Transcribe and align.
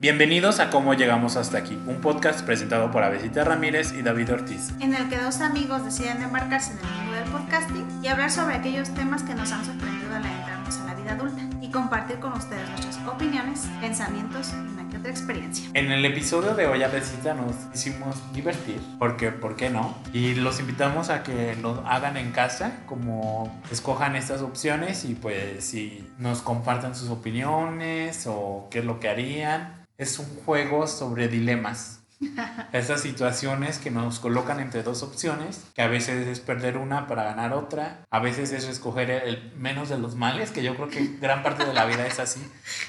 Bienvenidos 0.00 0.60
a 0.60 0.70
Cómo 0.70 0.94
Llegamos 0.94 1.34
Hasta 1.34 1.58
Aquí, 1.58 1.76
un 1.88 2.00
podcast 2.00 2.46
presentado 2.46 2.92
por 2.92 3.02
Avesita 3.02 3.42
Ramírez 3.42 3.92
y 3.98 4.02
David 4.02 4.32
Ortiz. 4.32 4.70
en 4.78 4.94
el 4.94 5.08
que 5.08 5.18
dos 5.18 5.40
amigos 5.40 5.84
deciden 5.84 6.22
embarcarse 6.22 6.70
en 6.70 6.78
el 6.78 6.84
mundo 6.84 7.12
del 7.14 7.24
podcasting 7.24 8.00
y 8.00 8.06
hablar 8.06 8.30
sobre 8.30 8.54
aquellos 8.54 8.94
temas 8.94 9.24
que 9.24 9.34
nos 9.34 9.50
han 9.50 9.64
sorprendido 9.64 10.14
al 10.14 10.24
adentrarnos 10.24 10.76
en 10.76 10.86
la 10.86 10.94
vida 10.94 11.12
adulta 11.14 11.42
y 11.60 11.70
compartir 11.72 12.20
con 12.20 12.32
ustedes 12.34 12.68
nuestras 12.70 12.98
opiniones, 13.08 13.66
pensamientos 13.80 14.52
y 14.52 14.72
una 14.72 14.88
que 14.88 14.98
otra 14.98 15.10
experiencia. 15.10 15.68
En 15.74 15.90
el 15.90 16.04
episodio 16.04 16.54
de 16.54 16.68
hoy 16.68 16.84
Avesita 16.84 17.34
nos 17.34 17.56
hicimos 17.74 18.32
divertir, 18.32 18.80
porque 19.00 19.32
¿por 19.32 19.56
qué 19.56 19.68
no? 19.68 19.96
Y 20.12 20.36
los 20.36 20.60
invitamos 20.60 21.10
a 21.10 21.24
que 21.24 21.56
lo 21.56 21.84
hagan 21.88 22.16
en 22.16 22.30
casa, 22.30 22.84
como 22.86 23.60
escojan 23.72 24.14
estas 24.14 24.42
opciones 24.42 25.04
y 25.04 25.16
pues 25.16 25.64
si 25.64 26.08
nos 26.18 26.40
compartan 26.40 26.94
sus 26.94 27.10
opiniones 27.10 28.28
o 28.28 28.68
qué 28.70 28.78
es 28.78 28.84
lo 28.84 29.00
que 29.00 29.08
harían. 29.08 29.77
Es 29.98 30.20
un 30.20 30.26
juego 30.44 30.86
sobre 30.86 31.26
dilemas. 31.26 32.04
Esas 32.72 33.00
situaciones 33.00 33.78
que 33.78 33.90
nos 33.90 34.20
colocan 34.20 34.60
entre 34.60 34.84
dos 34.84 35.02
opciones, 35.02 35.66
que 35.74 35.82
a 35.82 35.88
veces 35.88 36.28
es 36.28 36.38
perder 36.38 36.76
una 36.76 37.08
para 37.08 37.24
ganar 37.24 37.52
otra, 37.52 38.06
a 38.08 38.20
veces 38.20 38.52
es 38.52 38.64
escoger 38.68 39.10
el 39.10 39.52
menos 39.56 39.88
de 39.88 39.98
los 39.98 40.14
males, 40.14 40.52
que 40.52 40.62
yo 40.62 40.76
creo 40.76 40.88
que 40.88 41.04
gran 41.20 41.42
parte 41.42 41.64
de 41.64 41.74
la 41.74 41.84
vida 41.84 42.06
es 42.06 42.20
así, 42.20 42.40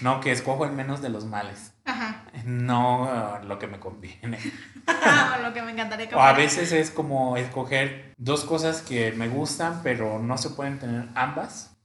no, 0.01 0.19
que 0.19 0.31
escojo 0.31 0.65
el 0.65 0.71
menos 0.71 1.01
de 1.01 1.09
los 1.09 1.25
males, 1.25 1.73
Ajá. 1.85 2.25
no 2.45 3.03
uh, 3.41 3.45
lo 3.45 3.57
que 3.57 3.65
me 3.65 3.79
conviene. 3.79 4.37
lo 5.43 5.51
que 5.51 5.63
me 5.63 5.71
encantaría 5.71 6.09
que 6.09 6.15
O 6.15 6.21
a 6.21 6.33
veces 6.33 6.71
es 6.71 6.91
como 6.91 7.37
escoger 7.37 8.13
dos 8.17 8.45
cosas 8.45 8.83
que 8.83 9.11
me 9.13 9.29
gustan, 9.29 9.81
pero 9.81 10.19
no 10.19 10.37
se 10.37 10.51
pueden 10.51 10.77
tener 10.77 11.09
ambas. 11.15 11.75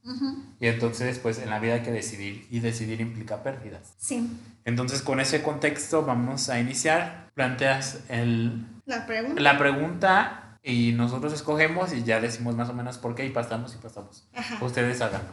Y 0.60 0.66
entonces, 0.68 1.18
pues 1.18 1.38
en 1.38 1.50
la 1.50 1.58
vida 1.58 1.74
hay 1.74 1.82
que 1.82 1.90
decidir, 1.90 2.46
y 2.50 2.60
decidir 2.60 3.00
implica 3.00 3.42
pérdidas. 3.42 3.94
Sí. 3.98 4.30
Entonces, 4.64 5.02
con 5.02 5.20
ese 5.20 5.42
contexto 5.42 6.04
vamos 6.04 6.48
a 6.50 6.58
iniciar. 6.60 7.30
Planteas 7.34 8.00
el, 8.08 8.66
La 8.86 9.06
pregunta. 9.06 9.40
la 9.42 9.58
pregunta 9.58 10.58
y 10.62 10.92
nosotros 10.92 11.32
escogemos 11.32 11.92
y 11.92 12.04
ya 12.04 12.20
decimos 12.20 12.54
más 12.54 12.68
o 12.68 12.72
menos 12.74 12.98
por 12.98 13.14
qué 13.14 13.26
y 13.26 13.30
pasamos 13.30 13.74
y 13.74 13.78
pasamos. 13.78 14.28
Ajá. 14.34 14.64
Ustedes 14.64 15.00
háganlo. 15.00 15.30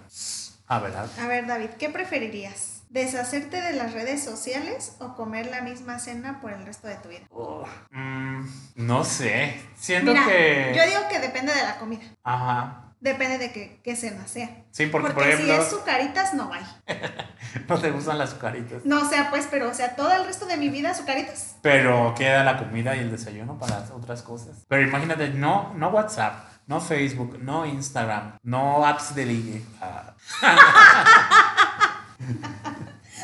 A 0.67 0.79
ver, 0.79 0.95
a 0.95 1.01
ver. 1.03 1.09
A 1.19 1.27
ver, 1.27 1.47
David, 1.47 1.69
¿qué 1.77 1.89
preferirías? 1.89 2.83
¿Deshacerte 2.89 3.61
de 3.61 3.73
las 3.73 3.93
redes 3.93 4.23
sociales 4.23 4.95
o 4.99 5.15
comer 5.15 5.45
la 5.47 5.61
misma 5.61 5.99
cena 5.99 6.41
por 6.41 6.51
el 6.53 6.65
resto 6.65 6.87
de 6.87 6.95
tu 6.95 7.09
vida? 7.09 7.21
Oh, 7.29 7.65
mm, 7.91 8.45
no 8.75 9.03
sé. 9.05 9.55
Siento 9.77 10.11
Mira, 10.11 10.25
que. 10.25 10.73
yo 10.75 10.85
digo 10.85 11.07
que 11.09 11.19
depende 11.19 11.53
de 11.53 11.61
la 11.61 11.77
comida. 11.77 12.01
Ajá. 12.23 12.90
Depende 13.01 13.39
de 13.39 13.51
qué, 13.51 13.81
qué 13.83 13.95
cena 13.95 14.27
sea. 14.27 14.63
Sí, 14.69 14.85
porque, 14.85 15.07
Porque, 15.07 15.13
por 15.15 15.27
ejemplo, 15.27 15.55
si 15.55 15.59
es 15.59 15.69
sucaritas, 15.69 16.35
no 16.35 16.53
hay. 16.53 16.63
no 17.67 17.79
te 17.79 17.89
gustan 17.89 18.19
las 18.19 18.29
azucaritas. 18.29 18.85
No, 18.85 19.01
o 19.01 19.05
sea, 19.05 19.31
pues, 19.31 19.47
pero, 19.49 19.69
o 19.69 19.73
sea, 19.73 19.95
todo 19.95 20.13
el 20.13 20.23
resto 20.25 20.45
de 20.45 20.55
mi 20.55 20.69
vida, 20.69 20.91
azucaritas. 20.91 21.55
Pero 21.63 22.13
queda 22.15 22.43
la 22.43 22.59
comida 22.59 22.95
y 22.95 22.99
el 22.99 23.09
desayuno 23.09 23.57
para 23.57 23.83
otras 23.95 24.21
cosas. 24.21 24.65
Pero 24.67 24.83
imagínate, 24.83 25.29
no, 25.29 25.73
no 25.73 25.89
WhatsApp, 25.89 26.45
no 26.67 26.79
Facebook, 26.79 27.39
no 27.41 27.65
Instagram, 27.65 28.37
no 28.43 28.85
apps 28.85 29.15
de 29.15 29.25
ligue. 29.25 29.63
ah, 29.81 30.13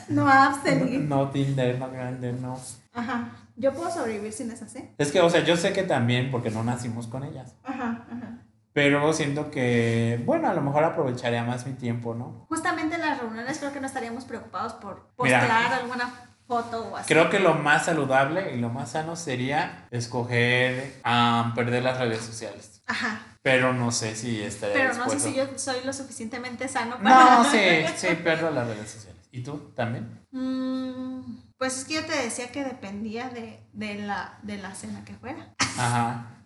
No 0.10 0.28
apps 0.28 0.64
de 0.64 0.76
ligue. 0.76 0.98
no 1.00 1.30
Tinder, 1.30 1.78
no 1.78 1.92
Grindr, 1.92 2.34
no. 2.42 2.60
Ajá. 2.94 3.30
Yo 3.58 3.74
puedo 3.74 3.92
sobrevivir 3.92 4.34
sin 4.34 4.50
esas, 4.50 4.76
¿eh? 4.76 4.94
Es 4.98 5.12
que, 5.12 5.22
o 5.22 5.30
sea, 5.30 5.44
yo 5.44 5.56
sé 5.58 5.74
que 5.74 5.84
también 5.84 6.32
porque 6.32 6.50
no 6.50 6.64
nacimos 6.64 7.08
con 7.08 7.24
ellas. 7.24 7.56
Ajá, 7.64 8.06
ajá. 8.12 8.40
Pero 8.78 9.12
siento 9.12 9.50
que, 9.50 10.22
bueno, 10.24 10.48
a 10.48 10.54
lo 10.54 10.62
mejor 10.62 10.84
aprovecharía 10.84 11.44
más 11.44 11.66
mi 11.66 11.74
tiempo, 11.74 12.14
¿no? 12.14 12.46
Justamente 12.48 12.94
en 12.94 13.02
las 13.02 13.18
reuniones 13.20 13.58
creo 13.58 13.74
que 13.74 13.80
no 13.80 13.88
estaríamos 13.88 14.26
preocupados 14.26 14.74
por 14.74 15.10
Mira. 15.18 15.40
postear 15.40 15.74
alguna 15.74 16.14
foto 16.48 16.90
o 16.90 16.96
así. 16.96 17.12
Creo 17.12 17.32
que 17.32 17.40
lo 17.40 17.56
más 17.56 17.86
saludable 17.86 18.54
y 18.54 18.60
lo 18.60 18.70
más 18.70 18.92
sano 18.92 19.16
sería 19.16 19.88
escoger 19.90 20.94
ah, 21.04 21.54
perder 21.56 21.82
las 21.82 21.98
redes 21.98 22.22
sociales. 22.22 22.84
Ajá. 22.86 23.20
Pero 23.42 23.74
no 23.74 23.90
sé 23.92 24.16
si 24.16 24.44
estaría 24.44 24.76
Pero 24.76 24.94
no 24.94 25.10
sé 25.10 25.22
si 25.22 25.34
yo 25.34 25.48
soy 25.56 25.78
lo 25.84 25.92
suficientemente 25.92 26.68
sano 26.68 27.00
para... 27.02 27.10
No, 27.10 27.44
sí, 27.52 27.58
sí, 27.96 28.10
pierdo 28.24 28.52
las 28.52 28.68
redes 28.68 28.92
sociales. 28.92 29.28
¿Y 29.32 29.42
tú 29.42 29.72
también? 29.76 30.24
Mm, 30.30 31.56
pues 31.58 31.80
es 31.80 31.86
que 31.86 31.96
yo 31.96 32.06
te 32.06 32.16
decía 32.16 32.52
que 32.52 32.64
dependía 32.64 33.30
de, 33.30 33.60
de, 33.74 33.96
la, 33.96 34.38
de 34.44 34.58
la 34.58 34.76
cena 34.76 35.04
que 35.04 35.16
fuera. 35.16 35.56
Ajá. 35.80 36.37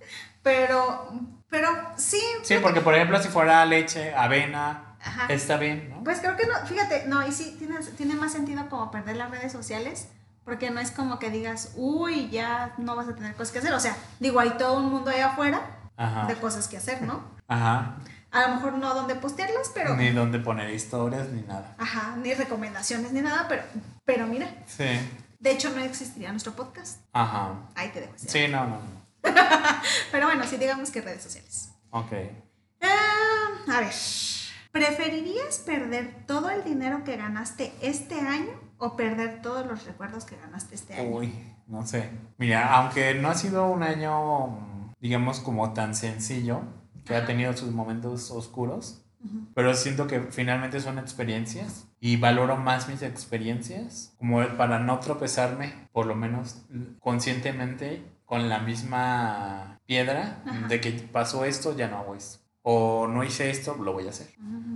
Pero, 0.44 1.12
pero 1.50 1.69
sí. 1.97 2.22
Sí, 2.44 2.56
porque 2.62 2.81
por 2.81 2.96
ejemplo, 2.96 3.22
si 3.22 3.29
fuera 3.29 3.66
leche, 3.66 4.13
avena, 4.16 4.96
Ajá. 5.03 5.28
está 5.29 5.57
bien, 5.57 5.90
¿no? 5.90 6.03
Pues 6.03 6.19
creo 6.19 6.35
que 6.35 6.46
no, 6.47 6.53
fíjate, 6.66 7.06
no, 7.07 7.25
y 7.28 7.31
sí, 7.31 7.56
tiene, 7.59 7.78
tiene 7.97 8.16
más 8.16 8.31
sentido 8.31 8.68
como 8.69 8.90
perder 8.91 9.18
las 9.18 9.29
redes 9.31 9.52
sociales, 9.52 10.07
porque 10.44 10.72
no 10.72 10.79
es 10.79 10.91
como 10.91 11.19
que 11.19 11.29
digas, 11.29 11.74
uy, 11.75 12.29
ya 12.29 12.74
no 12.78 12.96
vas 12.96 13.07
a 13.07 13.16
tener 13.16 13.35
cosas 13.35 13.52
que 13.53 13.59
hacer. 13.59 13.74
O 13.74 13.79
sea, 13.79 13.96
digo, 14.19 14.40
hay 14.40 14.52
todo 14.52 14.78
un 14.79 14.90
mundo 14.91 15.12
allá 15.12 15.28
afuera 15.28 15.62
Ajá. 15.97 16.25
de 16.25 16.35
cosas 16.35 16.68
que 16.68 16.78
hacer, 16.78 17.02
¿no? 17.03 17.23
Ajá. 17.47 17.97
A 18.31 18.47
lo 18.47 18.56
mejor 18.56 18.73
no 18.73 18.94
donde 18.96 19.13
postearlas, 19.16 19.69
pero... 19.73 19.96
Ni 19.97 20.09
dónde 20.12 20.40
poner 20.40 20.69
historias, 20.72 21.28
ni 21.29 21.41
nada. 21.41 21.75
Ajá, 21.78 22.16
ni 22.16 22.34
recomendaciones 22.34 23.12
ni 23.12 23.19
nada, 23.22 23.46
pero, 23.50 23.63
pero 24.06 24.25
mira, 24.25 24.47
Sí. 24.66 24.85
de 25.40 25.52
hecho 25.52 25.69
no 25.72 25.81
existiría 25.81 26.31
nuestro 26.31 26.53
podcast. 26.53 27.02
Ajá. 27.13 27.50
Ahí 27.75 27.90
te 27.90 28.00
dejo. 28.00 28.16
ese. 28.16 28.29
Sí, 28.29 28.47
no, 28.52 28.62
no, 28.63 28.78
no. 28.78 29.01
Pero 30.12 30.26
bueno, 30.28 30.44
sí 30.46 30.58
digamos 30.58 30.92
que 30.92 31.02
redes 31.02 31.24
sociales. 31.24 31.72
Ok. 31.92 32.12
Ah, 32.82 33.76
a 33.76 33.80
ver, 33.82 33.94
¿preferirías 34.72 35.59
perder 35.59 36.26
todo 36.26 36.50
el 36.50 36.64
dinero 36.64 37.04
que 37.04 37.18
ganaste 37.18 37.74
este 37.82 38.20
año 38.20 38.59
o 38.78 38.96
perder 38.96 39.42
todos 39.42 39.66
los 39.68 39.86
recuerdos 39.86 40.26
que 40.26 40.36
ganaste 40.38 40.76
este 40.76 40.96
año? 40.96 41.09
Uy, 41.09 41.34
no 41.68 41.86
sé. 41.86 42.09
Mira, 42.38 42.74
aunque 42.76 43.14
no 43.14 43.30
ha 43.30 43.36
sido 43.36 43.70
un 43.70 43.84
año, 43.84 44.94
digamos, 45.00 45.40
como 45.40 45.74
tan 45.74 45.94
sencillo, 45.96 46.62
que 47.06 47.16
ha 47.16 47.26
tenido 47.26 47.56
sus 47.56 47.72
momentos 47.72 48.32
oscuros, 48.32 49.03
Ujú. 49.24 49.48
pero 49.53 49.74
siento 49.76 50.08
que 50.08 50.20
finalmente 50.32 50.80
son 50.80 50.98
experiencias 50.98 51.88
y 52.00 52.18
valoro 52.18 52.58
más 52.58 52.88
mis 52.88 53.02
experiencias 53.03 54.14
como 54.18 54.44
para 54.58 54.80
no 54.80 55.00
tropezarme, 55.00 55.90
por 55.92 56.06
lo 56.08 56.16
menos 56.16 56.64
conscientemente, 57.00 58.03
con 58.31 58.47
la 58.47 58.59
misma 58.59 59.81
piedra 59.86 60.42
Ajá. 60.46 60.68
de 60.69 60.80
que 60.80 60.92
pasó 60.92 61.44
esto, 61.44 61.75
ya 61.75 61.90
no 61.90 61.97
hago 61.97 62.16
esto. 62.16 62.40
O 62.62 63.06
no 63.06 63.25
hice 63.25 63.50
esto, 63.50 63.75
lo 63.75 63.92
voy 63.92 64.08
a 64.08 64.12
hacer. 64.12 64.28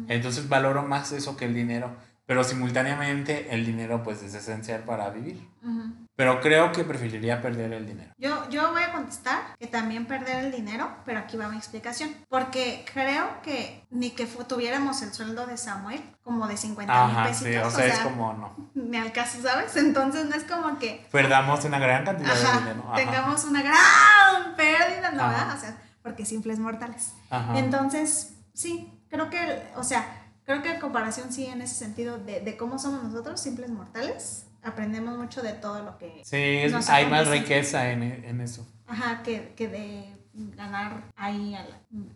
Entonces 0.10 0.50
valoro 0.50 0.84
más 0.84 1.14
eso 1.14 1.38
que 1.38 1.46
el 1.46 1.54
dinero, 1.54 1.96
pero 2.26 2.44
simultáneamente 2.44 3.56
el 3.56 3.66
dinero 3.66 4.04
pues 4.04 4.22
es 4.24 4.34
esencial 4.34 4.84
para 4.84 5.10
vivir. 5.10 5.48
Ujú. 5.64 6.05
Pero 6.16 6.40
creo 6.40 6.72
que 6.72 6.84
preferiría 6.86 7.42
perder 7.42 7.74
el 7.74 7.86
dinero. 7.86 8.14
Yo, 8.18 8.50
yo 8.50 8.72
voy 8.72 8.84
a 8.84 8.94
contestar 8.94 9.56
que 9.60 9.68
también 9.68 10.06
perder 10.06 10.46
el 10.46 10.52
dinero, 10.52 10.90
pero 11.04 11.20
aquí 11.20 11.36
va 11.36 11.50
mi 11.50 11.58
explicación. 11.58 12.16
Porque 12.30 12.86
creo 12.94 13.42
que 13.42 13.86
ni 13.90 14.12
que 14.12 14.26
tuviéramos 14.26 15.02
el 15.02 15.14
sueldo 15.14 15.46
de 15.46 15.58
Samuel, 15.58 16.02
como 16.24 16.48
de 16.48 16.56
50 16.56 17.08
mil 17.08 17.16
pesitos, 17.28 17.52
sí, 17.52 17.58
o 17.58 17.70
sea, 17.70 17.88
es 17.88 18.00
como 18.00 18.34
no. 18.34 18.72
ni 18.74 18.98
al 18.98 19.12
caso, 19.12 19.42
¿sabes? 19.42 19.76
Entonces 19.76 20.26
no 20.26 20.36
es 20.36 20.46
como 20.46 20.80
que 20.80 21.06
Perdamos 21.12 21.66
una 21.66 21.80
gran 21.80 22.06
cantidad 22.06 22.34
de 22.34 22.46
ajá, 22.46 22.60
dinero. 22.60 22.84
Ajá. 22.88 22.96
tengamos 22.96 23.44
una 23.44 23.62
gran 23.62 24.56
pérdida, 24.56 25.12
¿no? 25.12 25.28
¿verdad? 25.28 25.56
O 25.56 25.60
sea, 25.60 25.78
porque 26.02 26.26
simples 26.26 26.60
mortales. 26.60 27.14
Ajá. 27.30 27.58
Entonces, 27.60 28.38
sí, 28.54 29.04
creo 29.10 29.30
que, 29.30 29.64
o 29.76 29.84
sea, 29.84 30.06
creo 30.46 30.62
que 30.62 30.74
en 30.74 30.80
comparación 30.80 31.34
sí 31.34 31.46
en 31.46 31.62
ese 31.62 31.76
sentido 31.76 32.18
de, 32.20 32.40
de 32.40 32.56
cómo 32.56 32.80
somos 32.80 33.04
nosotros, 33.04 33.42
simples 33.42 33.70
mortales, 33.70 34.46
aprendemos 34.66 35.18
mucho 35.18 35.42
de 35.42 35.54
todo 35.54 35.82
lo 35.84 35.98
que, 35.98 36.22
Sí, 36.26 36.36
es- 36.38 36.90
hay 36.90 37.08
más 37.10 37.28
riqueza 37.28 37.92
en, 37.92 38.04
en 38.04 38.42
eso. 38.42 38.68
ajá, 38.88 39.24
que, 39.24 39.54
que 39.56 39.68
de 39.68 40.12
ganar 40.58 41.02
ahí 41.16 41.56
al, 41.56 41.68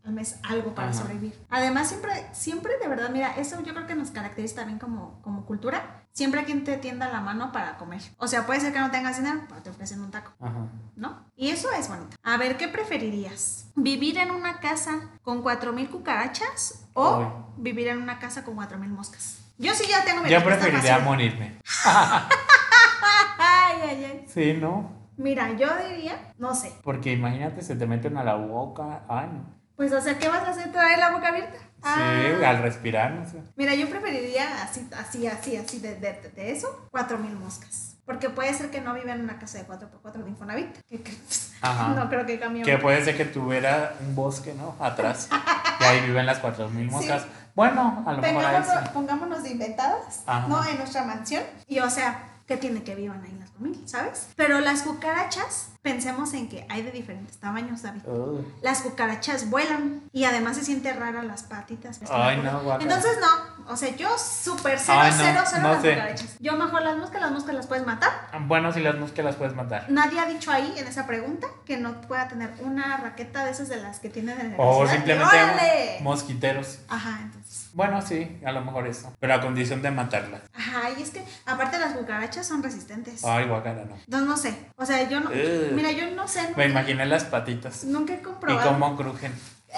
al 0.03 0.11
mes 0.11 0.37
algo 0.43 0.75
para 0.75 0.89
Ajá. 0.89 0.99
sobrevivir. 0.99 1.39
Además, 1.49 1.87
siempre, 1.87 2.11
siempre 2.33 2.73
de 2.81 2.87
verdad, 2.89 3.09
mira, 3.11 3.35
eso 3.37 3.61
yo 3.63 3.73
creo 3.73 3.87
que 3.87 3.95
nos 3.95 4.11
caracteriza 4.11 4.55
también 4.57 4.77
como, 4.77 5.21
como 5.21 5.45
cultura. 5.45 6.03
Siempre 6.11 6.41
hay 6.41 6.45
quien 6.45 6.65
te 6.65 6.75
tienda 6.77 7.07
la 7.07 7.21
mano 7.21 7.53
para 7.53 7.77
comer. 7.77 8.01
O 8.17 8.27
sea, 8.27 8.45
puede 8.45 8.59
ser 8.59 8.73
que 8.73 8.79
no 8.79 8.91
tengas 8.91 9.16
dinero, 9.17 9.43
pero 9.47 9.61
te 9.61 9.69
ofrecen 9.69 10.02
un 10.02 10.11
taco. 10.11 10.34
Ajá. 10.41 10.67
¿no? 10.97 11.23
Y 11.37 11.49
eso 11.52 11.72
es 11.72 11.87
bonito. 11.87 12.17
A 12.23 12.35
ver, 12.35 12.57
¿qué 12.57 12.67
preferirías? 12.67 13.67
¿Vivir 13.75 14.17
en 14.17 14.31
una 14.31 14.59
casa 14.59 14.99
con 15.22 15.41
4.000 15.41 15.90
cucarachas 15.90 16.87
o 16.93 17.16
Ay. 17.16 17.53
vivir 17.57 17.87
en 17.87 18.02
una 18.02 18.19
casa 18.19 18.43
con 18.43 18.57
4.000 18.57 18.90
moscas? 18.90 19.39
Yo 19.59 19.73
sí 19.76 19.84
ya 19.90 20.03
tengo 20.06 20.23
mi 20.23 20.29
Yo 20.29 20.38
respuesta 20.38 20.61
preferiría 20.64 20.94
fácil. 20.96 21.06
morirme. 21.09 21.59
Ay, 23.38 23.78
ay, 23.84 24.06
ay. 24.06 24.26
Sí, 24.28 24.53
¿no? 24.59 24.91
Mira, 25.17 25.52
yo 25.52 25.67
diría, 25.90 26.34
no 26.38 26.56
sé. 26.56 26.72
Porque 26.84 27.11
imagínate, 27.11 27.61
se 27.61 27.76
te 27.76 27.85
meten 27.85 28.17
a 28.17 28.23
la 28.23 28.35
boca. 28.35 29.03
Ay, 29.09 29.28
no. 29.32 29.59
Pues, 29.76 29.91
o 29.94 30.02
sea, 30.02 30.17
¿qué 30.17 30.28
vas 30.28 30.44
a 30.47 30.52
hacer? 30.52 30.72
¿Traer 30.72 31.00
la 31.00 31.11
boca 31.11 31.28
abierta? 31.29 31.58
Sí, 31.58 31.64
Ah. 31.84 32.50
al 32.50 32.61
respirar, 32.61 33.11
no 33.11 33.26
sé. 33.26 33.41
Mira, 33.56 33.76
yo 33.76 33.90
preferiría 33.90 34.64
así, 34.64 34.88
así, 34.97 35.28
así, 35.28 35.56
así, 35.56 35.79
de, 35.79 35.96
de, 35.96 36.14
de 36.35 36.52
eso, 36.52 36.88
4.000 36.91 37.38
moscas. 37.38 37.97
Porque 38.05 38.29
puede 38.29 38.53
ser 38.53 38.72
que 38.72 38.82
no 38.82 38.94
viva 38.94 39.12
en 39.14 39.22
una 39.22 39.38
casa 39.40 39.58
de 39.59 39.67
4x4 39.67 40.23
de 40.23 40.29
Infonavit. 40.29 40.78
Que, 40.90 41.02
que- 41.03 41.14
Ajá. 41.62 41.90
no 41.90 42.09
creo 42.09 42.26
que 42.26 42.40
cambie. 42.40 42.64
Que 42.64 42.78
puede 42.78 43.03
ser 43.05 43.16
que 43.16 43.26
tuviera 43.26 43.94
un 44.02 44.16
bosque, 44.16 44.53
¿no? 44.53 44.76
Atrás. 44.84 45.29
y 45.79 45.84
ahí 45.84 46.02
viven 46.02 46.26
las 46.26 46.41
4.000 46.41 46.90
moscas. 46.91 47.26
Bueno, 47.55 48.03
a 48.05 48.14
lo 48.14 48.22
mejor 48.22 48.46
ahí 48.46 48.55
Pongámonos, 48.55 48.84
sí. 48.84 48.90
pongámonos 48.93 49.43
de 49.43 49.49
inventadas, 49.49 50.23
Ajá. 50.26 50.47
¿no? 50.47 50.64
En 50.66 50.78
nuestra 50.78 51.03
mansión. 51.03 51.43
Y 51.67 51.79
o 51.79 51.90
sea, 51.90 52.28
¿qué 52.49 52.57
tiene 52.57 52.81
que 52.81 52.96
vivan 52.96 53.23
ahí 53.23 53.37
las 53.40 53.51
comillas, 53.51 53.91
sabes? 53.91 54.29
Pero 54.35 54.59
las 54.59 54.81
cucarachas, 54.81 55.69
pensemos 55.84 56.34
en 56.34 56.49
que 56.49 56.66
hay 56.67 56.81
de 56.81 56.90
diferentes 56.91 57.37
tamaños, 57.37 57.84
David. 57.84 58.01
Uy. 58.07 58.43
Las 58.63 58.81
cucarachas 58.81 59.51
vuelan 59.51 60.01
y 60.11 60.23
además 60.23 60.57
se 60.57 60.66
siente 60.66 60.91
rara 60.93 61.22
las 61.22 61.43
patitas. 61.43 61.99
Ay, 62.09 62.37
no, 62.37 62.59
guacala. 62.63 62.84
Entonces 62.84 63.19
no, 63.22 63.72
o 63.72 63.78
sea, 63.78 63.96
yo 63.96 64.09
súper 64.17 64.79
cero, 64.79 64.97
Ay, 64.99 65.11
no, 65.11 65.17
cero, 65.17 65.41
cero 65.46 65.61
no 65.61 65.73
las 65.73 65.81
sé. 65.84 65.90
cucarachas. 65.93 66.37
Yo 66.40 66.53
mejor 66.57 66.81
las 66.81 66.97
moscas, 66.97 67.22
las 67.22 67.31
moscas 67.31 67.53
las 67.53 67.67
puedes 67.67 67.85
matar. 67.85 68.11
Bueno, 68.47 68.73
si 68.73 68.79
las 68.79 68.95
moscas 68.97 69.23
las 69.23 69.35
puedes 69.35 69.55
matar. 69.55 69.85
Nadie 69.90 70.19
ha 70.19 70.25
dicho 70.25 70.52
ahí 70.52 70.73
en 70.75 70.87
esa 70.87 71.05
pregunta 71.05 71.45
que 71.66 71.78
no 71.78 72.02
pueda 72.02 72.28
tener 72.28 72.52
una 72.61 72.97
raqueta 72.97 73.45
de 73.45 73.52
esas 73.52 73.69
de 73.69 73.78
las 73.78 73.99
que 73.99 74.09
tienen 74.09 74.40
en 74.40 74.47
el 74.53 74.55
O 74.57 74.87
simplemente 74.87 75.99
mosquiteros. 76.02 76.79
Ajá, 76.90 77.19
entonces. 77.22 77.48
Bueno, 77.73 78.01
sí, 78.01 78.39
a 78.45 78.51
lo 78.51 78.61
mejor 78.63 78.87
eso. 78.87 79.13
Pero 79.19 79.33
a 79.35 79.41
condición 79.41 79.81
de 79.81 79.91
matarlas. 79.91 80.41
Ajá, 80.53 80.89
y 80.97 81.01
es 81.01 81.11
que 81.11 81.23
aparte 81.45 81.77
las 81.79 81.93
cucarachas 81.93 82.47
son 82.47 82.63
resistentes. 82.63 83.23
Ay, 83.23 83.47
guacala, 83.47 83.85
no. 83.85 83.95
No, 84.07 84.25
no 84.25 84.37
sé. 84.37 84.53
O 84.75 84.85
sea, 84.85 85.07
yo 85.07 85.19
no. 85.19 85.29
Mira, 85.73 85.91
yo 85.91 86.09
no 86.16 86.27
sé. 86.27 86.53
Me 86.55 86.66
imaginé 86.67 87.05
las 87.05 87.25
patitas. 87.25 87.83
nunca 87.83 88.13
he 88.13 88.17
Y 88.17 88.21
comprobado. 88.21 88.69
cómo 88.71 88.95
crujen. 88.97 89.31
¡Eh! 89.69 89.73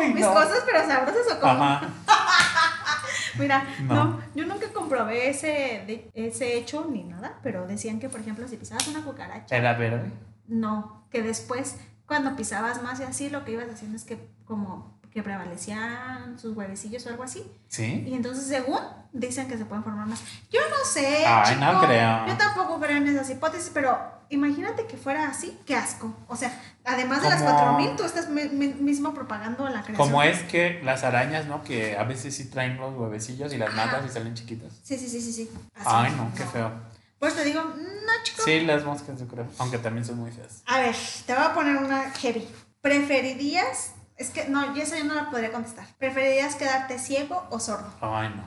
Ay, 0.00 0.12
Mis 0.14 0.24
no. 0.24 0.32
cosas, 0.34 0.62
pero 0.66 0.86
sabrosas 0.86 1.22
o 1.36 1.40
como. 1.40 1.52
Ajá. 1.64 1.88
Mira, 3.38 3.64
No. 3.82 3.94
no. 3.94 4.20
yo 4.34 4.46
nunca 4.46 4.68
comprobé 4.72 5.28
ese, 5.30 5.82
de- 5.86 6.10
ese 6.14 6.56
hecho 6.56 6.86
ni 6.90 7.02
nada, 7.04 7.38
pero 7.42 7.66
decían 7.66 7.98
que, 7.98 8.08
por 8.08 8.20
ejemplo, 8.20 8.46
si 8.48 8.56
pisabas 8.56 8.86
una 8.88 9.02
cucaracha, 9.04 9.56
Era 9.56 9.74
verde. 9.74 10.10
no, 10.46 11.04
que 11.10 11.22
después, 11.22 11.76
cuando 12.06 12.36
pisabas 12.36 12.82
más 12.82 13.00
y 13.00 13.04
así, 13.04 13.30
lo 13.30 13.44
que 13.44 13.52
ibas 13.52 13.66
haciendo 13.72 13.96
es 13.96 14.04
que 14.04 14.28
como 14.44 14.93
que 15.14 15.22
prevalecían 15.22 16.38
sus 16.38 16.56
huevecillos 16.56 17.06
o 17.06 17.08
algo 17.10 17.22
así. 17.22 17.42
¿Sí? 17.68 18.04
Y 18.06 18.14
entonces, 18.14 18.46
según, 18.46 18.80
dicen 19.12 19.46
que 19.48 19.56
se 19.56 19.64
pueden 19.64 19.84
formar 19.84 20.06
más. 20.06 20.20
Yo 20.50 20.60
no 20.68 20.84
sé. 20.84 21.24
Ay, 21.26 21.56
no 21.60 21.70
chico. 21.70 21.86
creo. 21.86 22.26
Yo 22.26 22.36
tampoco 22.36 22.80
creo 22.80 22.96
en 22.96 23.06
esas 23.08 23.30
hipótesis, 23.30 23.70
pero 23.72 23.96
imagínate 24.28 24.86
que 24.86 24.96
fuera 24.96 25.28
así, 25.28 25.56
qué 25.66 25.76
asco. 25.76 26.12
O 26.26 26.34
sea, 26.36 26.60
además 26.84 27.22
de 27.22 27.28
las 27.30 27.42
Como- 27.42 27.54
4000, 27.56 27.96
tú 27.96 28.02
estás 28.04 28.28
mi- 28.28 28.48
mi- 28.48 28.74
mismo 28.74 29.14
propagando 29.14 29.64
la 29.68 29.82
creación. 29.82 29.96
Como 29.96 30.22
es 30.24 30.42
que 30.42 30.80
las 30.82 31.04
arañas, 31.04 31.46
¿no? 31.46 31.62
Que 31.62 31.96
a 31.96 32.02
veces 32.02 32.34
sí 32.34 32.46
traen 32.50 32.76
los 32.76 32.92
huevecillos 32.96 33.52
y 33.54 33.58
las 33.58 33.68
Ajá. 33.68 33.86
matas 33.86 34.06
y 34.06 34.12
salen 34.12 34.34
chiquitas. 34.34 34.72
Sí, 34.82 34.98
sí, 34.98 35.08
sí, 35.08 35.20
sí, 35.20 35.32
sí. 35.32 35.50
Así. 35.76 35.86
Ay, 35.88 36.12
no, 36.16 36.32
qué 36.36 36.44
feo. 36.44 36.72
Pues 37.20 37.34
te 37.36 37.44
digo, 37.44 37.62
no, 37.62 38.12
chico. 38.24 38.42
Sí, 38.44 38.60
las 38.62 38.84
moscas, 38.84 39.18
yo 39.20 39.28
creo. 39.28 39.46
Aunque 39.58 39.78
también 39.78 40.04
son 40.04 40.18
muy 40.18 40.32
feas. 40.32 40.62
A 40.66 40.80
ver, 40.80 40.96
te 41.24 41.32
voy 41.34 41.44
a 41.44 41.54
poner 41.54 41.76
una 41.76 42.10
heavy. 42.10 42.46
¿Preferirías? 42.80 43.93
Es 44.16 44.30
que 44.30 44.48
no, 44.48 44.74
yo 44.74 44.82
esa 44.82 44.96
yo 44.96 45.04
no 45.04 45.14
la 45.14 45.30
podría 45.30 45.50
contestar. 45.50 45.86
¿Preferirías 45.98 46.54
quedarte 46.54 46.98
ciego 46.98 47.46
o 47.50 47.58
sordo? 47.58 47.92
Ay, 48.00 48.32
no. 48.34 48.44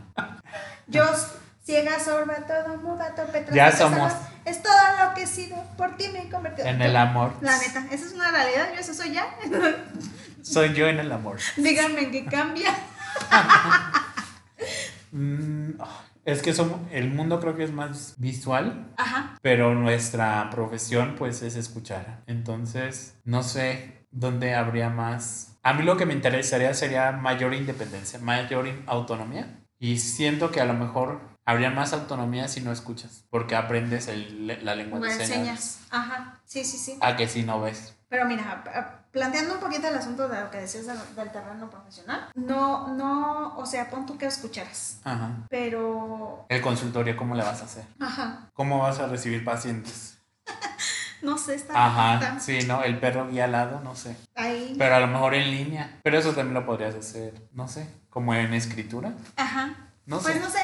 Yo, 0.88 1.04
ciega, 1.64 2.00
sorda, 2.00 2.48
todo 2.48 2.78
muda, 2.78 3.14
torpe, 3.16 3.46
Ya 3.52 3.72
somos. 3.72 4.14
Es 4.46 4.64
todo 4.64 4.74
lo 5.04 5.14
que 5.14 5.24
he 5.24 5.28
sido. 5.28 5.62
Por 5.76 5.98
ti 5.98 6.08
me 6.14 6.24
he 6.24 6.30
convertido. 6.30 6.68
En 6.68 6.82
el 6.82 6.96
amor. 6.96 7.34
La 7.42 7.58
neta, 7.58 7.86
esa 7.92 8.06
es 8.06 8.14
una 8.14 8.32
realidad. 8.32 8.70
Yo 8.74 8.80
eso 8.80 8.94
soy 8.94 9.14
ya. 9.14 9.28
Soy 10.42 10.74
yo 10.74 10.88
en 10.88 11.00
el 11.00 11.12
amor. 11.12 11.40
Díganme 11.58 12.04
en 12.04 12.12
qué 12.12 12.26
cambia. 12.26 12.74
Mm, 15.10 15.80
es 16.26 16.42
que 16.42 16.54
somos, 16.54 16.82
el 16.92 17.10
mundo 17.10 17.40
creo 17.40 17.56
que 17.56 17.64
es 17.64 17.72
más 17.72 18.16
visual, 18.18 18.92
Ajá. 18.98 19.38
pero 19.42 19.74
nuestra 19.74 20.50
profesión 20.50 21.16
pues 21.18 21.42
es 21.42 21.56
escuchar. 21.56 22.24
Entonces, 22.28 23.16
no 23.24 23.42
sé 23.42 24.06
dónde 24.12 24.54
habría 24.54 24.90
más... 24.90 25.57
A 25.68 25.74
mí 25.74 25.84
lo 25.84 25.98
que 25.98 26.06
me 26.06 26.14
interesaría 26.14 26.74
sería 26.74 27.12
mayor 27.12 27.54
independencia, 27.54 28.20
mayor 28.20 28.70
autonomía. 28.86 29.60
Y 29.80 30.00
siento 30.00 30.50
que 30.50 30.62
a 30.62 30.66
lo 30.66 30.74
mejor 30.74 31.20
habría 31.46 31.72
más 31.72 31.92
autonomía 31.92 32.48
si 32.48 32.62
no 32.62 32.72
escuchas, 32.72 33.26
porque 33.30 33.54
aprendes 33.58 34.08
el- 34.08 34.48
la 34.64 34.76
lengua 34.76 35.02
de 35.02 35.10
señas. 35.10 35.30
enseñas. 35.30 35.80
Ajá. 35.90 36.40
Sí, 36.46 36.64
sí, 36.64 36.78
sí. 36.78 36.98
A 37.02 37.18
que 37.18 37.28
si 37.28 37.44
no 37.44 37.60
ves. 37.60 37.94
Pero 38.08 38.24
mira, 38.24 39.04
planteando 39.12 39.56
un 39.56 39.60
poquito 39.60 39.90
el 39.90 39.96
asunto 39.98 40.30
de 40.30 40.40
lo 40.40 40.50
que 40.50 40.60
decías 40.60 40.86
del, 40.88 40.98
del 41.18 41.32
terreno 41.34 41.70
profesional, 41.70 42.30
no, 42.36 42.88
no, 42.96 43.58
o 43.58 43.66
sea, 43.66 43.90
pon 43.90 44.06
tú 44.06 44.18
que 44.18 44.26
escucharas, 44.28 45.02
Ajá. 45.04 45.32
pero, 45.50 46.46
El 46.48 46.62
consultorio, 46.62 47.18
¿cómo 47.18 47.36
le 47.36 47.44
vas 47.44 47.62
a 47.62 47.66
hacer? 47.66 47.84
ajá, 48.00 48.48
¿Cómo 48.54 48.80
vas 48.80 49.00
a 49.00 49.08
recibir 49.08 49.44
pacientes? 49.44 50.17
No 51.22 51.38
sé, 51.38 51.56
está, 51.56 51.74
Ajá, 51.86 52.40
sí, 52.40 52.60
¿no? 52.68 52.84
El 52.84 53.00
perro 53.00 53.28
guía 53.30 53.46
al 53.46 53.52
lado, 53.54 53.82
no 53.84 53.96
sé. 53.96 54.16
ahí, 54.36 54.76
Pero 54.78 54.96
a 54.96 55.00
lo 55.00 55.08
mejor 55.08 55.34
en 55.36 55.50
línea. 55.52 56.00
Pero 56.04 56.18
eso 56.20 56.34
también 56.34 56.54
lo 56.54 56.66
podrías 56.66 56.96
hacer, 56.96 57.34
no 57.54 57.68
sé, 57.68 57.88
como 58.10 58.34
en 58.34 58.54
escritura. 58.54 59.14
ajá, 59.36 59.76
No 60.06 60.20
pues 60.20 60.36
sé. 60.36 60.40
no 60.40 60.50
sé, 60.50 60.60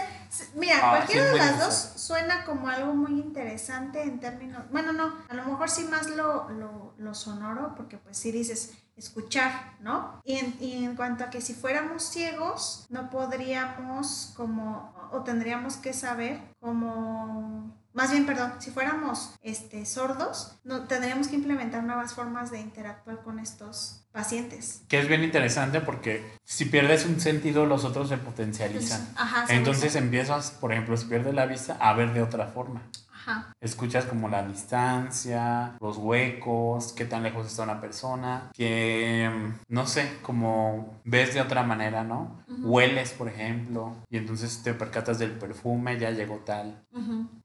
mira, 0.55 0.77
Ah, 0.81 0.89
cualquiera 0.97 1.25
sí, 1.27 1.31
de 1.33 1.38
las 1.38 1.59
dos 1.59 1.73
suena 2.01 2.44
como 2.45 2.67
algo 2.69 2.94
muy 2.94 3.19
interesante 3.19 4.01
en 4.03 4.19
términos, 4.19 4.63
bueno, 4.71 4.94
no, 4.94 5.13
a 5.29 5.33
lo 5.33 5.44
mejor 5.45 5.69
sí 5.69 5.83
más 5.85 6.07
lo, 6.09 6.50
lo, 6.50 6.94
lo 6.97 7.13
sonoro, 7.13 7.73
porque 7.75 7.97
pues 7.97 8.17
sí 8.17 8.31
dices 8.31 8.73
escuchar, 8.95 9.73
¿no? 9.79 10.21
Y 10.23 10.38
en, 10.38 10.55
y 10.59 10.83
en 10.85 10.95
cuanto 10.95 11.23
a 11.23 11.29
que 11.31 11.41
si 11.41 11.55
fuéramos 11.55 12.03
ciegos, 12.03 12.85
no 12.89 13.09
podríamos 13.09 14.33
como, 14.38 14.93
o 15.13 15.24
tendríamos 15.24 15.77
que 15.77 15.94
saber 15.94 16.39
como, 16.60 17.77
más 17.94 18.12
bien, 18.12 18.25
perdón, 18.25 18.54
si 18.60 18.71
fuéramos 18.71 19.36
este, 19.44 19.86
sordos, 19.86 20.60
no, 20.63 20.88
tendríamos 20.88 21.27
que 21.27 21.36
implementar 21.36 21.83
nuevas 21.83 22.13
formas 22.13 22.51
de 22.51 22.60
interactuar 22.60 23.21
con 23.21 23.39
estos 23.39 24.07
pacientes. 24.12 24.81
Que 24.88 25.00
es 25.00 25.07
bien 25.07 25.24
interesante 25.24 25.81
porque 25.81 26.38
si 26.44 26.65
pierdes 26.65 27.06
un 27.06 27.19
sentido, 27.19 27.65
los 27.65 27.86
otros 27.86 28.10
se 28.10 28.18
potencializan. 28.18 29.07
Ajá, 29.15 29.48
se 29.48 29.56
Entonces 29.56 29.92
usa. 29.92 30.01
empiezas, 30.01 30.51
por 30.51 30.71
ejemplo, 30.71 30.98
si 30.98 31.06
pierdes 31.06 31.33
la 31.33 31.45
vista, 31.45 31.77
a 31.80 31.94
ver 31.94 32.13
de 32.13 32.21
otra 32.21 32.48
forma. 32.48 32.81
Ajá. 33.25 33.56
Escuchas 33.62 34.06
como 34.06 34.28
la 34.28 34.46
distancia, 34.46 35.78
los 35.80 35.98
huecos, 35.98 36.92
qué 36.94 37.06
tan 37.06 37.24
lejos 37.24 37.48
está 37.48 37.64
una 37.64 37.80
persona, 37.80 38.50
que 38.54 39.30
mm, 39.34 39.74
no 39.74 39.88
sé, 39.88 40.18
como 40.22 41.00
ves 41.06 41.34
de 41.34 41.42
otra 41.42 41.64
manera, 41.64 42.04
¿no? 42.04 42.44
Hueles, 42.48 43.12
por 43.12 43.30
ejemplo, 43.30 43.96
y 44.10 44.18
entonces 44.18 44.62
te 44.64 44.74
percatas 44.74 45.20
del 45.20 45.31
perfume, 45.31 45.98
ya 45.98 46.12
llegó 46.12 46.38
tal. 46.46 46.84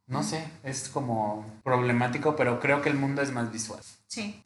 No 0.07 0.23
sé, 0.23 0.51
es 0.65 0.89
como 0.89 1.45
problemático, 1.63 2.35
pero 2.35 2.59
creo 2.61 2.83
que 2.83 2.89
el 2.89 2.97
mundo 2.97 3.23
es 3.23 3.33
más 3.33 3.53
visual. 3.53 3.81
Sí. 4.09 4.43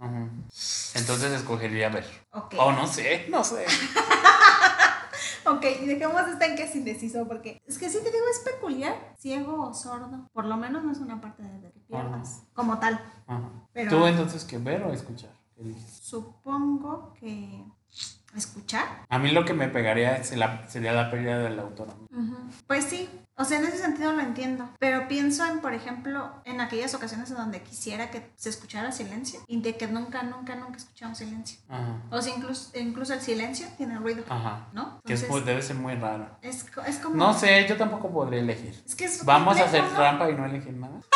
Entonces 0.94 1.32
escogería 1.32 1.88
ver. 1.88 2.04
ok. 2.32 2.54
O 2.58 2.72
no 2.72 2.86
sé, 2.86 3.26
no 3.30 3.44
sé. 3.44 3.64
Ok, 5.44 5.64
y 5.82 5.86
dejemos 5.86 6.22
esta 6.28 6.46
en 6.46 6.56
que 6.56 6.64
es 6.64 6.74
indeciso, 6.76 7.26
porque 7.26 7.60
es 7.66 7.78
que 7.78 7.88
sí 7.88 7.98
te 7.98 8.10
digo, 8.10 8.24
es 8.30 8.38
peculiar, 8.40 8.94
ciego 9.18 9.68
o 9.68 9.74
sordo. 9.74 10.28
Por 10.32 10.44
lo 10.44 10.56
menos 10.56 10.84
no 10.84 10.92
es 10.92 10.98
una 10.98 11.20
parte 11.20 11.42
de 11.42 11.72
que 11.72 11.80
pierdas, 11.80 12.42
como 12.52 12.78
tal. 12.78 13.00
Ajá. 13.26 13.50
Pero 13.72 13.90
¿Tú 13.90 14.06
entonces 14.06 14.44
qué 14.44 14.58
ver 14.58 14.82
o 14.84 14.92
escuchar? 14.92 15.30
¿Qué 15.54 15.62
eliges? 15.62 15.98
supongo 16.02 17.12
que 17.14 17.64
escuchar. 18.36 19.04
A 19.08 19.18
mí 19.18 19.30
lo 19.30 19.44
que 19.44 19.54
me 19.54 19.68
pegaría 19.68 20.22
sería 20.24 20.92
la 20.92 21.10
pérdida 21.10 21.38
de 21.38 21.50
la 21.50 21.62
autonomía. 21.62 22.08
Pues 22.66 22.84
sí, 22.84 23.08
o 23.36 23.44
sea, 23.44 23.58
en 23.58 23.66
ese 23.66 23.78
sentido 23.78 24.12
lo 24.12 24.20
entiendo. 24.20 24.68
Pero 24.78 25.08
pienso 25.08 25.44
en, 25.46 25.60
por 25.60 25.74
ejemplo, 25.74 26.30
en 26.44 26.60
aquellas 26.60 26.94
ocasiones 26.94 27.30
en 27.30 27.36
donde 27.36 27.62
quisiera 27.62 28.10
que 28.10 28.30
se 28.36 28.50
escuchara 28.50 28.92
silencio 28.92 29.40
y 29.46 29.60
de 29.60 29.76
que 29.76 29.86
nunca, 29.86 30.22
nunca, 30.22 30.54
nunca 30.54 30.76
escuchamos 30.76 31.18
silencio. 31.18 31.58
Ajá. 31.68 32.02
O 32.10 32.20
sea, 32.20 32.34
incluso, 32.36 32.78
incluso 32.78 33.14
el 33.14 33.20
silencio 33.20 33.66
tiene 33.76 33.98
ruido, 33.98 34.24
Ajá. 34.28 34.68
¿no? 34.72 35.00
Que 35.04 35.14
es, 35.14 35.26
debe 35.44 35.62
ser 35.62 35.76
muy 35.76 35.94
raro. 35.94 36.38
es, 36.42 36.66
es 36.86 36.98
como... 36.98 37.16
No 37.16 37.34
sé, 37.34 37.66
yo 37.68 37.76
tampoco 37.76 38.10
podría 38.10 38.40
elegir. 38.40 38.80
Es 38.86 38.94
que 38.94 39.06
es 39.06 39.24
Vamos 39.24 39.58
a 39.58 39.64
hacer 39.64 39.82
¿no? 39.82 39.90
trampa 39.90 40.30
y 40.30 40.34
no 40.34 40.44
elegir 40.44 40.74
nada. 40.74 41.00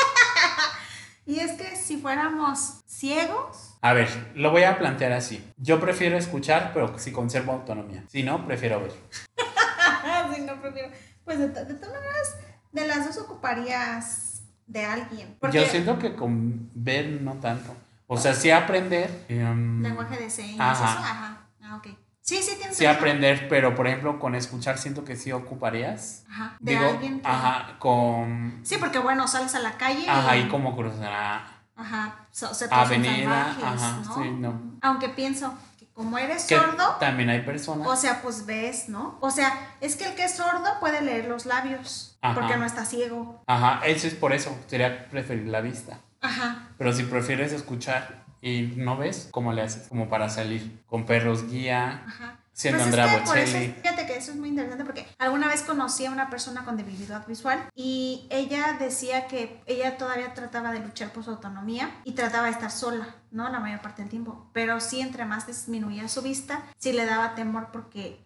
Y 1.26 1.40
es 1.40 1.52
que 1.54 1.75
si 1.75 1.96
fuéramos 1.96 2.85
ciegos, 2.87 3.65
A 3.86 3.92
ver, 3.92 4.08
lo 4.34 4.50
voy 4.50 4.64
a 4.64 4.78
plantear 4.78 5.12
así. 5.12 5.48
Yo 5.58 5.78
prefiero 5.78 6.18
escuchar, 6.18 6.72
pero 6.74 6.98
si 6.98 7.12
conservo 7.12 7.52
autonomía. 7.52 8.02
Si 8.08 8.24
no, 8.24 8.44
prefiero 8.44 8.80
ver. 8.80 8.90
si 10.34 10.40
no 10.42 10.60
prefiero. 10.60 10.88
Pues 11.24 11.38
de, 11.38 11.46
de 11.48 11.74
todas 11.74 11.94
maneras, 11.94 12.36
de 12.72 12.86
las 12.88 13.06
dos 13.06 13.18
ocuparías 13.18 14.42
de 14.66 14.84
alguien. 14.84 15.36
Porque 15.40 15.58
Yo 15.60 15.66
siento 15.66 16.00
que 16.00 16.16
con 16.16 16.68
ver 16.74 17.20
no 17.22 17.34
tanto. 17.34 17.76
O 18.08 18.16
sea, 18.16 18.34
sí 18.34 18.50
aprender. 18.50 19.24
em, 19.28 19.80
lenguaje 19.82 20.16
de 20.16 20.30
señas, 20.30 20.80
Ajá. 20.80 20.90
eso, 20.90 20.98
ajá. 21.04 21.46
Ah, 21.62 21.76
ok. 21.76 21.86
Sí, 22.22 22.42
sí, 22.42 22.56
tienes 22.56 22.76
sí 22.76 22.84
razón. 22.84 22.96
aprender, 22.98 23.46
pero 23.48 23.76
por 23.76 23.86
ejemplo, 23.86 24.18
con 24.18 24.34
escuchar 24.34 24.78
siento 24.78 25.04
que 25.04 25.14
sí 25.14 25.30
ocuparías. 25.30 26.24
Ajá. 26.28 26.56
De 26.58 26.72
Digo, 26.72 26.84
alguien 26.90 27.20
que. 27.20 27.28
ajá, 27.28 27.76
con. 27.78 28.60
Sí, 28.64 28.78
porque 28.80 28.98
bueno, 28.98 29.28
sales 29.28 29.54
a 29.54 29.60
la 29.60 29.76
calle. 29.76 30.08
Ajá, 30.08 30.36
y, 30.36 30.40
y 30.42 30.48
cómo 30.48 30.74
cruzar. 30.76 31.55
Ajá. 31.76 32.26
So, 32.30 32.52
se 32.54 32.66
Avenida, 32.71 33.50
ajá, 33.50 34.00
¿no? 34.04 34.14
sí, 34.14 34.30
no. 34.30 34.78
Aunque 34.80 35.11
pienso 35.11 35.54
que 35.78 35.87
como 35.88 36.16
eres 36.18 36.45
Que 36.45 36.56
sordo, 36.56 36.97
también 36.99 37.28
hay 37.30 37.42
personas. 37.42 37.87
o 37.87 37.97
sea, 37.97 38.23
pues 38.23 38.47
ves, 38.47 38.88
¿no? 38.88 39.18
O 39.21 39.30
sea, 39.30 39.52
es 39.80 39.97
que 39.97 40.06
el 40.06 40.14
que 40.14 40.25
es 40.25 40.37
sordo 40.37 40.80
puede 40.80 41.02
leer 41.02 41.26
los 41.26 41.45
labios. 41.47 42.18
Ajá. 42.23 42.35
Porque 42.35 42.56
no 42.56 42.64
está 42.64 42.85
ciego. 42.85 43.42
Ajá, 43.47 43.87
eso 43.87 44.06
es 44.06 44.14
por 44.14 44.33
eso. 44.33 44.59
Sería 44.66 45.09
preferir 45.09 45.47
la 45.47 45.61
vista. 45.61 46.00
Ajá. 46.21 46.68
Pero 46.78 46.92
si 46.92 47.04
prefieres 47.04 47.52
escuchar 47.52 48.25
y 48.40 48.73
no 48.76 48.97
ves, 48.97 49.28
¿cómo 49.30 49.52
le 49.52 49.62
haces? 49.62 49.88
Como 49.88 50.09
para 50.09 50.28
salir. 50.28 50.83
Con 50.87 51.04
perros 51.06 51.49
guía, 51.50 52.04
Ajá. 52.06 52.38
Siendo 52.56 52.78
Pues 52.78 52.88
es 52.88 52.98
Andrea 53.00 53.22
que 53.22 53.42
eso, 53.42 53.75
fíjate 53.82 54.06
que 54.06 54.16
eso 54.16 54.30
es 54.30 54.38
muy 54.38 54.48
interesante 54.48 54.82
porque 54.86 55.06
alguna 55.18 55.46
vez 55.46 55.60
conocí 55.60 56.06
a 56.06 56.10
una 56.10 56.30
persona 56.30 56.64
con 56.64 56.78
debilidad 56.78 57.26
visual 57.26 57.68
y 57.75 58.26
ella 58.30 58.78
decía 58.80 59.26
que 59.26 59.62
ella 59.66 59.98
todavía 59.98 60.32
trataba 60.32 60.72
de 60.72 60.80
luchar 60.80 61.12
por 61.12 61.22
su 61.22 61.32
autonomía 61.32 61.90
y 62.04 62.12
trataba 62.12 62.46
de 62.46 62.52
estar 62.52 62.70
sola, 62.70 63.14
¿no? 63.30 63.50
La 63.50 63.60
mayor 63.60 63.82
parte 63.82 64.00
del 64.00 64.10
tiempo. 64.10 64.48
Pero 64.54 64.80
sí, 64.80 65.02
entre 65.02 65.26
más 65.26 65.46
disminuía 65.46 66.08
su 66.08 66.22
vista, 66.22 66.62
sí 66.78 66.94
le 66.94 67.04
daba 67.04 67.34
temor 67.34 67.68
porque 67.72 68.25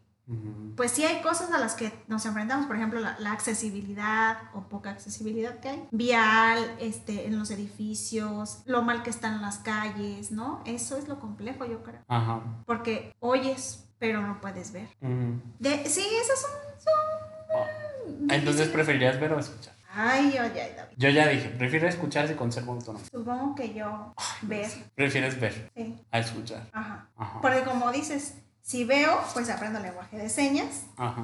pues 0.77 0.93
sí 0.93 1.05
hay 1.05 1.23
cosas 1.23 1.51
a 1.51 1.59
las 1.59 1.75
que 1.75 1.93
nos 2.07 2.25
enfrentamos, 2.25 2.67
por 2.67 2.77
ejemplo, 2.77 3.01
la, 3.01 3.19
la 3.19 3.33
accesibilidad 3.33 4.39
o 4.55 4.69
poca 4.69 4.91
accesibilidad 4.91 5.59
que 5.59 5.71
hay, 5.71 5.89
vial, 5.91 6.77
este, 6.79 7.27
en 7.27 7.37
los 7.37 7.51
edificios, 7.51 8.63
lo 8.65 8.83
mal 8.83 9.03
que 9.03 9.11
están 9.11 9.43
las 9.43 9.59
calles, 9.59 10.31
¿no? 10.31 10.63
Eso 10.67 10.97
es 10.97 11.09
lo 11.09 11.19
complejo, 11.19 11.65
yo 11.65 11.83
creo, 11.83 12.03
Ajá. 12.07 12.43
porque 12.65 13.13
oyes, 13.19 13.90
pero 14.01 14.21
no 14.21 14.41
puedes 14.41 14.73
ver. 14.73 14.89
De, 15.61 15.87
sí, 15.89 16.05
esas 16.21 16.41
son... 16.41 16.51
son 16.83 18.31
Entonces, 18.31 18.67
¿preferirías 18.69 19.21
ver 19.21 19.33
o 19.33 19.39
escuchar? 19.39 19.75
Ay, 19.93 20.37
ay, 20.39 20.53
ay, 20.59 20.73
David. 20.77 20.95
Yo 20.97 21.09
ya 21.11 21.27
dije, 21.29 21.49
prefiero 21.51 21.89
escuchar 21.89 22.27
si 22.29 22.35
conservo 22.35 22.73
autonomía. 22.73 23.09
Supongo 23.13 23.55
que 23.55 23.75
yo 23.75 24.15
ver, 24.43 24.71
Prefieres 24.95 25.39
ver 25.41 25.71
sí, 25.77 26.05
a 26.11 26.19
escuchar. 26.21 26.69
ajá. 26.73 27.09
Ajá. 27.17 27.41
Porque 27.41 27.63
como 27.65 27.91
dices, 27.93 28.35
si 28.63 28.85
veo, 28.85 29.21
pues 29.35 29.51
aprendo 29.51 29.79
lenguaje 29.81 30.17
de 30.17 30.29
señas. 30.29 30.85
Ajá. 30.97 31.23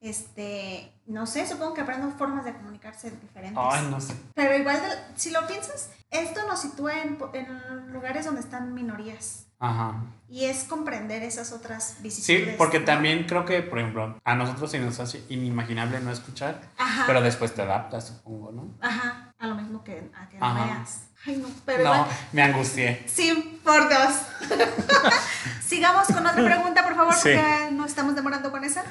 Este, 0.00 0.92
no 1.06 1.26
sé, 1.26 1.46
supongo 1.46 1.74
que 1.74 1.82
aprendo 1.82 2.10
formas 2.10 2.44
de 2.44 2.52
comunicarse 2.54 3.12
diferentes. 3.12 3.56
Ay, 3.64 3.86
no 3.88 4.00
sé. 4.00 4.14
Pero 4.34 4.56
igual, 4.56 4.80
de- 4.82 4.98
si 5.18 5.30
lo 5.30 5.46
piensas, 5.46 5.90
esto 6.10 6.44
nos 6.48 6.60
sitúa 6.60 7.02
en, 7.02 7.18
en 7.34 7.92
lugares 7.92 8.24
donde 8.24 8.40
están 8.40 8.74
minorías. 8.74 9.46
Ajá. 9.62 9.94
Y 10.28 10.46
es 10.46 10.64
comprender 10.64 11.22
esas 11.22 11.52
otras 11.52 11.94
Sí, 11.98 12.02
vicisitudes. 12.02 12.56
porque 12.56 12.80
¿no? 12.80 12.84
también 12.86 13.24
creo 13.24 13.44
que, 13.44 13.62
por 13.62 13.78
ejemplo, 13.78 14.18
a 14.24 14.34
nosotros 14.34 14.70
se 14.70 14.78
nos 14.80 14.98
hace 14.98 15.22
inimaginable 15.28 16.00
no 16.00 16.10
escuchar, 16.10 16.60
Ajá. 16.78 17.04
pero 17.06 17.20
después 17.20 17.54
te 17.54 17.62
adaptas, 17.62 18.08
supongo, 18.08 18.50
¿no? 18.50 18.74
Ajá. 18.80 19.32
A 19.38 19.46
lo 19.46 19.54
mismo 19.54 19.84
que 19.84 20.10
a 20.16 20.28
que 20.28 20.38
no 20.38 20.54
veas. 20.54 21.02
Ay, 21.26 21.36
no. 21.36 21.48
Pero 21.64 21.84
No, 21.84 22.06
me 22.32 22.42
angustié. 22.42 23.04
Sí, 23.06 23.60
por 23.62 23.88
dos. 23.88 24.12
Sigamos 25.66 26.06
con 26.08 26.26
otra 26.26 26.44
pregunta, 26.44 26.82
por 26.82 26.94
favor, 26.96 27.14
Sí. 27.14 27.20
porque 27.34 27.68
nos 27.72 27.86
estamos 27.86 28.14
demorando 28.14 28.50
con 28.50 28.64
esa. 28.64 28.84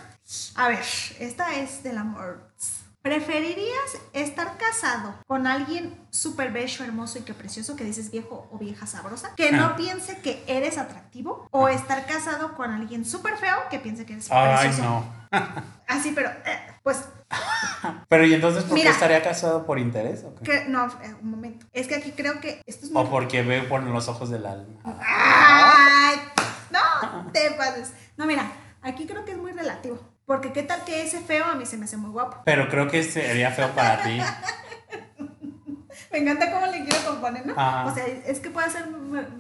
A 0.56 0.68
ver, 0.68 0.84
esta 1.20 1.56
es 1.56 1.84
del 1.84 1.98
amor. 1.98 2.50
¿Preferirías 3.02 3.98
estar 4.14 4.58
casado 4.58 5.16
con 5.26 5.48
alguien 5.48 6.00
súper 6.12 6.52
bello, 6.52 6.86
hermoso 6.86 7.18
y 7.18 7.24
que 7.24 7.34
precioso, 7.34 7.76
que 7.76 7.84
dices 7.84 8.12
viejo 8.12 8.48
o 8.52 8.60
vieja 8.60 8.86
sabrosa, 8.86 9.34
que 9.36 9.52
no 9.52 9.66
Ah. 9.66 9.76
piense 9.76 10.20
que 10.22 10.44
eres 10.48 10.78
atractivo? 10.78 11.48
¿O 11.50 11.68
estar 11.68 12.06
casado 12.06 12.54
con 12.56 12.70
alguien 12.72 13.04
súper 13.04 13.38
feo 13.38 13.58
que 13.72 13.80
piense 13.80 14.06
que 14.06 14.14
eres 14.14 14.28
Ay, 14.32 14.68
precioso? 14.68 14.84
no. 14.84 15.22
Así, 15.88 16.12
pero, 16.14 16.30
eh, 16.30 16.60
pues, 16.84 17.06
Pero 18.08 18.26
¿y 18.26 18.34
entonces 18.36 18.64
por 18.66 18.74
qué 18.76 18.82
Mira. 18.84 18.92
estaría 18.92 19.24
casado 19.24 19.66
por 19.66 19.80
interés 19.80 20.24
o 20.24 20.36
qué? 20.36 20.44
que- 20.44 20.66
no, 20.66 20.86
eh, 21.02 21.16
un 21.22 21.32
momento. 21.32 21.66
Es 21.74 21.88
que 21.88 21.96
aquí 21.96 22.12
creo 22.12 22.40
que 22.40 22.62
esto 22.68 22.86
es 22.86 22.92
muy 22.92 23.02
O 23.02 23.10
porque 23.10 23.42
veo 23.42 23.68
por 23.68 23.82
los 23.82 24.08
ojos 24.10 24.30
del 24.30 24.46
alma. 24.46 24.80
¡Ay! 25.04 26.18
No, 26.70 27.32
te 27.32 27.50
pases. 27.52 27.94
No, 28.18 28.26
mira, 28.28 28.52
aquí 28.84 29.08
creo 29.08 29.26
que 29.26 29.32
es 29.32 29.38
muy 29.38 29.54
relativo. 29.54 30.00
Porque 30.32 30.54
qué 30.54 30.64
tal 30.64 30.86
que 30.86 31.02
ese 31.02 31.20
feo 31.20 31.44
a 31.44 31.56
mí 31.56 31.66
se 31.66 31.76
me 31.76 31.84
hace 31.84 31.98
muy 31.98 32.10
guapo. 32.10 32.38
Pero 32.46 32.70
creo 32.70 32.88
que 32.88 33.04
sería 33.04 33.52
feo 33.52 33.68
para 33.72 34.02
ti. 34.02 34.18
Me 36.10 36.20
encanta 36.20 36.50
cómo 36.54 36.68
le 36.68 36.86
quiero 36.86 37.06
componer, 37.06 37.46
¿no? 37.46 37.52
O 37.52 37.94
sea, 37.94 38.06
es 38.08 38.40
que 38.40 38.50
puede 38.50 38.70
ser 38.70 38.88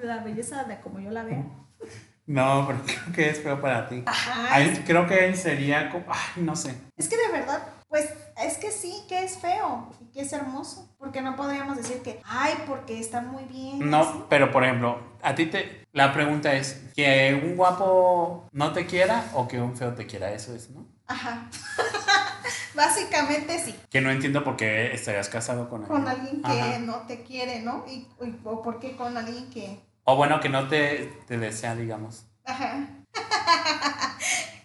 la 0.03 0.17
belleza 0.17 0.65
de 0.65 0.81
como 0.81 1.00
yo 1.00 1.10
la 1.12 1.24
veo. 1.24 1.45
No, 2.27 2.65
pero 2.67 2.79
creo 2.86 3.13
que 3.13 3.29
es 3.29 3.41
feo 3.41 3.60
para 3.60 3.89
ti. 3.89 4.03
Ajá. 4.05 4.57
Creo 4.86 5.07
que 5.07 5.33
sería 5.36 5.89
como, 5.89 6.05
ay, 6.10 6.43
no 6.43 6.55
sé. 6.55 6.75
Es 6.95 7.10
que 7.10 7.17
de 7.17 7.29
verdad, 7.29 7.62
pues 7.89 8.13
es 8.43 8.57
que 8.57 8.71
sí, 8.71 8.93
que 9.07 9.24
es 9.24 9.38
feo 9.38 9.89
y 10.00 10.05
que 10.13 10.21
es 10.21 10.33
hermoso. 10.33 10.88
Porque 11.00 11.21
no 11.21 11.36
podríamos 11.36 11.77
decir 11.77 12.01
que, 12.01 12.21
ay, 12.25 12.53
porque 12.67 13.00
está 13.00 13.21
muy 13.21 13.43
bien. 13.45 13.75
así. 13.75 13.83
No, 13.83 14.27
pero 14.29 14.51
por 14.51 14.63
ejemplo, 14.63 15.00
a 15.21 15.33
ti 15.36 15.48
te 15.48 15.86
la 15.93 16.13
pregunta 16.13 16.53
es 16.53 16.81
que 16.95 17.39
un 17.43 17.55
guapo 17.57 18.48
no 18.51 18.71
te 18.71 18.86
quiera 18.86 19.25
o 19.33 19.48
que 19.48 19.60
un 19.60 19.75
feo 19.75 19.93
te 19.93 20.05
quiera, 20.05 20.31
eso 20.31 20.55
es, 20.55 20.69
¿no? 20.69 20.86
Ajá. 21.07 21.50
Básicamente 22.75 23.60
sí. 23.60 23.75
Que 23.89 24.00
no 24.01 24.10
entiendo 24.12 24.43
por 24.43 24.55
qué 24.55 24.93
estarías 24.93 25.27
casado 25.27 25.67
con 25.69 25.83
alguien. 25.83 26.00
Con 26.01 26.07
alguien 26.07 26.41
que 26.41 26.62
Ajá. 26.62 26.79
no 26.79 26.98
te 27.07 27.24
quiere, 27.24 27.62
¿no? 27.62 27.83
Y, 27.88 28.07
y- 28.24 28.39
o 28.45 28.62
porque 28.62 28.95
con 28.95 29.17
alguien 29.17 29.50
que 29.50 29.79
O 30.05 30.15
bueno, 30.15 30.39
que 30.39 30.50
no 30.50 30.67
te, 30.69 31.12
te 31.27 31.38
desea, 31.38 31.75
digamos. 31.75 32.25
Ajá. 32.45 32.88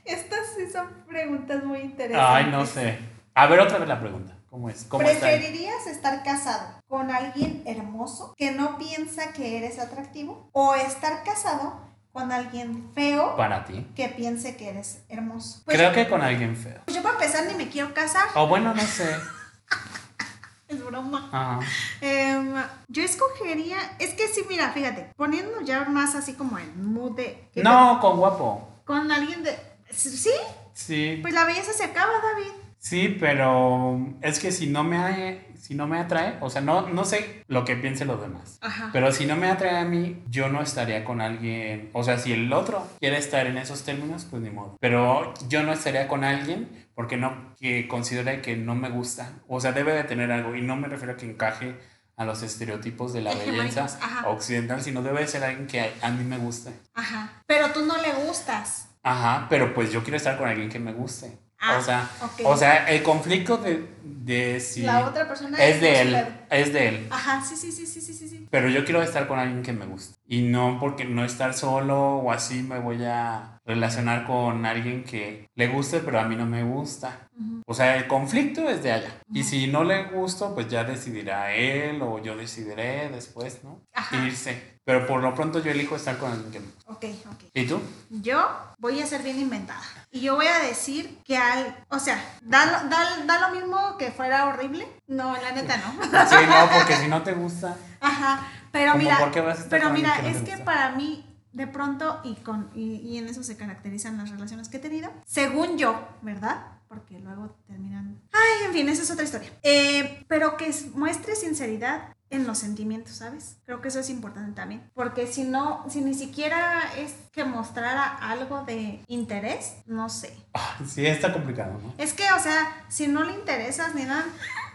Estas 0.04 0.40
sí 0.56 0.70
son 0.72 0.88
preguntas 1.08 1.64
muy 1.64 1.80
interesantes. 1.80 2.28
Ay, 2.46 2.50
no 2.50 2.64
sé. 2.64 2.98
A 3.38 3.46
ver 3.48 3.60
otra 3.60 3.76
vez 3.78 3.86
la 3.86 4.00
pregunta. 4.00 4.32
¿Cómo 4.48 4.70
es? 4.70 4.84
¿Cómo 4.88 5.06
está? 5.06 5.26
¿Preferirías 5.26 5.86
estar 5.86 6.22
casado 6.22 6.80
con 6.88 7.10
alguien 7.10 7.62
hermoso 7.66 8.32
que 8.34 8.52
no 8.52 8.78
piensa 8.78 9.34
que 9.34 9.58
eres 9.58 9.78
atractivo 9.78 10.48
o 10.52 10.74
estar 10.74 11.22
casado 11.22 11.78
con 12.12 12.32
alguien 12.32 12.90
feo 12.94 13.36
Para 13.36 13.66
ti. 13.66 13.86
que 13.94 14.08
piense 14.08 14.56
que 14.56 14.70
eres 14.70 15.02
hermoso? 15.10 15.60
Pues, 15.66 15.76
Creo 15.76 15.92
que 15.92 16.08
con 16.08 16.22
alguien 16.22 16.56
feo. 16.56 16.80
pues 16.86 16.96
yo 16.96 17.02
para 17.02 17.16
empezar 17.16 17.44
ni 17.44 17.52
me 17.62 17.68
quiero 17.68 17.92
casar, 17.92 18.24
O 18.36 18.46
bueno, 18.46 18.72
no 18.72 18.80
sé. 18.80 19.04
es 20.68 20.82
broma. 20.82 21.28
Ajá. 21.30 21.60
Em, 22.00 22.54
yo 22.88 23.02
escogería, 23.02 23.76
es 23.98 24.14
que 24.14 24.28
sí, 24.28 24.46
mira, 24.48 24.70
fíjate, 24.70 25.10
poniendo 25.14 25.60
ya 25.60 25.84
más 25.84 26.14
así 26.14 26.32
como 26.32 26.58
en 26.58 26.86
mood 26.90 27.12
de... 27.16 27.50
No, 27.56 28.00
con 28.00 28.16
guapo. 28.16 28.66
Con 28.86 29.12
alguien 29.12 29.42
de... 29.42 29.58
Sí, 29.90 30.30
Sí. 30.72 31.18
pues 31.20 31.34
la 31.34 31.44
belleza 31.44 31.74
se 31.74 31.84
acaba, 31.84 32.12
David. 32.32 32.52
Sí, 32.86 33.16
pero 33.18 33.98
es 34.20 34.38
que 34.38 34.52
si 34.52 34.68
no 34.68 34.84
me 34.84 34.96
atrae, 34.96 35.48
si 35.58 35.74
no 35.74 35.88
me 35.88 35.98
atrae, 35.98 36.38
o 36.40 36.48
sea, 36.50 36.60
no, 36.60 36.82
no 36.82 37.04
sé 37.04 37.42
lo 37.48 37.64
que 37.64 37.74
piensen 37.74 38.06
los 38.06 38.20
demás. 38.20 38.60
Ajá. 38.60 38.90
Pero 38.92 39.10
si 39.10 39.26
no 39.26 39.34
me 39.34 39.48
atrae 39.48 39.76
a 39.76 39.84
mí, 39.84 40.22
yo 40.28 40.48
no 40.50 40.62
estaría 40.62 41.04
con 41.04 41.20
alguien. 41.20 41.90
O 41.94 42.04
sea, 42.04 42.16
si 42.16 42.32
el 42.32 42.52
otro 42.52 42.86
quiere 43.00 43.18
estar 43.18 43.48
en 43.48 43.58
esos 43.58 43.82
términos, 43.82 44.24
pues 44.30 44.40
ni 44.40 44.50
modo. 44.50 44.76
Pero 44.80 45.34
yo 45.48 45.64
no 45.64 45.72
estaría 45.72 46.06
con 46.06 46.22
alguien 46.22 46.86
porque 46.94 47.16
no 47.16 47.56
que 47.58 47.88
considere 47.88 48.40
que 48.40 48.56
no 48.56 48.76
me 48.76 48.88
gusta. 48.88 49.32
O 49.48 49.60
sea, 49.60 49.72
debe 49.72 49.92
de 49.92 50.04
tener 50.04 50.30
algo. 50.30 50.54
Y 50.54 50.62
no 50.62 50.76
me 50.76 50.86
refiero 50.86 51.14
a 51.14 51.16
que 51.16 51.28
encaje 51.28 51.76
a 52.16 52.24
los 52.24 52.44
estereotipos 52.44 53.12
de 53.12 53.22
la 53.22 53.34
belleza 53.34 53.98
occidental, 54.28 54.80
sino 54.80 55.02
debe 55.02 55.22
de 55.22 55.26
ser 55.26 55.42
alguien 55.42 55.66
que 55.66 55.80
a, 55.80 55.90
a 56.02 56.10
mí 56.12 56.22
me 56.22 56.38
guste. 56.38 56.70
Ajá. 56.94 57.42
Pero 57.48 57.70
tú 57.72 57.84
no 57.84 57.96
le 57.96 58.12
gustas. 58.12 58.90
Ajá, 59.02 59.48
pero 59.50 59.74
pues 59.74 59.90
yo 59.90 60.04
quiero 60.04 60.18
estar 60.18 60.38
con 60.38 60.48
alguien 60.48 60.68
que 60.68 60.78
me 60.78 60.92
guste. 60.92 61.45
Ah, 61.58 61.78
o 61.78 61.82
sea, 61.82 62.10
o 62.44 62.56
sea, 62.56 62.88
el 62.90 63.02
conflicto 63.02 63.56
de, 63.56 63.88
de 64.02 64.60
si 64.60 64.82
La 64.82 65.06
otra 65.06 65.26
persona 65.26 65.56
es 65.58 65.80
de 65.80 66.00
él, 66.02 66.26
es 66.50 66.72
de 66.72 66.88
él. 66.88 67.06
Ajá, 67.10 67.42
sí, 67.42 67.56
sí, 67.56 67.72
sí, 67.72 67.86
sí, 67.86 68.00
sí, 68.00 68.28
sí. 68.28 68.46
Pero 68.50 68.68
yo 68.68 68.84
quiero 68.84 69.02
estar 69.02 69.26
con 69.26 69.38
alguien 69.38 69.62
que 69.62 69.72
me 69.72 69.86
guste. 69.86 70.18
Y 70.28 70.42
no 70.42 70.78
porque 70.78 71.04
no 71.04 71.24
estar 71.24 71.54
solo 71.54 72.16
o 72.16 72.30
así 72.32 72.62
me 72.62 72.78
voy 72.78 73.04
a 73.04 73.60
relacionar 73.64 74.26
con 74.26 74.66
alguien 74.66 75.02
que 75.04 75.48
le 75.54 75.68
guste, 75.68 76.00
pero 76.00 76.20
a 76.20 76.24
mí 76.24 76.36
no 76.36 76.46
me 76.46 76.62
gusta. 76.62 77.28
O 77.66 77.74
sea, 77.74 77.96
el 77.96 78.06
conflicto 78.06 78.68
es 78.68 78.82
de 78.82 78.92
allá. 78.92 79.20
Y 79.32 79.42
si 79.42 79.66
no 79.66 79.82
le 79.82 80.04
gusto, 80.04 80.54
pues 80.54 80.68
ya 80.68 80.84
decidirá 80.84 81.52
él 81.52 82.00
o 82.02 82.22
yo 82.22 82.36
decidiré 82.36 83.08
después, 83.08 83.64
¿no? 83.64 83.80
Ajá. 83.92 84.24
Irse. 84.24 84.75
Pero 84.86 85.04
por 85.04 85.20
lo 85.20 85.34
pronto 85.34 85.58
yo 85.58 85.72
elijo 85.72 85.96
estar 85.96 86.16
con 86.16 86.30
alguien 86.30 86.52
que 86.52 86.60
me. 86.60 86.66
Ok, 86.86 87.04
ok. 87.26 87.42
¿Y 87.54 87.66
tú? 87.66 87.80
Yo 88.08 88.48
voy 88.78 89.00
a 89.00 89.06
ser 89.06 89.20
bien 89.24 89.40
inventada. 89.40 89.82
Y 90.12 90.20
yo 90.20 90.36
voy 90.36 90.46
a 90.46 90.60
decir 90.60 91.18
que 91.24 91.36
al. 91.36 91.76
O 91.88 91.98
sea, 91.98 92.22
¿da, 92.42 92.64
lo- 92.66 92.88
da, 92.88 93.24
da 93.26 93.48
lo 93.48 93.56
mismo 93.56 93.96
que 93.98 94.12
fuera 94.12 94.46
horrible? 94.46 94.86
No, 95.08 95.36
la 95.36 95.50
neta 95.50 95.76
no. 95.78 95.92
Sí, 96.28 96.36
no, 96.48 96.70
porque 96.72 96.94
si 96.96 97.08
no 97.08 97.20
te 97.24 97.32
gusta, 97.32 97.76
Ajá. 98.00 98.46
Pero 98.70 98.92
¿Cómo 98.92 99.02
mira. 99.02 99.18
por 99.18 99.32
qué 99.32 99.40
vas 99.40 99.58
a 99.58 99.62
estar 99.62 99.80
pero 99.80 99.90
mira, 99.92 100.16
que 100.18 100.22
no 100.22 100.28
te 100.28 100.38
es 100.38 100.56
que 100.58 100.62
para 100.62 100.90
mí, 100.92 101.26
de 101.52 101.66
pronto, 101.66 102.20
y, 102.22 102.36
con, 102.36 102.70
y, 102.74 102.96
y 102.98 103.18
en 103.18 103.26
eso 103.26 103.42
se 103.42 103.56
caracterizan 103.56 104.16
las 104.18 104.30
relaciones 104.30 104.68
que 104.68 104.76
he 104.76 104.80
tenido, 104.80 105.10
según 105.26 105.78
yo, 105.78 105.98
¿verdad? 106.22 106.58
Porque 106.88 107.18
luego 107.18 107.56
terminan. 107.66 108.20
Ay, 108.32 108.66
en 108.66 108.72
fin, 108.72 108.88
esa 108.88 109.02
es 109.02 109.10
otra 109.10 109.24
historia. 109.24 109.50
Eh, 109.62 110.24
pero 110.28 110.56
que 110.56 110.68
es- 110.68 110.94
muestre 110.94 111.34
sinceridad 111.34 112.14
en 112.30 112.46
los 112.46 112.58
sentimientos, 112.58 113.16
¿sabes? 113.16 113.58
Creo 113.66 113.80
que 113.80 113.88
eso 113.88 114.00
es 114.00 114.10
importante 114.10 114.52
también. 114.52 114.90
Porque 114.94 115.26
si 115.26 115.44
no, 115.44 115.84
si 115.88 116.00
ni 116.00 116.14
siquiera 116.14 116.82
es 116.98 117.14
que 117.32 117.44
mostrara 117.44 118.04
algo 118.04 118.62
de 118.64 119.02
interés, 119.06 119.76
no 119.86 120.08
sé. 120.08 120.36
sí 120.86 121.06
está 121.06 121.32
complicado, 121.32 121.78
¿no? 121.82 121.94
Es 121.98 122.12
que, 122.12 122.24
o 122.32 122.38
sea, 122.40 122.84
si 122.88 123.06
no 123.06 123.22
le 123.24 123.32
interesas 123.34 123.94
ni 123.94 124.02
nada, 124.04 124.24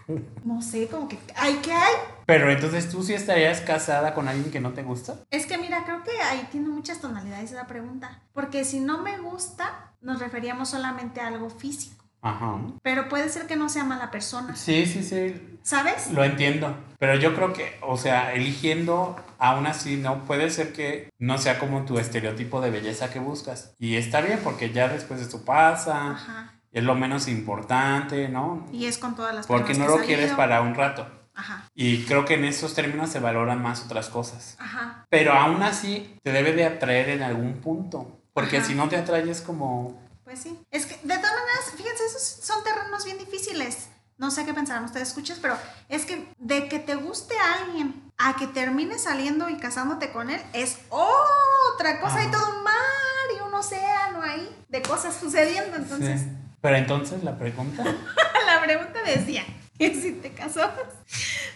no 0.46 0.62
sé, 0.62 0.88
como 0.88 1.08
que, 1.08 1.20
ay, 1.36 1.60
¿qué 1.62 1.74
hay? 1.74 1.94
Pero 2.26 2.50
entonces 2.50 2.90
tú 2.90 3.04
sí 3.04 3.14
estarías 3.14 3.60
casada 3.62 4.14
con 4.14 4.28
alguien 4.30 4.52
que 4.52 4.62
no 4.62 4.72
te 4.74 4.84
gusta. 4.84 5.16
Es 5.30 5.46
que 5.46 5.58
mira, 5.58 5.84
creo 5.84 6.04
que 6.04 6.12
ahí 6.22 6.48
tiene 6.52 6.70
muchas 6.70 7.00
tonalidades 7.02 7.52
esa 7.52 7.68
pregunta. 7.68 8.22
Porque 8.34 8.64
si 8.64 8.80
no 8.80 9.00
me 9.02 9.18
gusta, 9.18 9.92
nos 10.02 10.20
referíamos 10.20 10.70
solamente 10.70 11.20
a 11.20 11.28
algo 11.28 11.50
físico. 11.50 12.01
Ajá. 12.22 12.60
Pero 12.84 13.10
puede 13.10 13.30
ser 13.30 13.48
que 13.48 13.56
no 13.56 13.70
sea 13.70 13.84
mala 13.84 14.12
persona. 14.12 14.56
Sí, 14.56 14.86
sí, 14.86 15.04
sí. 15.04 15.58
¿Sabes? 15.64 16.12
Lo 16.12 16.24
entiendo. 16.24 16.76
Pero 17.00 17.16
yo 17.16 17.36
creo 17.36 17.54
que, 17.54 17.78
o 17.82 17.98
sea, 17.98 18.34
eligiendo 18.34 19.16
aún 19.40 19.66
así, 19.68 19.98
no 19.98 20.24
puede 20.26 20.50
ser 20.50 20.74
que 20.74 21.10
no 21.20 21.38
sea 21.38 21.60
como 21.60 21.86
tu 21.86 21.98
estereotipo 22.00 22.62
de 22.62 22.70
belleza 22.70 23.10
que 23.12 23.20
buscas. 23.20 23.74
Y 23.80 23.96
está 23.96 24.22
bien 24.22 24.40
porque 24.44 24.72
ya 24.72 24.88
después 24.88 25.20
esto 25.20 25.44
pasa. 25.44 26.12
Ajá. 26.12 26.54
Es 26.72 26.84
lo 26.84 26.96
menos 26.96 27.28
importante, 27.28 28.30
¿no? 28.30 28.66
Y 28.72 28.86
es 28.86 28.98
con 28.98 29.16
todas 29.16 29.36
las 29.36 29.48
Porque 29.48 29.74
no 29.74 29.80
personas 29.80 30.02
lo 30.02 30.06
quieres 30.06 30.32
para 30.32 30.62
un 30.62 30.74
rato. 30.74 31.06
Ajá. 31.36 31.66
Y 31.74 32.04
creo 32.04 32.26
que 32.26 32.36
en 32.36 32.46
esos 32.46 32.74
términos 32.74 33.10
se 33.10 33.20
valoran 33.20 33.62
más 33.62 33.84
otras 33.84 34.10
cosas. 34.10 34.56
Ajá. 34.60 35.06
Pero 35.10 35.34
aún 35.34 35.64
así 35.64 36.18
te 36.24 36.32
debe 36.32 36.54
de 36.54 36.66
atraer 36.66 37.10
en 37.10 37.24
algún 37.24 37.56
punto. 37.56 38.22
Porque 38.34 38.58
Ajá. 38.58 38.66
si 38.66 38.76
no 38.76 38.88
te 38.88 38.96
atrae 38.96 39.30
es 39.30 39.42
como... 39.42 40.00
Pues 40.32 40.44
sí. 40.44 40.58
Es 40.72 40.86
que, 40.86 40.96
de 40.96 41.18
todas 41.18 41.34
maneras, 41.34 41.74
fíjense, 41.76 42.06
esos 42.06 42.22
son 42.42 42.64
terrenos 42.64 43.04
bien 43.04 43.18
difíciles. 43.18 43.90
No 44.18 44.32
sé 44.32 44.46
qué 44.46 44.54
pensarán 44.54 44.86
ustedes, 44.86 45.10
escuchas, 45.10 45.40
pero 45.42 45.58
es 45.90 46.06
que 46.06 46.26
de 46.38 46.70
que 46.70 46.80
te 46.80 46.96
guste 46.96 47.38
a 47.38 47.64
alguien 47.66 48.10
a 48.18 48.38
que 48.38 48.48
termines 48.48 49.04
saliendo 49.04 49.50
y 49.50 49.58
casándote 49.58 50.14
con 50.14 50.30
él 50.30 50.42
es 50.54 50.78
otra 50.88 52.00
cosa. 52.00 52.20
Hay 52.20 52.32
todo 52.32 52.50
un 52.56 52.64
mar 52.64 52.74
y 53.38 53.42
un 53.42 53.54
océano 53.54 54.22
ahí 54.22 54.56
de 54.70 54.82
cosas 54.82 55.18
sucediendo. 55.18 55.76
Entonces, 55.76 56.22
sí. 56.22 56.28
Pero 56.62 56.78
entonces 56.78 57.24
la 57.26 57.38
pregunta... 57.38 57.84
la 58.46 58.62
pregunta 58.64 59.02
decía 59.04 59.44
si 59.90 60.12
te 60.14 60.32
casabas, 60.32 60.78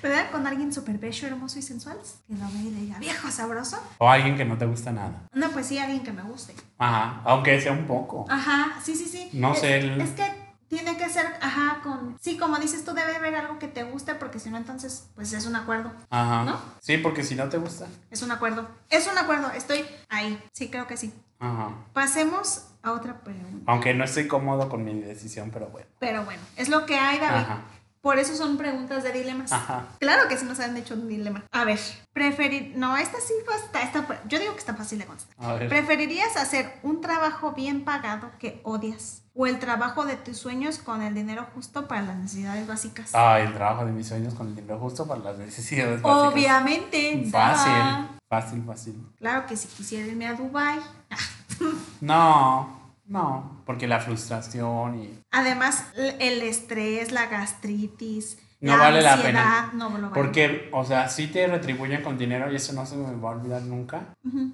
¿verdad? 0.01 0.31
Con 0.31 0.47
alguien 0.47 0.73
súper 0.73 0.97
bello, 0.97 1.27
hermoso 1.27 1.59
y 1.59 1.61
sensual, 1.61 1.97
que 2.27 2.33
lo 2.33 2.39
vea 2.51 2.61
y 2.61 2.69
le 2.71 2.81
diga, 2.81 2.99
viejo 2.99 3.29
sabroso. 3.31 3.77
O 3.99 4.09
alguien 4.09 4.35
que 4.37 4.45
no 4.45 4.57
te 4.57 4.65
gusta 4.65 4.91
nada. 4.91 5.23
No, 5.33 5.49
pues 5.51 5.67
sí, 5.67 5.77
alguien 5.77 6.03
que 6.03 6.11
me 6.11 6.23
guste. 6.23 6.55
Ajá. 6.77 7.21
Aunque 7.25 7.59
sea 7.61 7.71
un 7.71 7.85
poco. 7.85 8.25
Ajá, 8.29 8.79
sí, 8.83 8.95
sí, 8.95 9.05
sí. 9.05 9.29
No 9.33 9.53
es, 9.53 9.59
sé, 9.59 9.77
el- 9.79 10.01
Es 10.01 10.11
que 10.11 10.23
tiene 10.67 10.97
que 10.97 11.07
ser, 11.09 11.25
ajá, 11.41 11.79
con... 11.83 12.17
Sí, 12.19 12.37
como 12.37 12.57
dices, 12.57 12.83
tú 12.83 12.93
debe 12.93 13.15
haber 13.15 13.35
algo 13.35 13.59
que 13.59 13.67
te 13.67 13.83
guste 13.83 14.15
porque 14.15 14.39
si 14.39 14.49
no, 14.49 14.57
entonces, 14.57 15.07
pues 15.15 15.31
es 15.33 15.45
un 15.45 15.55
acuerdo. 15.55 15.91
Ajá. 16.09 16.43
¿No? 16.43 16.59
Sí, 16.81 16.97
porque 16.97 17.23
si 17.23 17.35
no 17.35 17.47
te 17.49 17.57
gusta. 17.57 17.87
Es 18.09 18.21
un 18.23 18.31
acuerdo. 18.31 18.67
Es 18.89 19.07
un 19.07 19.17
acuerdo, 19.17 19.51
estoy 19.51 19.85
ahí. 20.09 20.41
Sí, 20.53 20.69
creo 20.69 20.87
que 20.87 20.97
sí. 20.97 21.13
Ajá. 21.39 21.69
Pasemos 21.93 22.65
a 22.81 22.91
otra 22.93 23.19
pregunta. 23.21 23.63
Aunque 23.71 23.93
no 23.93 24.03
estoy 24.03 24.27
cómodo 24.27 24.67
con 24.69 24.83
mi 24.83 24.93
decisión, 25.01 25.51
pero 25.51 25.67
bueno. 25.67 25.87
Pero 25.99 26.23
bueno, 26.25 26.41
es 26.55 26.69
lo 26.69 26.85
que 26.85 26.95
hay, 26.97 27.19
David. 27.19 27.43
Ajá. 27.43 27.61
Por 28.05 28.19
eso 28.19 28.35
son 28.35 28.55
preguntas 28.55 29.01
de 29.01 29.11
dilemas. 29.11 29.51
Ajá. 29.51 29.87
Claro 29.99 30.27
que 30.29 30.37
sí 30.37 30.45
nos 30.45 30.59
han 30.59 30.77
hecho 30.77 30.93
un 30.93 31.07
dilema. 31.07 31.43
A 31.51 31.65
ver, 31.65 31.79
preferir... 32.13 32.73
No, 32.75 32.95
esta 32.97 33.17
sí 33.19 33.33
está, 33.63 33.81
está... 33.81 34.21
Yo 34.27 34.37
digo 34.37 34.53
que 34.53 34.59
está 34.59 34.75
fácil 34.75 34.99
de 34.99 35.07
contestar. 35.07 35.35
A 35.39 35.55
ver. 35.55 35.69
¿Preferirías 35.69 36.37
hacer 36.37 36.71
un 36.83 37.01
trabajo 37.01 37.53
bien 37.53 37.83
pagado 37.83 38.29
que 38.37 38.61
odias? 38.61 39.23
¿O 39.33 39.47
el 39.47 39.57
trabajo 39.57 40.05
de 40.05 40.17
tus 40.17 40.37
sueños 40.37 40.77
con 40.77 41.01
el 41.01 41.15
dinero 41.15 41.47
justo 41.55 41.87
para 41.87 42.03
las 42.03 42.15
necesidades 42.17 42.67
básicas? 42.67 43.09
Ah, 43.15 43.39
el 43.39 43.55
trabajo 43.55 43.87
de 43.87 43.91
mis 43.91 44.07
sueños 44.07 44.35
con 44.35 44.49
el 44.49 44.55
dinero 44.55 44.77
justo 44.77 45.07
para 45.07 45.21
las 45.21 45.39
necesidades 45.39 45.99
básicas. 46.03 46.31
Obviamente. 46.31 47.27
Fácil. 47.31 48.19
Fácil, 48.29 48.63
fácil. 48.67 49.07
Claro 49.17 49.47
que 49.47 49.57
si 49.57 49.67
quisiera 49.67 50.05
irme 50.05 50.27
a 50.27 50.35
Dubai. 50.35 50.79
No, 52.01 52.84
no. 53.07 53.63
Porque 53.65 53.87
la 53.87 53.99
frustración 53.99 55.01
y. 55.01 55.19
Además, 55.31 55.85
el 55.95 56.41
estrés, 56.41 57.11
la 57.11 57.27
gastritis, 57.27 58.37
No 58.61 58.71
la 58.71 58.83
vale 58.83 59.01
la 59.01 59.13
ansiedad, 59.13 59.73
no 59.73 59.89
lo 59.89 60.09
vale. 60.09 60.13
Porque, 60.13 60.69
o 60.71 60.83
sea, 60.85 61.09
sí 61.09 61.27
te 61.27 61.45
retribuyen 61.45 62.01
con 62.01 62.17
dinero 62.17 62.51
y 62.51 62.55
eso 62.55 62.73
no 62.73 62.85
se 62.85 62.95
me 62.95 63.15
va 63.15 63.29
a 63.29 63.35
olvidar 63.35 63.61
nunca. 63.63 64.07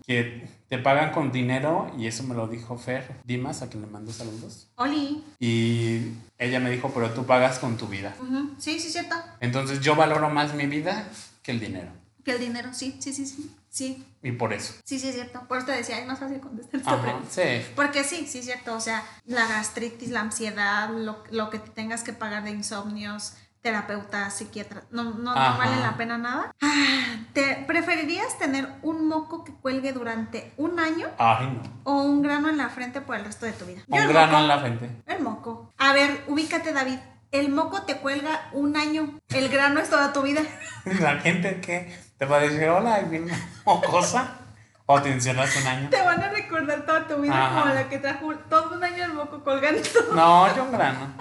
Que 0.05 0.49
te 0.67 0.79
pagan 0.79 1.11
con 1.11 1.31
dinero 1.31 1.91
y 1.97 2.07
eso 2.07 2.23
me 2.23 2.33
lo 2.35 2.47
dijo 2.47 2.77
Fer 2.77 3.21
Dimas, 3.23 3.61
a 3.61 3.69
quien 3.69 3.83
le 3.83 3.87
mando 3.89 4.11
saludos. 4.11 4.69
Oli. 4.75 5.23
Y 5.39 6.13
ella 6.37 6.59
me 6.59 6.71
dijo, 6.71 6.91
pero 6.93 7.11
tú 7.11 7.25
pagas 7.25 7.59
con 7.59 7.77
tu 7.77 7.87
vida. 7.87 8.15
Ujú. 8.19 8.55
Sí, 8.57 8.79
sí, 8.79 8.89
cierto. 8.89 9.15
Entonces 9.39 9.79
yo 9.81 9.95
valoro 9.95 10.29
más 10.29 10.53
mi 10.55 10.65
vida 10.65 11.07
que 11.43 11.51
el 11.51 11.59
dinero. 11.59 11.91
Que 12.23 12.31
el 12.31 12.39
dinero, 12.39 12.73
sí, 12.73 12.97
sí, 12.99 13.13
sí, 13.13 13.25
sí. 13.25 13.55
Sí, 13.73 14.05
Y 14.21 14.33
por 14.33 14.51
eso. 14.51 14.73
sí, 14.83 14.99
sí, 14.99 15.07
es 15.07 15.15
cierto. 15.15 15.47
Por 15.47 15.57
eso 15.57 15.67
te 15.67 15.71
decía, 15.71 15.97
es 15.97 16.05
más 16.05 16.19
fácil 16.19 16.41
contestar 16.41 16.81
esta 16.81 16.91
Ajá, 16.93 17.01
pregunta. 17.03 17.27
sí. 17.31 17.65
Porque 17.73 18.03
sí, 18.03 18.27
sí 18.27 18.39
es 18.39 18.45
cierto, 18.45 18.75
o 18.75 18.81
sea, 18.81 19.01
la 19.25 19.47
gastritis, 19.47 20.09
la 20.09 20.19
ansiedad, 20.19 20.89
lo, 20.89 21.23
lo 21.31 21.49
que 21.49 21.57
te 21.59 21.69
tengas 21.69 22.03
que 22.03 22.11
pagar 22.11 22.43
de 22.43 22.51
insomnios, 22.51 23.33
terapeuta, 23.61 24.29
psiquiatra, 24.29 24.83
no, 24.91 25.03
no, 25.05 25.33
no 25.33 25.57
vale 25.57 25.77
la 25.79 25.95
pena 25.95 26.17
nada. 26.17 26.51
Ah, 26.61 27.15
¿Te 27.31 27.63
preferirías 27.65 28.37
tener 28.39 28.67
un 28.81 29.07
moco 29.07 29.45
que 29.45 29.53
cuelgue 29.53 29.93
durante 29.93 30.51
un 30.57 30.77
año 30.79 31.07
Ay, 31.17 31.47
no. 31.47 31.81
o 31.85 32.01
un 32.03 32.21
grano 32.21 32.49
en 32.49 32.57
la 32.57 32.67
frente 32.69 32.99
por 32.99 33.15
el 33.15 33.23
resto 33.23 33.45
de 33.45 33.53
tu 33.53 33.63
vida? 33.65 33.83
Un 33.87 34.05
grano 34.09 34.31
moco. 34.33 34.41
en 34.41 34.47
la 34.49 34.59
frente. 34.59 34.89
El 35.05 35.21
moco. 35.21 35.73
A 35.77 35.93
ver, 35.93 36.25
ubícate, 36.27 36.73
David. 36.73 36.97
El 37.31 37.47
moco 37.47 37.83
te 37.83 37.95
cuelga 37.95 38.49
un 38.51 38.75
año, 38.75 39.17
el 39.29 39.47
grano 39.47 39.79
es 39.79 39.89
toda 39.89 40.11
tu 40.11 40.21
vida. 40.23 40.41
La 40.99 41.17
gente 41.21 41.61
que 41.61 41.95
te 42.21 42.27
va 42.27 42.37
a 42.37 42.41
decir, 42.41 42.69
hola, 42.69 42.99
bien 42.99 43.27
mocosa. 43.65 44.37
O 44.85 45.01
te 45.01 45.11
encierras 45.11 45.55
un 45.57 45.65
año. 45.65 45.89
Te 45.89 45.99
van 46.03 46.21
a 46.21 46.29
recordar 46.29 46.85
toda 46.85 47.07
tu 47.07 47.19
vida 47.19 47.33
Ajá. 47.47 47.61
como 47.63 47.73
la 47.73 47.89
que 47.89 47.97
trajo 47.97 48.31
todo 48.47 48.75
un 48.75 48.83
año 48.83 49.05
el 49.05 49.13
moco 49.13 49.43
colgando. 49.43 49.81
No, 50.13 50.55
yo 50.55 50.65
un 50.65 50.71
grano. 50.71 51.13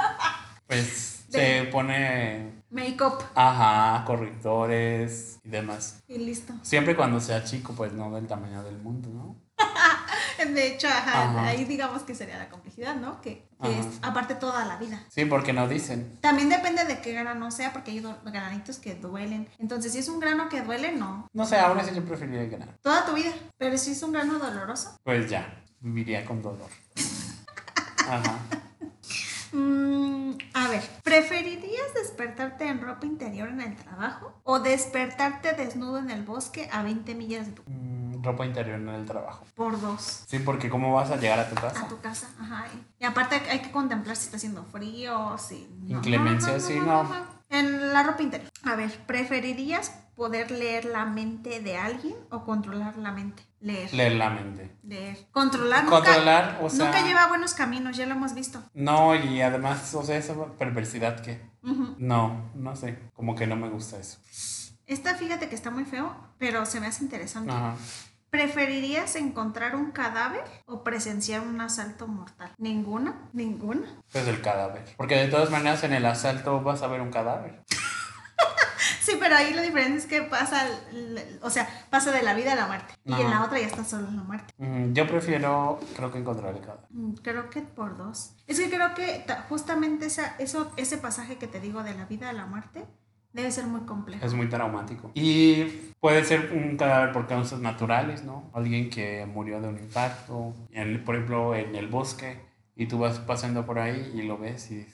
Pues 0.66 1.24
se 1.30 1.68
pone, 1.72 2.52
Make-up 2.68 3.14
ajá, 3.34 4.04
correctores 4.04 5.40
y 5.42 5.48
demás. 5.48 6.02
y 6.06 6.18
listo. 6.18 6.52
Siempre 6.60 6.94
cuando 6.94 7.18
sea 7.18 7.44
chico, 7.44 7.72
pues 7.74 7.94
no 7.94 8.10
del 8.10 8.26
tamaño 8.26 8.62
del 8.62 8.76
mundo, 8.76 9.08
¿no? 9.08 9.36
De 10.54 10.66
hecho, 10.66 10.88
ajá, 10.88 11.24
Ajá. 11.24 11.46
ahí 11.48 11.64
digamos 11.64 12.02
que 12.02 12.14
sería 12.14 12.38
la 12.38 12.48
complejidad, 12.48 12.96
¿no? 12.96 13.20
Que, 13.20 13.48
es 13.62 13.86
aparte 14.00 14.34
toda 14.34 14.64
la 14.64 14.78
vida. 14.78 15.04
Sí, 15.08 15.26
porque 15.26 15.52
no 15.52 15.68
dicen. 15.68 16.16
También 16.22 16.48
depende 16.48 16.84
de 16.86 17.00
qué 17.02 17.12
grano 17.12 17.50
sea, 17.50 17.72
porque 17.72 17.90
hay 17.90 18.02
granitos 18.24 18.78
que 18.78 18.94
duelen. 18.94 19.48
Entonces, 19.58 19.92
si 19.92 19.98
es 19.98 20.08
un 20.08 20.18
grano 20.18 20.48
que 20.48 20.62
duele, 20.62 20.92
no. 20.92 21.28
No 21.34 21.44
sé, 21.44 21.58
ahora 21.58 21.84
sí 21.84 21.90
yo 21.94 22.02
preferiría 22.04 22.42
el 22.42 22.50
grano. 22.50 22.72
Toda 22.80 23.04
tu 23.04 23.12
vida. 23.12 23.32
Pero 23.58 23.76
si 23.76 23.90
es 23.90 24.02
un 24.02 24.12
grano 24.12 24.38
doloroso. 24.38 24.98
Pues 25.04 25.28
ya, 25.28 25.62
viviría 25.80 26.24
con 26.24 26.40
dolor. 26.40 26.70
Ajá. 28.08 28.38
mm, 29.52 30.32
a 30.54 30.68
ver, 30.68 30.82
¿preferirías 31.02 31.94
despertarte 31.94 32.66
en 32.66 32.80
ropa 32.80 33.06
interior 33.06 33.48
en 33.48 33.60
el 33.60 33.76
trabajo 33.76 34.40
o 34.44 34.58
despertarte 34.60 35.52
desnudo 35.52 35.98
en 35.98 36.10
el 36.10 36.22
bosque 36.24 36.68
a 36.72 36.82
20 36.82 37.14
millas 37.14 37.46
de 37.46 37.52
tu 37.52 37.62
Mm, 37.66 37.99
ropa 38.22 38.44
interior 38.46 38.78
en 38.80 38.88
el 38.88 39.04
trabajo. 39.06 39.44
por 39.54 39.80
dos? 39.80 40.24
Sí, 40.26 40.38
porque 40.40 40.68
¿cómo 40.70 40.94
vas 40.94 41.10
a 41.10 41.16
llegar 41.16 41.38
a 41.38 41.48
tu 41.48 41.56
A 41.58 41.60
casa? 41.62 41.88
tu 41.88 42.00
casa, 42.00 42.28
ajá. 42.40 42.66
Y 42.98 43.04
aparte 43.04 43.36
hay 43.50 43.60
que 43.60 43.70
contemplar 43.70 44.16
si 44.16 44.24
está 44.26 44.36
haciendo 44.36 44.64
frío, 44.64 45.36
si... 45.38 45.68
no, 45.82 45.98
Inclemencia, 45.98 46.58
sí, 46.60 46.78
no. 46.80 47.08
En 47.48 47.92
la 47.92 48.02
ropa 48.02 48.22
interior. 48.22 48.50
A 48.64 48.76
ver, 48.76 48.90
¿preferirías 49.06 49.90
poder 50.14 50.50
leer 50.50 50.84
la 50.84 51.04
mente 51.06 51.60
de 51.60 51.76
alguien 51.78 52.14
o 52.30 52.44
controlar 52.44 52.96
la 52.98 53.10
mente? 53.10 53.42
Leer. 53.60 53.92
Leer 53.92 54.12
la 54.12 54.30
mente. 54.30 54.76
Leer. 54.84 55.26
Controlar. 55.32 55.84
nunca- 55.84 55.96
Controlar, 55.96 56.58
o 56.62 56.70
sea... 56.70 56.86
Nunca 56.86 57.02
lleva 57.02 57.26
buenos 57.28 57.54
caminos, 57.54 57.96
ya 57.96 58.06
lo 58.06 58.14
hemos 58.14 58.34
visto. 58.34 58.62
No, 58.74 59.14
y 59.14 59.40
además, 59.42 59.94
o 59.94 60.02
sea, 60.02 60.16
esa 60.16 60.34
perversidad 60.58 61.20
que... 61.20 61.40
No, 61.98 62.50
no 62.54 62.74
sé, 62.76 62.98
como 63.14 63.34
que 63.34 63.46
no 63.46 63.56
me 63.56 63.68
gusta 63.68 63.98
eso. 63.98 64.18
Esta 64.86 65.14
fíjate 65.14 65.48
que 65.48 65.54
está 65.54 65.70
muy 65.70 65.84
feo, 65.84 66.14
pero 66.38 66.64
se 66.66 66.80
me 66.80 66.86
hace 66.86 67.04
interesante. 67.04 67.50
Ajá. 67.52 67.74
¿Preferirías 68.30 69.16
encontrar 69.16 69.74
un 69.74 69.90
cadáver 69.90 70.44
o 70.66 70.84
presenciar 70.84 71.40
un 71.40 71.60
asalto 71.60 72.06
mortal? 72.06 72.52
¿Ninguna? 72.58 73.28
¿Ninguna? 73.32 73.86
Pues 74.12 74.26
el 74.28 74.40
cadáver. 74.40 74.84
Porque 74.96 75.16
de 75.16 75.28
todas 75.28 75.50
maneras 75.50 75.82
en 75.84 75.92
el 75.92 76.06
asalto 76.06 76.60
vas 76.62 76.82
a 76.82 76.86
ver 76.86 77.00
un 77.00 77.10
cadáver. 77.10 77.62
Sí, 79.02 79.16
pero 79.18 79.34
ahí 79.34 79.52
la 79.54 79.62
diferencia 79.62 79.96
es 79.96 80.06
que 80.06 80.22
pasa, 80.22 80.64
o 81.42 81.50
sea, 81.50 81.66
pasa 81.90 82.12
de 82.12 82.22
la 82.22 82.34
vida 82.34 82.52
a 82.52 82.54
la 82.54 82.66
muerte. 82.66 82.94
Y 83.04 83.12
en 83.14 83.30
la 83.30 83.42
otra 83.44 83.58
ya 83.58 83.66
está 83.66 83.82
solo 83.84 84.08
en 84.08 84.16
la 84.16 84.22
muerte. 84.22 84.52
Mm, 84.58 84.92
Yo 84.92 85.06
prefiero, 85.06 85.80
creo 85.96 86.12
que 86.12 86.18
encontrar 86.18 86.54
el 86.54 86.60
cadáver. 86.60 86.84
Mm, 86.90 87.14
Creo 87.14 87.50
que 87.50 87.62
por 87.62 87.96
dos. 87.96 88.34
Es 88.46 88.60
que 88.60 88.68
creo 88.70 88.94
que 88.94 89.24
ta- 89.26 89.46
justamente 89.48 90.06
esa, 90.06 90.36
eso, 90.38 90.70
ese 90.76 90.98
pasaje 90.98 91.36
que 91.38 91.46
te 91.48 91.60
digo 91.60 91.82
de 91.82 91.94
la 91.94 92.04
vida 92.04 92.28
a 92.28 92.32
la 92.32 92.46
muerte 92.46 92.84
debe 93.32 93.50
ser 93.50 93.66
muy 93.66 93.82
complejo. 93.82 94.24
Es 94.24 94.34
muy 94.34 94.48
traumático. 94.48 95.10
Y 95.14 95.64
puede 96.00 96.24
ser 96.24 96.52
un 96.52 96.76
cadáver 96.76 97.12
por 97.12 97.26
causas 97.26 97.60
naturales, 97.60 98.24
¿no? 98.24 98.50
Alguien 98.54 98.90
que 98.90 99.26
murió 99.26 99.60
de 99.60 99.68
un 99.68 99.78
impacto, 99.78 100.54
en- 100.72 101.04
por 101.04 101.14
ejemplo, 101.14 101.54
en 101.54 101.74
el 101.76 101.86
bosque, 101.88 102.38
y 102.76 102.86
tú 102.86 102.98
vas 102.98 103.18
pasando 103.18 103.66
por 103.66 103.78
ahí 103.78 104.12
y 104.14 104.22
lo 104.22 104.38
ves 104.38 104.70
y 104.70 104.86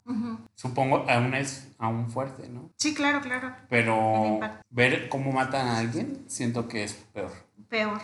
supongo 0.56 1.04
aún 1.08 1.34
es 1.34 1.68
aún 1.78 2.08
fuerte, 2.10 2.48
¿no? 2.48 2.70
Sí, 2.76 2.94
claro, 2.94 3.20
claro. 3.20 3.52
Pero 3.68 4.40
ver 4.70 5.08
cómo 5.08 5.30
matan 5.30 5.68
a 5.68 5.78
alguien, 5.78 6.24
siento 6.26 6.66
que 6.66 6.82
es 6.82 6.94
peor. 7.12 7.30
Peor. 7.68 8.00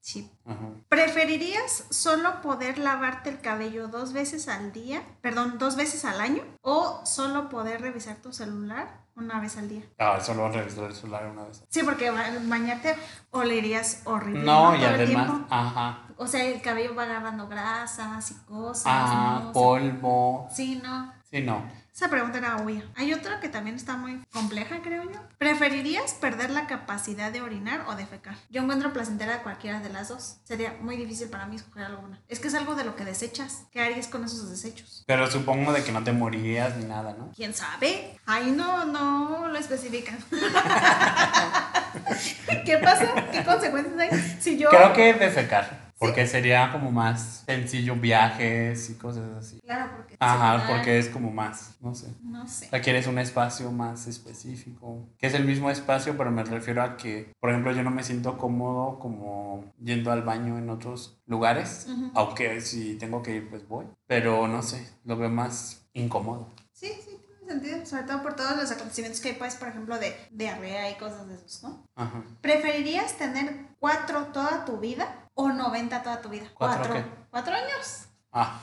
Sí. 0.00 0.30
Ajá. 0.46 0.68
¿Preferirías 0.88 1.86
solo 1.90 2.40
poder 2.42 2.78
lavarte 2.78 3.30
el 3.30 3.40
cabello 3.40 3.88
dos 3.88 4.12
veces 4.12 4.46
al 4.48 4.72
día? 4.72 5.02
Perdón, 5.20 5.56
dos 5.58 5.76
veces 5.76 6.04
al 6.04 6.20
año. 6.20 6.42
¿O 6.60 7.00
solo 7.04 7.48
poder 7.48 7.80
revisar 7.80 8.16
tu 8.16 8.32
celular 8.32 9.00
una 9.16 9.40
vez 9.40 9.56
al 9.56 9.68
día? 9.68 9.82
Ah, 9.98 10.20
solo 10.20 10.48
revisar 10.50 10.84
el 10.84 10.94
celular 10.94 11.26
una 11.26 11.42
vez. 11.44 11.64
Sí, 11.68 11.82
porque 11.82 12.10
ba- 12.10 12.30
bañarte 12.44 12.94
olerías 13.30 14.02
horrible. 14.04 14.44
No, 14.44 14.76
y 14.76 14.84
además, 14.84 15.30
ajá, 15.50 16.06
O 16.16 16.26
sea, 16.26 16.44
el 16.44 16.62
cabello 16.62 16.94
va 16.94 17.02
agarrando 17.02 17.48
grasas 17.48 18.30
y 18.30 18.34
cosas. 18.44 18.84
ah, 18.86 19.50
polvo. 19.52 20.46
Sí, 20.54 20.80
no. 20.82 21.12
Sí, 21.30 21.40
no. 21.40 21.62
Esa 21.94 22.08
pregunta 22.08 22.38
era 22.38 22.56
obvia. 22.56 22.82
Hay 22.96 23.12
otra 23.12 23.38
que 23.38 23.50
también 23.50 23.76
está 23.76 23.98
muy 23.98 24.18
compleja, 24.32 24.80
creo 24.82 25.04
yo. 25.04 25.20
¿Preferirías 25.36 26.14
perder 26.14 26.48
la 26.48 26.66
capacidad 26.66 27.30
de 27.30 27.42
orinar 27.42 27.84
o 27.86 27.94
defecar? 27.94 28.34
Yo 28.48 28.62
encuentro 28.62 28.94
placentera 28.94 29.42
cualquiera 29.42 29.80
de 29.80 29.90
las 29.90 30.08
dos. 30.08 30.38
Sería 30.44 30.74
muy 30.80 30.96
difícil 30.96 31.28
para 31.28 31.44
mí 31.44 31.56
escoger 31.56 31.84
alguna. 31.84 32.18
Es 32.28 32.40
que 32.40 32.48
es 32.48 32.54
algo 32.54 32.76
de 32.76 32.84
lo 32.84 32.96
que 32.96 33.04
desechas. 33.04 33.64
¿Qué 33.70 33.82
harías 33.82 34.06
con 34.06 34.24
esos 34.24 34.48
desechos? 34.48 35.04
Pero 35.06 35.30
supongo 35.30 35.74
de 35.74 35.84
que 35.84 35.92
no 35.92 36.02
te 36.02 36.12
morirías 36.12 36.78
ni 36.78 36.86
nada, 36.86 37.14
¿no? 37.18 37.30
¿Quién 37.36 37.52
sabe? 37.52 38.18
Ahí 38.24 38.52
no, 38.52 38.86
no 38.86 39.48
lo 39.48 39.58
especifican. 39.58 40.16
¿Qué 42.64 42.78
pasa? 42.78 43.12
¿Qué 43.30 43.44
consecuencias 43.44 43.98
hay? 43.98 44.38
Si 44.40 44.56
yo... 44.56 44.70
Creo 44.70 44.94
que 44.94 45.12
defecar. 45.12 45.91
Porque 46.02 46.26
sería 46.26 46.72
como 46.72 46.90
más 46.90 47.44
sencillo 47.46 47.94
viajes 47.94 48.90
y 48.90 48.94
cosas 48.94 49.36
así. 49.36 49.60
Claro, 49.60 49.92
porque... 49.96 50.16
Ajá, 50.18 50.66
porque 50.68 50.98
es 50.98 51.08
como 51.08 51.30
más, 51.30 51.76
no 51.80 51.94
sé. 51.94 52.08
No 52.22 52.46
sé. 52.48 52.68
Requieres 52.72 53.06
un 53.06 53.18
espacio 53.18 53.70
más 53.70 54.08
específico, 54.08 55.06
que 55.16 55.28
es 55.28 55.34
el 55.34 55.44
mismo 55.44 55.70
espacio, 55.70 56.16
pero 56.16 56.30
me 56.32 56.42
refiero 56.42 56.82
a 56.82 56.96
que, 56.96 57.32
por 57.40 57.50
ejemplo, 57.50 57.72
yo 57.72 57.82
no 57.84 57.90
me 57.90 58.02
siento 58.02 58.36
cómodo 58.36 58.98
como 58.98 59.72
yendo 59.78 60.10
al 60.10 60.22
baño 60.22 60.58
en 60.58 60.70
otros 60.70 61.20
lugares, 61.26 61.86
Ujú. 61.88 62.10
aunque 62.14 62.60
si 62.60 62.96
tengo 62.96 63.22
que 63.22 63.36
ir, 63.36 63.48
pues 63.48 63.66
voy, 63.68 63.86
pero 64.06 64.48
no 64.48 64.62
sé, 64.62 64.86
lo 65.04 65.16
veo 65.16 65.30
más 65.30 65.86
incómodo. 65.92 66.48
Sí, 66.72 66.88
sí, 67.04 67.16
tiene 67.38 67.52
sentido. 67.52 67.86
Sobre 67.86 68.02
todo 68.04 68.22
por 68.22 68.34
todos 68.34 68.56
los 68.56 68.70
acontecimientos 68.72 69.20
que 69.20 69.28
hay, 69.30 69.34
pues, 69.36 69.54
por 69.54 69.68
ejemplo, 69.68 69.98
de 69.98 70.16
diarrea 70.32 70.90
y 70.90 70.94
cosas 70.94 71.28
de 71.28 71.34
esos, 71.34 71.62
¿no? 71.62 71.84
Ajá. 71.94 72.24
¿Preferirías 72.40 73.16
tener 73.18 73.66
cuatro 73.78 74.26
toda 74.32 74.64
tu 74.64 74.78
vida 74.78 75.21
o 75.34 75.50
90 75.50 76.02
toda 76.02 76.20
tu 76.20 76.28
vida? 76.28 76.46
¿Cuatro 76.54 76.92
qué? 76.92 77.04
¿Cuatro 77.30 77.54
años? 77.54 78.08
Ah. 78.32 78.60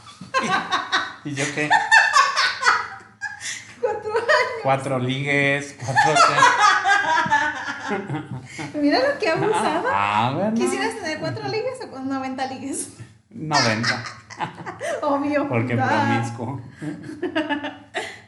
¿Y 1.23 1.33
yo 1.33 1.45
qué? 1.55 1.69
Cuatro 3.81 4.11
Cuatro 4.61 4.99
ligues, 4.99 5.77
cuatro... 5.79 6.13
Mira 8.81 8.99
lo 8.99 9.17
que 9.17 9.29
abusado. 9.29 9.87
Ah, 9.89 10.31
bueno. 10.35 10.53
¿Quisieras 10.53 10.95
tener 10.95 11.19
cuatro 11.19 11.47
ligues 11.47 11.79
o 11.83 11.89
con 11.89 12.09
90 12.09 12.45
ligues? 12.47 12.97
90, 13.29 14.03
Obvio. 15.01 15.47
porque 15.47 15.79
Ah, 15.79 15.87
promiscuo. 15.87 16.61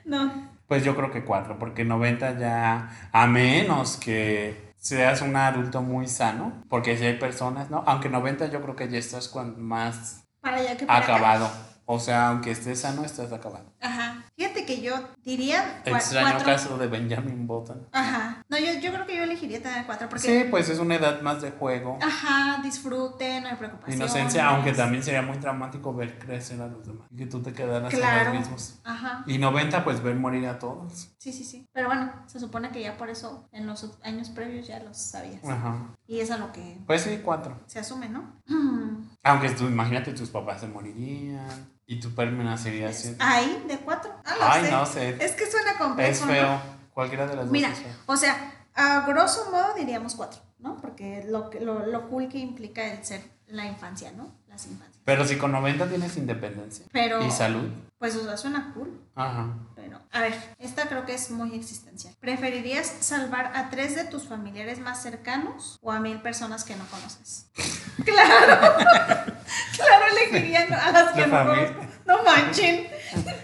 No. 0.05 0.49
Pues 0.67 0.85
yo 0.85 0.95
creo 0.95 1.11
que 1.11 1.25
cuatro, 1.25 1.59
porque 1.59 1.83
90 1.83 2.37
ya, 2.39 3.09
a 3.11 3.27
menos 3.27 3.97
que 3.97 4.70
seas 4.81 5.21
un 5.21 5.35
adulto 5.35 5.81
muy 5.81 6.07
sano, 6.07 6.63
porque 6.69 6.97
si 6.97 7.05
hay 7.05 7.17
personas, 7.19 7.69
¿no? 7.69 7.83
Aunque 7.87 8.09
90 8.09 8.47
yo 8.47 8.61
creo 8.61 8.75
que 8.75 8.89
ya 8.89 8.97
estás 8.97 9.29
con 9.29 9.61
más 9.61 10.23
Para 10.41 10.57
allá 10.57 10.77
que 10.77 10.85
para 10.85 11.05
acá. 11.17 11.70
O 11.85 11.99
sea, 11.99 12.29
aunque 12.29 12.51
estés 12.51 12.79
sano, 12.81 13.03
estás 13.03 13.31
acabado. 13.33 13.65
Ajá. 13.81 14.23
Fíjate 14.37 14.65
que 14.65 14.81
yo 14.81 14.93
diría 15.23 15.83
cua- 15.83 15.97
Extraño 15.97 16.29
cuatro. 16.31 16.45
caso 16.45 16.77
de 16.77 16.87
Benjamin 16.87 17.45
Button. 17.47 17.87
Ajá. 17.91 18.43
No, 18.47 18.57
yo, 18.57 18.73
yo 18.79 18.93
creo 18.93 19.05
que 19.05 19.17
yo 19.17 19.23
elegiría 19.23 19.61
tener 19.61 19.85
cuatro 19.85 20.07
porque. 20.09 20.25
Sí, 20.43 20.47
pues 20.49 20.69
es 20.69 20.79
una 20.79 20.95
edad 20.95 21.21
más 21.21 21.41
de 21.41 21.51
juego, 21.51 21.97
Ajá, 22.01 22.61
disfrute, 22.63 23.41
no 23.41 23.49
hay 23.49 23.55
preocupación. 23.55 23.95
inocencia, 23.97 24.47
aunque 24.49 24.71
también 24.73 25.03
sería 25.03 25.21
muy 25.21 25.37
dramático 25.37 25.93
ver 25.93 26.17
crecer 26.17 26.61
a 26.61 26.67
los 26.67 26.85
demás 26.85 27.07
y 27.11 27.17
que 27.17 27.25
tú 27.25 27.41
te 27.41 27.51
quedaras 27.53 27.93
Claro. 27.93 28.29
en 28.29 28.35
los 28.37 28.39
mismos. 28.43 28.79
Ajá. 28.83 29.23
Y 29.27 29.37
90, 29.37 29.83
pues 29.83 30.01
ver 30.01 30.15
morir 30.15 30.47
a 30.47 30.59
todos. 30.59 31.09
Sí, 31.17 31.33
sí, 31.33 31.43
sí. 31.43 31.67
Pero 31.73 31.87
bueno, 31.87 32.11
se 32.27 32.39
supone 32.39 32.69
que 32.71 32.81
ya 32.81 32.97
por 32.97 33.09
eso 33.09 33.47
en 33.51 33.67
los 33.67 33.97
años 34.03 34.29
previos 34.29 34.67
ya 34.67 34.79
los 34.79 34.97
sabías. 34.97 35.43
Ajá. 35.43 35.95
Y 36.07 36.19
es 36.19 36.31
a 36.31 36.37
lo 36.37 36.51
que 36.51 36.77
Pues 36.87 37.01
sí, 37.01 37.19
cuatro. 37.23 37.59
se 37.67 37.79
asume, 37.79 38.07
¿no? 38.09 38.33
Mm. 38.47 39.00
Aunque 39.23 39.49
tú, 39.51 39.65
imagínate, 39.67 40.13
tus 40.13 40.29
papás 40.29 40.61
se 40.61 40.67
morirían 40.67 41.69
y 41.85 41.99
tu 41.99 42.13
permanería 42.15 42.89
así. 42.89 43.15
Ahí, 43.19 43.63
de 43.67 43.77
cuatro. 43.77 44.11
Ah, 44.25 44.35
Ay, 44.53 44.65
sé. 44.65 44.71
no 44.71 44.85
sé. 44.85 45.17
Es 45.23 45.33
que 45.33 45.49
suena 45.49 45.77
complejo. 45.77 46.11
Es 46.11 46.21
¿no? 46.21 46.27
feo. 46.27 46.61
Cualquiera 46.93 47.27
de 47.27 47.35
las 47.35 47.45
dos 47.45 47.51
Mira, 47.51 47.69
es 47.69 47.79
feo. 47.79 47.93
o 48.07 48.17
sea, 48.17 48.53
a 48.73 49.01
grosso 49.05 49.49
modo 49.51 49.73
diríamos 49.75 50.15
cuatro, 50.15 50.41
¿no? 50.59 50.77
Porque 50.81 51.23
lo, 51.29 51.49
lo, 51.61 51.85
lo 51.85 52.09
cool 52.09 52.27
que 52.29 52.37
implica 52.39 52.85
el 52.93 53.03
ser 53.05 53.21
la 53.47 53.65
infancia, 53.65 54.11
¿no? 54.15 54.31
Las 54.47 54.65
infancias. 54.67 55.01
Pero 55.05 55.25
si 55.25 55.37
con 55.37 55.51
90 55.51 55.87
tienes 55.87 56.15
independencia 56.17 56.85
Pero, 56.91 57.21
y 57.25 57.31
salud. 57.31 57.69
pues, 57.99 58.15
o 58.15 58.23
sea, 58.23 58.37
suena 58.37 58.71
cool. 58.73 58.99
Ajá. 59.15 59.53
A 60.13 60.19
ver, 60.21 60.33
esta 60.59 60.87
creo 60.89 61.05
que 61.05 61.13
es 61.13 61.31
muy 61.31 61.55
existencial. 61.55 62.13
¿Preferirías 62.19 62.87
salvar 62.99 63.51
a 63.55 63.69
tres 63.69 63.95
de 63.95 64.03
tus 64.03 64.27
familiares 64.27 64.79
más 64.79 65.01
cercanos 65.01 65.79
o 65.81 65.91
a 65.91 65.99
mil 66.01 66.21
personas 66.21 66.63
que 66.65 66.75
no 66.75 66.85
conoces? 66.87 67.47
Claro, 68.05 68.57
claro, 69.75 70.05
elegiría 70.11 70.61
a 70.63 70.91
las 70.91 71.11
que 71.11 71.27
no 71.27 71.45
conozco. 71.45 71.85
No 72.05 72.23
manchen. 72.23 72.87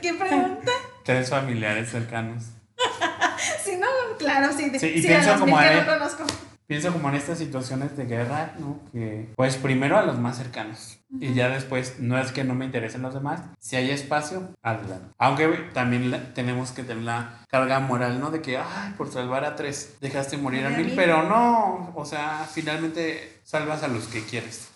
¿Qué 0.01 0.13
pregunta? 0.13 0.71
Tres 1.03 1.29
familiares 1.29 1.89
cercanos. 1.91 2.43
Si 3.63 3.75
no, 3.75 3.87
claro, 4.17 4.51
sí. 4.57 4.69
de- 4.69 4.79
Sí, 4.79 4.87
y 4.95 5.01
sí, 5.01 5.07
pienso 5.07 5.29
a 5.33 5.37
las 5.37 5.41
mil 5.45 5.55
que 5.59 5.75
no 5.75 5.85
conozco. 5.93 6.23
Pienso 6.67 6.91
como 6.91 7.07
en 7.09 7.15
estas 7.15 7.37
situaciones 7.37 7.95
de 7.95 8.05
guerra, 8.05 8.53
¿no? 8.59 8.79
Que 8.91 9.31
pues 9.37 9.55
primero 9.55 9.97
a 9.97 10.01
los 10.03 10.19
más 10.19 10.37
cercanos 10.37 10.99
y 11.19 11.33
ya 11.33 11.47
después 11.47 11.99
no 11.99 12.19
es 12.19 12.33
que 12.33 12.43
no 12.43 12.53
me 12.55 12.65
interesen 12.65 13.01
los 13.01 13.13
demás, 13.13 13.39
si 13.59 13.77
hay 13.77 13.89
espacio, 13.91 14.49
adelante. 14.61 15.07
Aunque 15.17 15.47
también 15.73 16.11
la- 16.11 16.33
tenemos 16.33 16.71
que 16.71 16.83
tener 16.83 17.03
la 17.03 17.39
carga 17.47 17.79
moral, 17.79 18.19
¿no? 18.19 18.31
De 18.31 18.41
que, 18.41 18.57
ay, 18.57 18.93
por 18.97 19.09
salvar 19.09 19.45
a 19.45 19.55
tres 19.55 19.95
dejaste 20.01 20.35
morir 20.37 20.65
a 20.65 20.69
mil. 20.69 20.91
pero 20.95 21.23
no, 21.23 21.93
o 21.95 22.05
sea, 22.05 22.45
finalmente 22.51 23.39
salvas 23.43 23.83
a 23.83 23.87
los 23.87 24.07
que 24.07 24.23
quieres. 24.25 24.67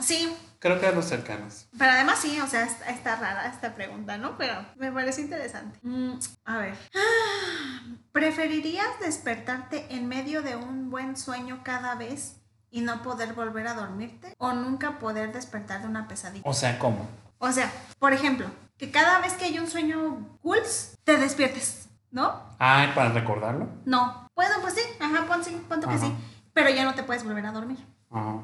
Sí, 0.00 0.30
Creo 0.64 0.80
que 0.80 0.86
a 0.86 0.92
los 0.92 1.04
cercanos. 1.04 1.66
pero 1.78 1.90
además 1.90 2.18
sí, 2.20 2.40
o 2.40 2.46
sea, 2.46 2.62
está, 2.64 2.86
está 2.88 3.16
rara 3.16 3.46
esta 3.48 3.74
pregunta, 3.74 4.16
¿no? 4.16 4.38
Pero 4.38 4.54
me 4.76 4.90
parece 4.90 5.20
interesante. 5.20 5.78
Mm, 5.82 6.14
a 6.46 6.56
ver. 6.56 6.74
Ah, 6.94 7.82
¿Preferirías 8.12 8.98
despertarte 8.98 9.94
en 9.94 10.08
medio 10.08 10.40
de 10.40 10.56
un 10.56 10.88
buen 10.88 11.18
sueño 11.18 11.60
cada 11.64 11.96
vez 11.96 12.40
y 12.70 12.80
no 12.80 13.02
poder 13.02 13.34
volver 13.34 13.66
a 13.68 13.74
dormirte? 13.74 14.34
¿O 14.38 14.54
nunca 14.54 14.98
poder 14.98 15.34
despertar 15.34 15.82
de 15.82 15.88
una 15.88 16.08
pesadilla? 16.08 16.48
O 16.48 16.54
sea, 16.54 16.78
¿cómo? 16.78 17.06
O 17.40 17.52
sea, 17.52 17.70
por 17.98 18.14
ejemplo, 18.14 18.46
que 18.78 18.90
cada 18.90 19.20
vez 19.20 19.34
que 19.34 19.44
hay 19.44 19.58
un 19.58 19.68
sueño 19.68 20.38
cool, 20.40 20.60
te 21.04 21.18
despiertes, 21.18 21.90
¿no? 22.10 22.40
Ay, 22.58 22.90
para 22.94 23.10
recordarlo. 23.10 23.68
No. 23.84 24.26
Bueno, 24.34 24.54
pues 24.62 24.72
sí, 24.72 24.80
ajá, 24.98 25.26
pon, 25.26 25.44
sí, 25.44 25.62
pon 25.68 25.82
tú 25.82 25.88
que 25.90 25.98
sí. 25.98 26.10
Pero 26.54 26.70
ya 26.70 26.84
no 26.84 26.94
te 26.94 27.02
puedes 27.02 27.22
volver 27.22 27.44
a 27.44 27.52
dormir. 27.52 27.86
Ajá. 28.10 28.40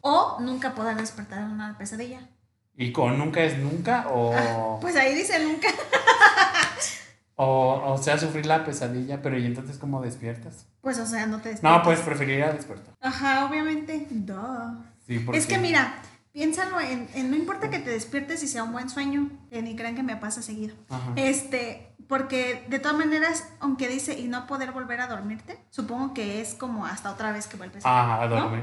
O 0.00 0.38
nunca 0.40 0.74
poder 0.74 0.96
despertar 0.96 1.46
de 1.46 1.52
una 1.52 1.76
pesadilla. 1.78 2.28
¿Y 2.76 2.90
con 2.92 3.18
nunca 3.18 3.42
es 3.42 3.58
nunca 3.58 4.06
o, 4.08 4.78
Pues 4.80 4.96
ahí 4.96 5.14
dice 5.14 5.38
nunca. 5.44 5.68
o, 7.36 7.92
o 7.92 7.98
sea, 7.98 8.18
sufrir 8.18 8.46
la 8.46 8.64
pesadilla, 8.64 9.20
pero 9.22 9.38
¿y 9.38 9.46
entonces 9.46 9.78
cómo 9.78 10.00
despiertas? 10.02 10.66
Pues 10.80 10.98
o 10.98 11.06
sea, 11.06 11.26
no 11.26 11.40
te 11.40 11.50
despiertas. 11.50 11.78
No, 11.78 11.82
pues 11.84 12.00
preferiría 12.00 12.52
despertar. 12.52 12.94
Ajá, 13.00 13.46
obviamente. 13.46 14.06
Duh. 14.10 14.82
Sí, 15.06 15.18
porque... 15.18 15.38
Es 15.38 15.46
que 15.46 15.58
mira, 15.58 15.94
piénsalo 16.32 16.80
en, 16.80 17.08
en- 17.14 17.30
no 17.30 17.36
importa 17.36 17.70
que 17.70 17.78
te 17.78 17.90
despiertes 17.90 18.42
y 18.42 18.48
sea 18.48 18.64
un 18.64 18.72
buen 18.72 18.88
sueño, 18.90 19.28
que 19.50 19.62
ni 19.62 19.76
crean 19.76 19.94
que 19.94 20.02
me 20.02 20.16
pasa 20.16 20.42
seguido. 20.42 20.74
Ajá. 20.88 21.12
Este, 21.16 21.94
porque 22.08 22.64
de 22.68 22.78
todas 22.78 22.96
maneras, 22.96 23.48
aunque 23.60 23.88
dice 23.88 24.18
y 24.18 24.28
no 24.28 24.46
poder 24.46 24.72
volver 24.72 25.00
a 25.00 25.06
dormirte, 25.06 25.58
supongo 25.70 26.14
que 26.14 26.40
es 26.40 26.54
como 26.54 26.86
hasta 26.86 27.10
otra 27.10 27.32
vez 27.32 27.46
que 27.46 27.56
vuelves 27.56 27.84
a 27.84 28.00
Ajá, 28.02 28.22
a 28.22 28.28
dormir. 28.28 28.62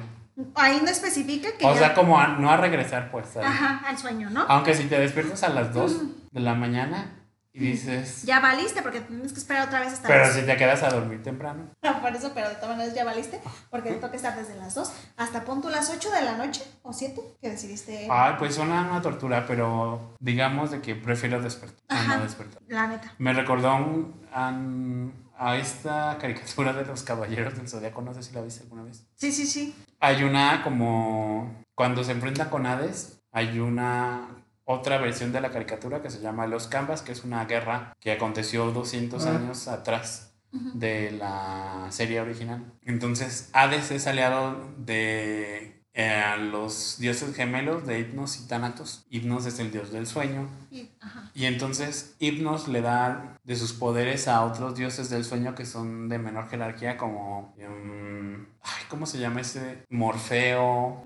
Ahí 0.56 0.80
no 0.84 0.90
especifica 0.90 1.50
que 1.58 1.66
O 1.66 1.74
ya- 1.74 1.80
sea, 1.80 1.94
como 1.94 2.20
a- 2.20 2.28
no 2.28 2.50
a 2.50 2.58
regresar, 2.58 3.12
pues. 3.12 3.36
ahí. 3.38 3.44
Ajá, 3.46 3.82
al 3.88 3.98
sueño, 3.98 4.30
¿no? 4.30 4.42
Aunque 4.48 4.74
si 4.74 4.86
te 4.86 5.00
despiertas 5.00 5.44
a 5.44 5.50
las 5.50 5.74
2 5.74 6.02
de 6.32 6.40
la 6.40 6.54
mañana 6.56 7.16
y 7.52 7.60
dices... 7.60 8.24
Ya 8.24 8.40
valiste 8.40 8.82
porque 8.82 9.02
tienes 9.02 9.34
que 9.34 9.40
esperar 9.40 9.68
otra 9.68 9.80
vez 9.82 9.94
hasta 9.94 10.08
Pero 10.08 10.22
las- 10.22 10.34
si 10.34 10.42
te 10.44 10.56
quedas 10.56 10.84
a 10.84 10.90
dormir 10.92 11.22
temprano. 11.24 11.72
Por 12.02 12.16
eso, 12.16 12.32
pero 12.34 12.48
de 12.50 12.56
todas 12.56 12.70
maneras 12.78 12.94
ya 12.96 13.04
valiste, 13.04 13.42
porque 13.70 13.90
te 13.92 13.96
toca 13.98 14.16
estar 14.16 14.36
desde 14.38 14.56
las 14.56 14.76
2 14.76 14.92
hasta 15.18 15.44
punto 15.44 15.70
las 15.70 15.90
8 15.90 16.10
de 16.12 16.22
la 16.22 16.38
noche 16.38 16.64
o 16.84 16.94
7 16.94 17.22
que 17.42 17.50
decidiste. 17.50 18.08
Ay, 18.10 18.36
pues 18.40 18.56
suena 18.56 18.84
una 18.90 19.02
tortura, 19.02 19.46
pero 19.48 20.16
digamos 20.20 20.72
de 20.72 20.80
que 20.82 20.96
prefiero 20.96 21.42
despertar. 21.42 21.80
Ajá. 21.90 22.18
no 22.18 22.24
despertar. 22.24 22.62
La 22.68 22.88
neta. 22.88 23.14
Me 23.18 23.34
recordó 23.34 23.76
un- 23.76 25.14
a 25.42 25.56
esta 25.56 26.18
caricatura 26.20 26.74
de 26.74 26.86
los 26.86 27.04
caballeros 27.04 27.56
del 27.56 27.68
zodiaco, 27.68 28.02
no 28.02 28.14
sé 28.14 28.22
si 28.24 28.34
la 28.34 28.42
viste 28.42 28.64
alguna 28.64 28.84
vez. 28.84 29.06
Sí, 29.16 29.32
sí, 29.32 29.46
sí. 29.46 29.74
Hay 30.00 30.24
una 30.24 30.64
como 30.64 31.64
cuando 31.76 32.04
se 32.04 32.12
enfrenta 32.12 32.50
con 32.50 32.66
Hades, 32.66 33.22
hay 33.32 33.60
una 33.60 34.44
otra 34.66 34.98
versión 34.98 35.32
de 35.32 35.42
la 35.42 35.52
caricatura 35.52 36.02
que 36.02 36.10
se 36.10 36.22
llama 36.22 36.48
Los 36.48 36.68
Canvas, 36.68 37.02
que 37.02 37.12
es 37.12 37.24
una 37.24 37.44
guerra 37.46 37.94
que 38.00 38.12
aconteció 38.12 38.72
200 38.72 39.26
Ah. 39.26 39.32
años 39.36 39.68
atrás 39.68 40.26
de 40.52 41.12
la 41.12 41.88
serie 41.90 42.22
original. 42.22 42.74
Entonces, 42.84 43.50
Hades 43.54 43.92
es 43.92 44.08
aliado 44.08 44.72
de 44.78 45.79
eh, 45.94 46.36
los 46.52 46.98
dioses 47.00 47.36
gemelos 47.36 47.86
de 47.86 48.00
Hipnos 48.00 48.40
y 48.40 48.48
Thanatos. 48.48 49.06
Hipnos 49.10 49.46
es 49.46 49.60
el 49.60 49.72
dios 49.72 49.92
del 49.92 50.06
sueño 50.08 50.48
Y- 50.72 50.90
ajá. 51.02 51.32
y 51.34 51.46
entonces 51.46 52.16
Hipnos 52.20 52.68
le 52.68 52.82
da 52.82 53.38
de 53.44 53.56
sus 53.56 53.74
poderes 53.74 54.28
a 54.28 54.44
otros 54.46 54.76
dioses 54.76 55.10
del 55.10 55.26
sueño 55.26 55.56
que 55.56 55.66
son 55.66 56.08
de 56.10 56.20
menor 56.20 56.48
jerarquía 56.50 56.98
como... 56.98 57.54
em, 57.58 58.46
ay, 58.62 58.84
¿Cómo 58.90 59.06
se 59.06 59.20
llama 59.20 59.42
ese? 59.42 59.84
Morfeo. 59.90 61.04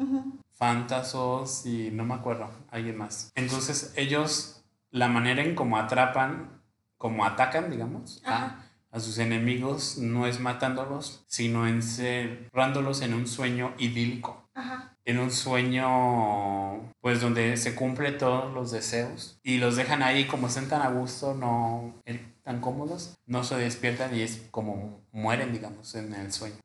Fantasos 0.52 1.66
y 1.66 1.90
no 1.92 2.06
me 2.06 2.14
acuerdo, 2.14 2.50
alguien 2.72 2.98
más. 2.98 3.32
Entonces 3.36 3.94
ellos, 3.98 4.64
la 4.92 5.08
manera 5.08 5.42
en 5.44 5.56
cómo 5.56 5.78
atrapan 5.78 6.62
como 6.98 7.26
atacan, 7.26 7.70
digamos, 7.70 8.22
a, 8.26 8.64
a 8.92 9.00
sus 9.02 9.18
enemigos, 9.18 9.98
no 9.98 10.26
es 10.26 10.40
matándolos, 10.40 11.26
sino 11.28 11.68
encerrándolos 11.68 13.02
en 13.02 13.14
un 13.14 13.28
sueño 13.28 13.74
idílico. 13.78 14.43
Ajá. 14.56 14.96
En 15.06 15.20
un 15.20 15.32
sueño, 15.32 16.92
pues 17.02 17.22
donde 17.22 17.58
se 17.58 17.76
cumplen 17.76 18.18
todos 18.18 18.54
los 18.54 18.72
deseos 18.72 19.40
y 19.44 19.58
los 19.58 19.76
dejan 19.76 20.02
ahí 20.04 20.26
como 20.28 20.48
están 20.48 20.70
tan 20.70 20.82
a 20.82 20.90
gusto, 20.90 21.34
no 21.34 21.94
eh, 22.06 22.34
tan 22.44 22.62
cómodos, 22.62 23.16
no 23.26 23.44
se 23.44 23.56
despiertan 23.56 24.16
y 24.16 24.22
es 24.22 24.48
como 24.52 25.02
mueren, 25.12 25.52
digamos, 25.52 25.96
en 25.96 26.14
el 26.14 26.32
sueño. 26.32 26.56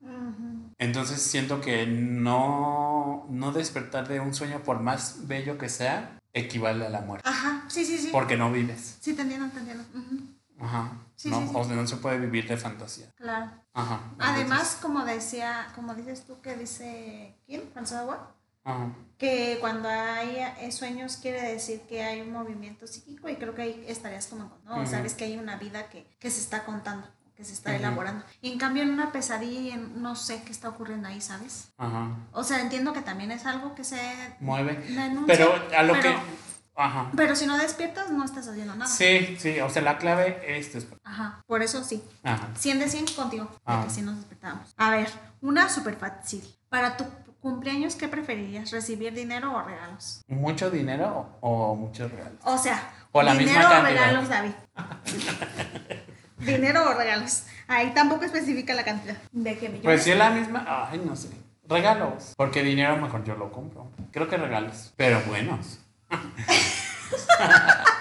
Entonces 0.77 1.21
siento 1.21 1.59
que 1.59 1.85
no, 1.87 3.25
no 3.29 3.51
despertar 3.51 4.07
de 4.07 4.19
un 4.19 4.33
sueño, 4.33 4.63
por 4.63 4.79
más 4.79 5.27
bello 5.27 5.57
que 5.57 5.67
sea, 5.67 6.17
equivale 6.33 6.85
a 6.85 6.89
la 6.89 7.01
muerte. 7.01 7.27
Ajá. 7.27 7.65
Sí, 7.67 7.83
sí, 7.85 7.97
sí. 7.97 8.09
Porque 8.11 8.37
no 8.37 8.51
vives. 8.51 8.97
Sí, 9.01 9.13
te 9.13 9.23
entiendo, 9.23 9.49
te 9.49 9.59
entiendo. 9.59 9.83
Ujú. 9.93 10.38
Ajá. 10.59 10.91
Sí, 11.15 11.29
no, 11.29 11.39
sí, 11.41 11.47
sí. 11.47 11.53
O 11.55 11.63
sea, 11.63 11.75
no 11.75 11.87
se 11.87 11.97
puede 11.97 12.17
vivir 12.19 12.47
de 12.47 12.57
fantasía. 12.57 13.11
Claro. 13.15 13.51
Ajá. 13.73 13.99
Además, 14.19 14.77
como 14.81 15.03
decía, 15.05 15.67
como 15.75 15.93
dices 15.95 16.25
tú 16.25 16.41
que 16.41 16.55
dice, 16.55 17.37
¿quién? 17.45 17.63
François 17.73 18.17
Ajá. 18.63 18.89
que 19.17 19.57
cuando 19.61 19.89
hay 19.89 20.37
eh, 20.59 20.71
sueños 20.71 21.17
quiere 21.17 21.41
decir 21.41 21.81
que 21.81 22.03
hay 22.03 22.21
un 22.21 22.31
movimiento 22.31 22.87
psíquico 22.87 23.27
y 23.29 23.35
creo 23.35 23.55
que 23.55 23.61
ahí 23.63 23.85
estarías 23.87 24.27
como, 24.27 24.51
¿no? 24.65 24.77
Ujú. 24.81 24.87
Sabes 24.87 25.13
que 25.13 25.25
hay 25.25 25.37
una 25.37 25.55
vida 25.57 25.89
que, 25.89 26.05
que 26.19 26.29
se 26.29 26.39
está 26.41 26.65
contando, 26.65 27.07
que 27.35 27.43
se 27.45 27.53
está 27.53 27.75
elaborando. 27.75 28.23
Y 28.41 28.51
en 28.51 28.57
cambio 28.59 28.83
en 28.83 28.89
una 28.91 29.11
pesadilla 29.11 29.77
no 29.77 30.15
sé 30.15 30.41
qué 30.43 30.51
está 30.51 30.69
ocurriendo 30.69 31.07
ahí, 31.07 31.21
¿sabes? 31.21 31.69
Ajá. 31.77 32.15
O 32.33 32.43
sea, 32.43 32.59
entiendo 32.61 32.91
que 32.93 33.01
también 33.01 33.31
es 33.31 33.45
algo 33.45 33.75
que 33.75 33.83
se 33.83 33.99
Mueve. 34.39 34.73
denuncia, 34.89 35.25
Pero 35.27 35.53
a 35.77 35.83
lo 35.83 35.93
pero- 35.93 36.03
que. 36.03 36.48
Ajá. 36.79 37.11
Pero 37.15 37.35
si 37.35 37.45
no 37.45 37.57
despiertas 37.57 38.09
no 38.09 38.23
estás 38.23 38.47
haciendo 38.47 38.73
nada. 38.73 38.89
Sí, 38.89 39.35
sí. 39.37 39.59
O 39.59 39.69
sea, 39.69 39.81
la 39.81 39.97
clave 39.97 40.41
es 40.47 40.71
después. 40.73 40.99
Ajá, 41.03 41.43
por 41.45 41.61
eso 41.61 41.83
sí. 41.83 42.01
Ajá. 42.23 42.47
100 42.55 42.79
de 42.79 42.87
100 42.89 43.05
contigo, 43.15 43.43
de 43.45 43.59
Ah. 43.65 43.85
sí 43.89 44.01
nos 44.01 44.15
despertamos. 44.15 44.73
A 44.77 44.89
ver, 44.91 45.09
una 45.41 45.67
super 45.67 45.95
fácil. 45.97 46.41
Para 46.69 46.95
tu 46.95 47.03
cumpleaños, 47.41 47.95
¿qué 47.95 48.07
preferirías? 48.07 48.71
¿Recibir 48.71 49.13
dinero 49.13 49.53
o 49.53 49.61
regalos? 49.61 50.21
¿Mucho 50.27 50.71
dinero 50.71 51.37
o, 51.41 51.75
muchos 51.75 52.09
regalos? 52.11 52.39
O 52.45 52.57
sea, 52.57 52.81
O 53.11 53.21
la 53.23 53.33
dinero 53.33 53.59
misma 53.59 53.79
o 53.79 53.83
regalos, 53.83 54.29
David. 54.29 54.51
dinero 56.39 56.89
o 56.89 56.93
regalos. 56.93 57.43
Ahí 57.67 57.91
tampoco 57.93 58.23
especifica 58.23 58.73
la 58.73 58.83
cantidad. 58.85 59.17
¿De 59.31 59.53
qué 59.57 59.67
millones? 59.67 59.83
Pues 59.83 60.03
si 60.03 60.11
es 60.11 60.17
la 60.17 60.29
misma. 60.29 60.65
Ay, 60.89 61.01
no 61.05 61.15
sé. 61.15 61.29
Regalos. 61.67 62.33
Porque 62.37 62.63
dinero 62.63 62.97
mejor 62.97 63.23
yo 63.25 63.35
lo 63.35 63.51
compro. 63.51 63.91
Creo 64.11 64.27
que 64.27 64.37
regalos. 64.37 64.93
Pero 64.95 65.19
buenos. 65.27 65.79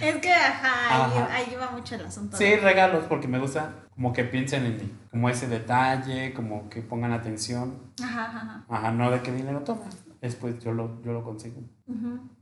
Es 0.00 0.16
que, 0.16 0.32
ajá, 0.32 1.04
ahí, 1.06 1.18
Ajá. 1.22 1.34
ahí 1.34 1.56
va 1.60 1.70
mucho 1.70 1.96
el 1.96 2.06
asunto. 2.06 2.36
Sí, 2.36 2.56
regalos, 2.56 3.04
porque 3.08 3.28
me 3.28 3.38
gusta 3.38 3.74
como 3.94 4.12
que 4.12 4.24
piensen 4.24 4.64
en 4.64 4.76
mí. 4.78 4.98
Como 5.10 5.28
ese 5.28 5.48
detalle, 5.48 6.32
como 6.32 6.70
que 6.70 6.80
pongan 6.80 7.12
atención. 7.12 7.92
Ajá, 8.02 8.24
ajá, 8.24 8.64
ajá. 8.68 8.92
No 8.92 9.10
de 9.10 9.20
qué 9.20 9.32
dinero 9.32 9.60
toman. 9.60 9.88
Después 10.20 10.58
yo 10.60 10.72
lo, 10.72 11.02
yo 11.02 11.12
lo 11.12 11.22
consigo. 11.24 11.60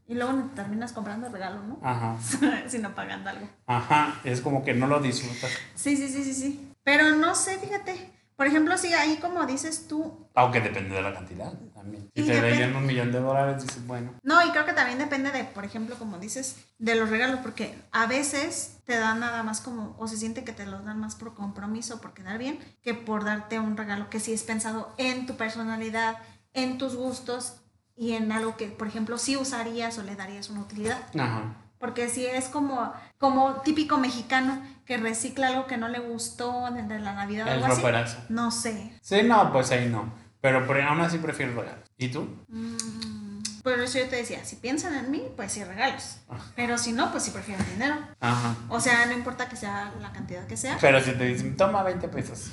Y 0.06 0.14
luego 0.14 0.32
terminas 0.54 0.92
comprando 0.92 1.26
el 1.26 1.32
regalo, 1.32 1.60
¿no? 1.62 1.80
Ajá. 1.82 2.16
Sino 2.68 2.94
pagando 2.94 3.30
algo. 3.30 3.48
Ajá. 3.66 4.14
Es 4.22 4.40
como 4.40 4.62
que 4.62 4.74
no 4.74 4.86
lo 4.86 5.00
disfrutas. 5.00 5.50
Sí, 5.74 5.96
sí, 5.96 6.08
sí, 6.08 6.22
sí, 6.22 6.34
sí. 6.34 6.72
Pero 6.84 7.16
no 7.16 7.34
sé, 7.34 7.58
fíjate. 7.58 8.12
Por 8.36 8.46
ejemplo, 8.46 8.76
si 8.76 8.92
ahí 8.92 9.16
como 9.20 9.44
dices 9.46 9.86
tú, 9.88 10.28
Aunque 10.34 10.60
depende 10.60 10.94
de 10.94 11.02
la 11.02 11.14
cantidad 11.14 11.52
también. 11.84 12.10
Si 12.14 12.22
Y 12.22 12.26
te 12.26 12.40
den 12.40 12.74
un 12.74 12.86
millón 12.86 13.12
de 13.12 13.20
dólares, 13.20 13.62
dices, 13.62 13.86
bueno. 13.86 14.14
No, 14.22 14.44
y 14.46 14.50
creo 14.50 14.64
que 14.64 14.72
también 14.72 14.98
depende 14.98 15.30
de, 15.30 15.44
por 15.44 15.64
ejemplo, 15.64 15.96
como 15.96 16.18
dices, 16.18 16.56
de 16.78 16.94
los 16.94 17.10
regalos, 17.10 17.40
porque 17.42 17.78
a 17.92 18.06
veces 18.06 18.78
te 18.84 18.96
dan 18.96 19.20
nada 19.20 19.42
más 19.42 19.60
como, 19.60 19.94
o 19.98 20.08
se 20.08 20.16
siente 20.16 20.44
que 20.44 20.52
te 20.52 20.66
los 20.66 20.84
dan 20.84 20.98
más 20.98 21.14
por 21.14 21.34
compromiso, 21.34 22.00
por 22.00 22.14
quedar 22.14 22.38
bien, 22.38 22.58
que 22.82 22.94
por 22.94 23.24
darte 23.24 23.58
un 23.58 23.76
regalo 23.76 24.10
que 24.10 24.20
sí 24.20 24.32
es 24.32 24.42
pensado 24.42 24.94
en 24.96 25.26
tu 25.26 25.36
personalidad, 25.36 26.18
en 26.52 26.78
tus 26.78 26.96
gustos 26.96 27.60
y 27.96 28.12
en 28.12 28.32
algo 28.32 28.56
que, 28.56 28.68
por 28.68 28.88
ejemplo, 28.88 29.18
sí 29.18 29.36
usarías 29.36 29.98
o 29.98 30.02
le 30.02 30.16
darías 30.16 30.50
una 30.50 30.60
utilidad. 30.60 31.02
Ajá. 31.18 31.54
Porque 31.78 32.08
si 32.08 32.24
es 32.24 32.48
como, 32.48 32.92
como 33.18 33.60
típico 33.60 33.98
mexicano 33.98 34.62
que 34.86 34.96
recicla 34.96 35.48
algo 35.48 35.66
que 35.66 35.76
no 35.76 35.88
le 35.88 35.98
gustó 35.98 36.70
de 36.70 36.82
de 36.82 36.98
la 36.98 37.12
Navidad 37.14 37.46
o 37.46 37.50
algo 37.50 37.66
así. 37.66 37.76
roperazo. 37.76 38.18
No 38.30 38.50
sé. 38.50 38.98
Sí, 39.02 39.22
no, 39.22 39.52
pues 39.52 39.70
ahí 39.70 39.88
no. 39.88 40.23
Pero, 40.44 40.66
por- 40.66 40.78
aún 40.78 41.00
así 41.00 41.16
prefiero 41.16 41.58
regalos. 41.58 41.88
¿Y 41.96 42.08
tú? 42.08 42.28
Mm, 42.48 43.38
Por 43.62 43.80
eso 43.80 43.98
yo 43.98 44.08
te 44.10 44.16
decía, 44.16 44.44
si 44.44 44.56
piensan 44.56 44.94
en 44.94 45.10
mí, 45.10 45.22
pues 45.36 45.52
sí 45.52 45.64
regalos. 45.64 46.18
Pero 46.54 46.76
si 46.76 46.92
no, 46.92 47.10
pues 47.12 47.22
sí 47.22 47.30
prefiero 47.30 47.62
el 47.64 47.70
dinero. 47.70 47.96
Ajá. 48.20 48.54
O 48.68 48.78
sea, 48.78 49.06
no 49.06 49.12
importa 49.14 49.48
que 49.48 49.56
sea 49.56 49.94
la 50.02 50.12
cantidad 50.12 50.46
que 50.46 50.58
sea. 50.58 50.76
Pero 50.82 51.00
si 51.00 51.12
te 51.12 51.24
dicen, 51.24 51.56
toma 51.56 51.82
20 51.82 52.08
pesos. 52.08 52.50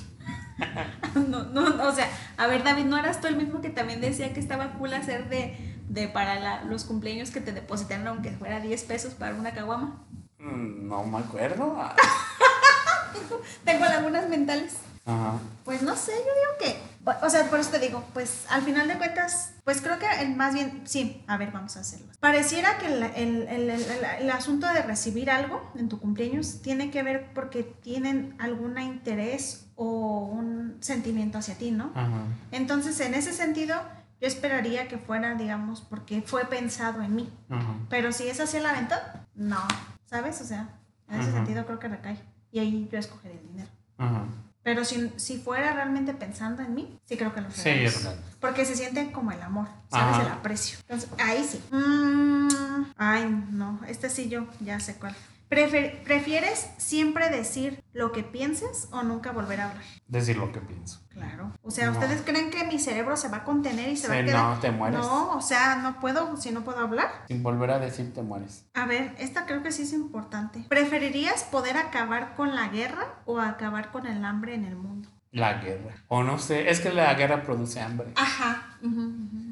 No, 1.14 1.42
no, 1.44 1.68
no, 1.70 1.88
o 1.88 1.92
sea, 1.92 2.08
a 2.38 2.46
ver, 2.46 2.62
David, 2.64 2.84
¿no 2.84 2.96
eras 2.96 3.20
tú 3.20 3.26
el 3.26 3.36
mismo 3.36 3.60
que 3.60 3.68
también 3.68 4.00
decía 4.00 4.32
que 4.32 4.40
estaba 4.40 4.72
cool 4.78 4.94
hacer 4.94 5.28
de, 5.28 5.58
de 5.88 6.08
para 6.08 6.40
la- 6.40 6.62
los 6.64 6.84
cumpleaños 6.84 7.30
que 7.30 7.40
te 7.42 7.52
depositaran 7.52 8.06
aunque 8.06 8.30
fuera 8.30 8.60
10 8.60 8.82
pesos 8.84 9.12
para 9.12 9.34
una 9.34 9.52
caguama? 9.52 10.02
Mm, 10.38 10.88
No 10.88 11.04
me 11.04 11.18
acuerdo. 11.18 11.76
Tengo 13.64 13.84
lagunas 13.84 14.28
mentales. 14.30 14.76
Ajá. 15.04 15.38
Pues 15.64 15.82
no 15.82 15.96
sé, 15.96 16.12
yo 16.12 16.18
digo 16.64 16.74
que, 16.74 17.26
o 17.26 17.30
sea, 17.30 17.48
por 17.50 17.58
eso 17.58 17.70
te 17.70 17.78
digo, 17.80 18.04
pues 18.12 18.44
al 18.50 18.62
final 18.62 18.86
de 18.86 18.96
cuentas, 18.98 19.52
pues 19.64 19.80
creo 19.80 19.98
que 19.98 20.06
el 20.20 20.36
más 20.36 20.54
bien, 20.54 20.82
sí, 20.84 21.24
a 21.26 21.36
ver, 21.36 21.50
vamos 21.50 21.76
a 21.76 21.80
hacerlo. 21.80 22.06
Pareciera 22.20 22.78
que 22.78 22.86
el, 22.86 23.02
el- 23.02 23.48
el- 23.48 23.70
el- 23.70 24.04
el 24.20 24.30
asunto 24.30 24.66
de 24.68 24.82
recibir 24.82 25.30
algo 25.30 25.70
en 25.74 25.88
tu 25.88 25.98
cumpleaños 25.98 26.62
tiene 26.62 26.90
que 26.90 27.02
ver 27.02 27.32
porque 27.34 27.64
tienen 27.64 28.36
algún 28.38 28.78
interés 28.80 29.66
o 29.74 30.18
un 30.32 30.76
sentimiento 30.80 31.38
hacia 31.38 31.56
ti, 31.56 31.72
¿no? 31.72 31.90
Ajá. 31.96 32.22
Entonces, 32.52 33.00
en 33.00 33.14
ese 33.14 33.32
sentido, 33.32 33.74
yo 34.20 34.28
esperaría 34.28 34.86
que 34.86 34.98
fuera, 34.98 35.34
digamos, 35.34 35.80
porque 35.80 36.22
fue 36.22 36.44
pensado 36.44 37.02
en 37.02 37.16
mí. 37.16 37.32
Ajá. 37.50 37.74
Pero 37.90 38.12
si 38.12 38.28
es 38.28 38.38
hacia 38.38 38.60
la 38.60 38.72
venta, 38.72 39.26
no, 39.34 39.58
¿sabes? 40.04 40.40
O 40.40 40.44
sea, 40.44 40.68
en 41.08 41.20
ese 41.20 41.32
sentido 41.32 41.66
creo 41.66 41.80
que 41.80 41.88
recae. 41.88 42.20
Y 42.52 42.60
ahí 42.60 42.88
yo 42.92 42.98
escogería 42.98 43.40
el 43.40 43.48
dinero. 43.48 43.68
Ajá. 43.98 44.24
Pero 44.62 44.84
si, 44.84 45.12
si 45.16 45.38
fuera 45.38 45.72
realmente 45.72 46.14
pensando 46.14 46.62
en 46.62 46.74
mí, 46.74 46.98
sí 47.04 47.16
creo 47.16 47.34
que 47.34 47.40
los 47.40 47.52
Sí, 47.54 47.64
regalos. 47.64 47.96
es 47.96 48.04
verdad. 48.04 48.20
Porque 48.40 48.64
se 48.64 48.76
sienten 48.76 49.10
como 49.10 49.32
el 49.32 49.42
amor, 49.42 49.66
¿sabes? 49.90 50.16
Ajá. 50.16 50.22
El 50.22 50.32
aprecio. 50.32 50.78
Entonces, 50.88 51.08
ahí 51.18 51.44
sí. 51.48 51.60
Mm, 51.74 52.84
ay, 52.96 53.44
no, 53.50 53.80
este 53.88 54.08
sí 54.10 54.28
yo 54.28 54.46
ya 54.60 54.78
sé 54.80 54.94
cuál. 54.96 55.14
¿Prefieres 55.52 56.70
siempre 56.78 57.28
decir 57.28 57.84
lo 57.92 58.10
que 58.12 58.22
pienses 58.22 58.88
o 58.90 59.02
nunca 59.02 59.32
volver 59.32 59.60
a 59.60 59.68
hablar? 59.70 59.84
Decir 60.08 60.38
lo 60.38 60.50
que 60.50 60.60
pienso. 60.60 61.02
Claro. 61.10 61.52
O 61.62 61.70
sea, 61.70 61.86
No. 61.90 61.92
¿ustedes 61.92 62.22
creen 62.22 62.50
que 62.50 62.64
mi 62.64 62.78
cerebro 62.78 63.18
se 63.18 63.28
va 63.28 63.38
a 63.38 63.44
contener 63.44 63.90
y 63.90 63.98
se 63.98 64.08
va 64.08 64.14
a 64.14 64.24
quedar? 64.24 64.42
no, 64.54 64.60
te 64.60 64.70
mueres. 64.70 65.00
No, 65.00 65.36
o 65.36 65.42
sea, 65.42 65.76
no 65.76 66.00
puedo 66.00 66.38
si 66.38 66.52
no 66.52 66.62
puedo 66.64 66.78
hablar. 66.80 67.10
Sin 67.28 67.42
volver 67.42 67.70
a 67.70 67.78
decir, 67.78 68.14
te 68.14 68.22
mueres. 68.22 68.64
A 68.72 68.86
ver, 68.86 69.14
esta 69.18 69.44
creo 69.44 69.62
que 69.62 69.72
sí 69.72 69.82
es 69.82 69.92
importante. 69.92 70.64
¿Preferirías 70.70 71.44
poder 71.44 71.76
acabar 71.76 72.34
con 72.34 72.54
la 72.54 72.68
guerra 72.68 73.06
o 73.26 73.38
acabar 73.38 73.90
con 73.90 74.06
el 74.06 74.24
hambre 74.24 74.54
en 74.54 74.64
el 74.64 74.76
mundo? 74.76 75.10
La 75.32 75.54
guerra. 75.62 75.94
O 76.08 76.22
no 76.22 76.38
sé, 76.38 76.70
es 76.70 76.80
que 76.80 76.92
la 76.92 77.12
guerra 77.14 77.42
produce 77.42 77.80
hambre. 77.80 78.08
Ajá. 78.16 78.71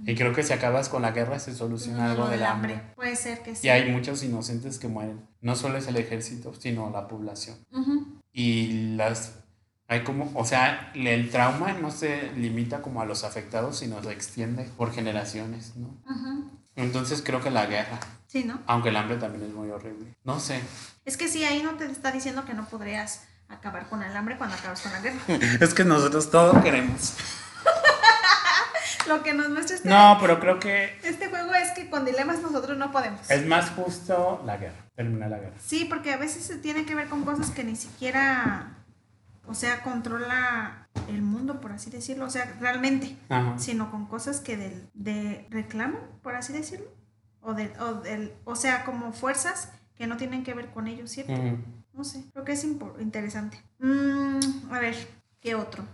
Y 0.06 0.14
creo 0.14 0.32
que 0.32 0.42
si 0.42 0.52
acabas 0.52 0.88
con 0.88 1.02
la 1.02 1.12
guerra 1.12 1.38
se 1.38 1.54
soluciona 1.54 2.10
algo 2.10 2.24
del 2.24 2.40
del 2.40 2.44
hambre. 2.48 2.82
Puede 2.96 3.16
ser 3.16 3.42
que 3.42 3.54
sí. 3.54 3.66
Y 3.66 3.70
hay 3.70 3.90
muchos 3.90 4.22
inocentes 4.22 4.78
que 4.78 4.88
mueren. 4.88 5.20
No 5.40 5.54
solo 5.54 5.78
es 5.78 5.86
el 5.86 5.96
ejército, 5.96 6.52
sino 6.58 6.90
la 6.90 7.06
población. 7.08 7.56
Y 8.32 8.94
las... 8.96 9.36
Hay 9.88 10.04
como, 10.04 10.30
o 10.34 10.44
sea, 10.44 10.92
el 10.94 11.30
trauma 11.30 11.72
no 11.72 11.90
se 11.90 12.30
limita 12.36 12.80
como 12.80 13.02
a 13.02 13.04
los 13.06 13.24
afectados, 13.24 13.78
sino 13.78 14.00
se 14.02 14.12
extiende 14.12 14.62
por 14.76 14.92
generaciones, 14.92 15.74
¿no? 15.76 16.00
Entonces 16.76 17.22
creo 17.24 17.40
que 17.40 17.50
la 17.50 17.66
guerra, 17.66 17.98
Sí, 18.28 18.44
¿no? 18.44 18.60
aunque 18.66 18.90
el 18.90 18.96
hambre 18.96 19.16
también 19.16 19.44
es 19.44 19.52
muy 19.52 19.68
horrible. 19.70 20.14
No 20.22 20.38
sé. 20.38 20.60
Es 21.04 21.16
que 21.16 21.26
sí, 21.26 21.44
ahí 21.44 21.62
no 21.64 21.74
te 21.74 21.86
está 21.86 22.12
diciendo 22.12 22.44
que 22.44 22.54
no 22.54 22.68
podrías 22.68 23.24
acabar 23.48 23.88
con 23.88 24.02
el 24.04 24.16
hambre 24.16 24.38
cuando 24.38 24.54
acabas 24.54 24.80
con 24.80 24.92
la 24.92 25.00
guerra. 25.00 25.18
Es 25.60 25.74
que 25.74 25.84
nosotros 25.84 26.30
todo 26.30 26.62
queremos. 26.62 27.14
Lo 29.08 29.22
que 29.22 29.32
nos 29.34 29.48
muestra 29.48 29.76
este, 29.76 29.88
No, 29.88 30.16
pero 30.20 30.38
creo 30.40 30.58
que 30.60 30.98
este 31.02 31.28
juego 31.28 31.52
es 31.54 31.70
que 31.72 31.88
con 31.90 32.04
dilemas 32.04 32.40
nosotros 32.42 32.76
no 32.78 32.92
podemos. 32.92 33.28
es 33.30 33.46
más 33.46 33.70
justo 33.70 34.42
la 34.44 34.56
guerra, 34.56 34.76
terminar 34.94 35.30
la 35.30 35.38
guerra. 35.38 35.56
Sí, 35.64 35.86
porque 35.86 36.12
a 36.12 36.16
veces 36.16 36.44
se 36.44 36.56
tiene 36.58 36.84
que 36.84 36.94
ver 36.94 37.08
con 37.08 37.24
cosas 37.24 37.50
que 37.50 37.64
ni 37.64 37.76
siquiera, 37.76 38.76
o 39.46 39.54
sea, 39.54 39.82
controla 39.82 40.88
el 41.08 41.22
mundo, 41.22 41.60
por 41.60 41.72
así 41.72 41.90
decirlo, 41.90 42.26
o 42.26 42.30
sea, 42.30 42.56
realmente, 42.60 43.16
Ajá. 43.28 43.58
sino 43.58 43.90
con 43.90 44.06
cosas 44.06 44.40
que 44.40 44.56
del, 44.56 44.88
de 44.94 45.46
reclaman, 45.50 46.00
por 46.22 46.34
así 46.34 46.52
decirlo, 46.52 46.86
o, 47.40 47.54
de, 47.54 47.72
o, 47.80 47.94
del, 47.94 48.32
o 48.44 48.54
sea, 48.54 48.84
como 48.84 49.12
fuerzas 49.12 49.72
que 49.96 50.06
no 50.06 50.16
tienen 50.16 50.44
que 50.44 50.54
ver 50.54 50.70
con 50.70 50.86
ellos, 50.86 51.10
¿cierto? 51.10 51.32
No 51.92 52.04
sé, 52.04 52.24
creo 52.32 52.44
que 52.44 52.52
es 52.52 52.64
interesante. 52.64 53.62
Mm, 53.78 54.38
a 54.72 54.78
ver, 54.78 54.94
¿qué 55.40 55.54
otro? 55.54 55.84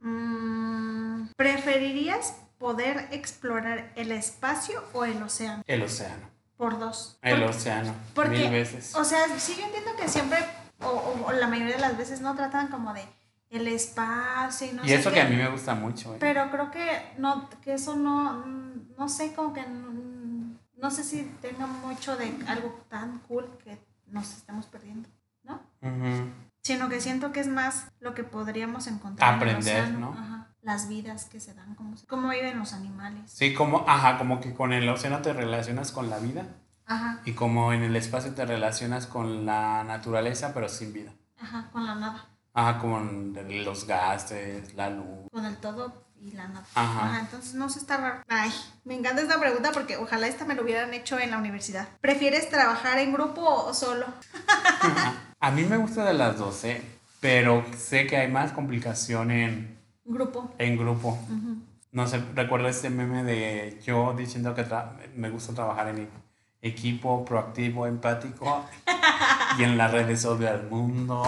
Mm, 0.00 0.93
¿Preferirías 1.36 2.34
poder 2.58 3.08
explorar 3.10 3.92
el 3.96 4.12
espacio 4.12 4.82
o 4.92 5.04
el 5.04 5.22
océano? 5.22 5.62
El 5.66 5.82
océano. 5.82 6.30
Por 6.56 6.78
dos. 6.78 7.18
El 7.22 7.40
Porque- 7.40 7.56
océano. 7.56 7.94
porque, 8.14 8.38
mil 8.38 8.50
veces. 8.50 8.94
O 8.94 9.04
sea, 9.04 9.26
sí, 9.38 9.56
yo 9.58 9.66
entiendo 9.66 9.90
que 9.96 10.08
siempre, 10.08 10.38
o, 10.80 10.86
o- 10.86 11.26
o 11.26 11.32
la 11.32 11.48
mayoría 11.48 11.74
de 11.74 11.80
las 11.80 11.96
veces, 11.98 12.20
no 12.20 12.34
tratan 12.36 12.68
como 12.68 12.94
de 12.94 13.04
el 13.50 13.66
espacio 13.68 14.68
y 14.68 14.72
no 14.72 14.84
y 14.84 14.88
sé 14.88 14.94
eso 14.96 15.10
qué. 15.10 15.16
que 15.16 15.20
a 15.22 15.28
mí 15.28 15.36
me 15.36 15.48
gusta 15.48 15.74
mucho. 15.74 16.14
¿eh? 16.14 16.18
Pero 16.20 16.50
creo 16.50 16.70
que 16.70 16.86
no, 17.18 17.48
que 17.62 17.74
eso 17.74 17.96
no, 17.96 18.44
no 18.46 19.08
sé, 19.08 19.32
como 19.34 19.52
que 19.52 19.64
no 19.66 20.90
sé 20.90 21.02
si 21.04 21.22
tenga 21.40 21.66
mucho 21.66 22.16
de 22.16 22.32
algo 22.46 22.84
tan 22.88 23.18
cool 23.20 23.48
que 23.64 23.78
nos 24.06 24.32
estemos 24.32 24.66
perdiendo, 24.66 25.08
¿no? 25.42 25.60
Sino 26.62 26.88
que 26.88 27.00
siento 27.00 27.32
que 27.32 27.40
es 27.40 27.48
más 27.48 27.86
lo 28.00 28.14
que 28.14 28.24
podríamos 28.24 28.86
encontrar 28.86 29.34
Aprender, 29.34 29.76
en 29.76 29.82
el 29.84 29.84
océano, 29.84 29.98
¿no? 29.98 30.18
ajá, 30.18 30.33
las 30.64 30.88
vidas 30.88 31.26
que 31.26 31.40
se 31.40 31.54
dan, 31.54 31.74
cómo, 31.74 32.28
viven 32.30 32.58
los 32.58 32.72
animales. 32.72 33.30
Sí, 33.30 33.54
como, 33.54 33.84
ajá, 33.86 34.18
como 34.18 34.40
que 34.40 34.54
con 34.54 34.72
el 34.72 34.88
océano 34.88 35.20
te 35.22 35.32
relacionas 35.32 35.92
con 35.92 36.08
la 36.10 36.18
vida 36.18 36.46
Ajá, 36.86 37.20
y 37.24 37.32
como 37.32 37.72
en 37.72 37.82
el 37.82 37.94
espacio 37.96 38.34
te 38.34 38.44
relacionas 38.44 39.06
con 39.06 39.46
la 39.46 39.84
naturaleza, 39.84 40.52
pero 40.54 40.68
sin 40.68 40.92
vida. 40.92 41.12
ajá, 41.40 41.68
con 41.72 41.86
la 41.86 41.94
nada, 41.94 42.26
Ajá, 42.54 42.78
con 42.78 43.34
los 43.64 43.86
gases, 43.86 44.74
la 44.74 44.90
luz. 44.90 45.28
con 45.30 45.44
el 45.44 45.56
todo 45.58 46.04
y 46.18 46.30
la 46.30 46.48
nada. 46.48 46.64
Ajá. 46.74 47.20
entonces 47.20 47.54
no 47.54 47.68
se 47.68 47.80
está 47.80 47.98
raro. 47.98 48.22
Ay, 48.28 48.50
me 48.84 48.94
encanta 48.94 49.20
esta 49.20 49.38
pregunta 49.38 49.70
porque 49.72 49.98
ojalá 49.98 50.26
esta 50.26 50.46
me 50.46 50.54
lo 50.54 50.62
hubieran 50.62 50.94
hecho 50.94 51.18
en 51.18 51.30
la 51.30 51.38
universidad. 51.38 51.88
¿Prefieres 52.00 52.48
trabajar 52.48 52.98
en 52.98 53.12
grupo 53.12 53.42
o 53.42 53.74
solo? 53.74 54.06
A 55.40 55.50
mí 55.50 55.64
me 55.64 55.76
gusta 55.76 56.04
de 56.04 56.14
las 56.14 56.38
dos, 56.38 56.64
¿eh? 56.64 56.82
pero 57.20 57.64
sé 57.76 58.06
que 58.06 58.16
hay 58.18 58.30
más 58.30 58.52
complicación 58.52 59.30
en, 59.30 59.73
Grupo. 60.04 60.52
en 60.58 60.76
grupo. 60.76 61.18
No 61.92 62.06
sé, 62.06 62.20
recuerdo 62.34 62.68
este 62.68 62.90
meme 62.90 63.22
de 63.24 63.80
yo 63.86 64.14
diciendo 64.14 64.54
que 64.54 64.66
tra- 64.66 64.96
me 65.14 65.30
gusta 65.30 65.54
trabajar 65.54 65.88
en 65.88 66.08
equipo, 66.60 67.24
proactivo, 67.24 67.86
empático. 67.86 68.64
y 69.58 69.62
en 69.62 69.78
las 69.78 69.92
redes 69.92 70.24
obvio 70.24 70.50
al 70.50 70.68
mundo. 70.68 71.22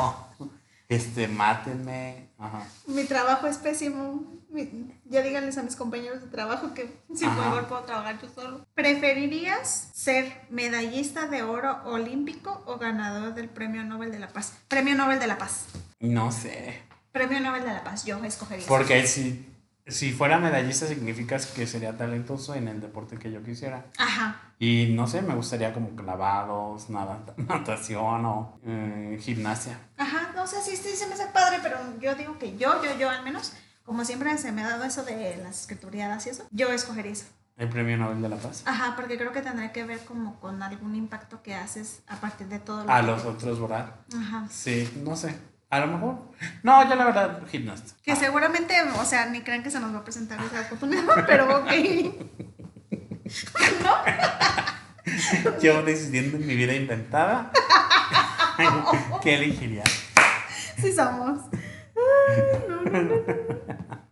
Este, 0.89 1.27
mátenme. 1.29 2.29
Ajá. 2.39 2.63
Mi 2.87 3.05
trabajo 3.05 3.47
es 3.47 3.59
pésimo. 3.59 4.23
Mi- 4.51 4.93
ya 5.05 5.21
díganles 5.23 5.57
a 5.59 5.63
mis 5.63 5.75
compañeros 5.77 6.21
de 6.21 6.29
trabajo 6.29 6.73
que 6.75 6.97
si 7.15 7.25
Ajá. 7.25 7.67
puedo 7.67 7.83
trabajar 7.83 8.21
yo 8.21 8.29
solo. 8.29 8.65
¿Preferirías 8.75 9.91
ser 9.95 10.41
medallista 10.51 11.27
de 11.29 11.43
oro 11.43 11.79
olímpico 11.85 12.63
o 12.67 12.79
ganador 12.79 13.35
del 13.35 13.49
Premio 13.49 13.85
Nobel 13.85 14.11
de 14.13 14.19
la 14.19 14.29
Paz? 14.29 14.55
Premio 14.69 14.95
Nobel 14.97 15.19
de 15.19 15.27
la 15.27 15.39
Paz. 15.39 15.67
No 16.01 16.31
sé. 16.33 16.83
Premio 17.17 17.41
Nobel 17.41 17.63
de 17.65 17.73
la 17.73 17.83
Paz, 17.83 18.05
yo 18.05 18.23
escogería. 18.25 18.65
eso. 18.65 18.69
Porque 18.69 19.07
si, 19.07 19.49
si 19.87 20.13
fuera 20.13 20.39
medallista 20.39 20.87
significa 20.87 21.39
que 21.55 21.67
sería 21.67 21.97
talentoso 21.97 22.55
en 22.55 22.69
el 22.69 22.81
deporte 22.81 23.17
que 23.19 23.33
yo 23.33 23.43
quisiera. 23.43 23.87
Ajá. 23.97 24.43
Y 24.59 24.89
no 24.95 25.07
sé, 25.07 25.23
me 25.23 25.35
gustaría 25.35 25.73
como 25.73 25.97
clavados, 25.97 26.91
nada, 26.91 27.21
natación 27.37 28.25
o 28.27 28.59
eh, 28.67 29.19
gimnasia. 29.23 29.79
Ajá, 29.97 30.33
no 30.35 30.47
sé 30.47 30.61
si 30.63 30.77
sí, 30.77 30.95
se 30.97 31.07
me 31.07 31.15
hace 31.15 31.27
padre, 31.29 31.59
pero 31.63 31.79
yo 32.01 32.15
digo 32.15 32.39
que 32.39 32.57
yo, 32.59 32.83
yo, 32.85 32.99
yo 32.99 33.09
al 33.09 33.23
menos, 33.25 33.53
como 33.85 34.05
siempre 34.05 34.37
se 34.39 34.53
me 34.53 34.63
ha 34.63 34.69
dado 34.69 34.85
eso 34.85 35.03
de 35.05 35.37
las 35.43 35.61
escrituriadas 35.63 36.27
y 36.27 36.31
eso, 36.31 36.45
yo 36.51 36.71
escogería 36.73 37.13
eso. 37.13 37.27
El 37.57 37.71
premio 37.71 37.97
Nobel 37.97 38.21
de 38.21 38.29
la 38.29 38.37
Paz. 38.37 38.63
Ajá, 38.67 38.95
porque 38.97 39.17
creo 39.17 39.33
que 39.33 39.41
tendrá 39.41 39.73
que 39.73 39.85
ver 39.85 40.01
como 40.05 40.39
con 40.41 40.63
algún 40.63 40.95
impacto 40.95 41.43
que 41.43 41.55
haces 41.55 42.01
a 42.07 42.17
partir 42.17 42.49
de 42.49 42.59
todo 42.59 42.85
lo 42.85 42.93
A 42.93 43.01
que- 43.01 43.07
los 43.07 43.25
otros, 43.25 43.59
¿verdad? 43.59 43.95
Ajá. 44.15 44.47
Sí, 44.51 45.01
no 45.03 45.17
sé. 45.17 45.35
A 45.69 45.81
lo 45.81 45.89
mejor. 45.89 46.31
No, 46.63 46.89
yo 46.89 46.95
la 46.95 47.05
verdad, 47.07 47.43
gimnasta. 47.49 47.95
Que 48.03 48.15
seguramente, 48.15 48.75
o 48.99 49.05
sea, 49.05 49.27
ni 49.27 49.41
crean 49.41 49.63
que 49.63 49.71
se 49.71 49.81
nos 49.81 49.93
va 49.93 49.99
a 49.99 50.05
presentar 50.05 50.39
esa 50.41 50.61
oportunidad, 50.63 51.03
pero 51.27 51.59
ok. 51.59 51.73
¿No? 53.83 53.95
Yo 55.63 55.83
decidiendo 55.83 56.37
en 56.37 56.47
mi 56.47 56.55
vida 56.55 56.75
inventada. 56.75 57.53
¿Qué 59.23 59.35
elegiría? 59.35 59.85
Sí 60.81 60.93
somos. 60.93 61.41
Ay, 61.53 62.43
no, 62.69 62.83
no, 62.83 63.03
no. 63.03 63.15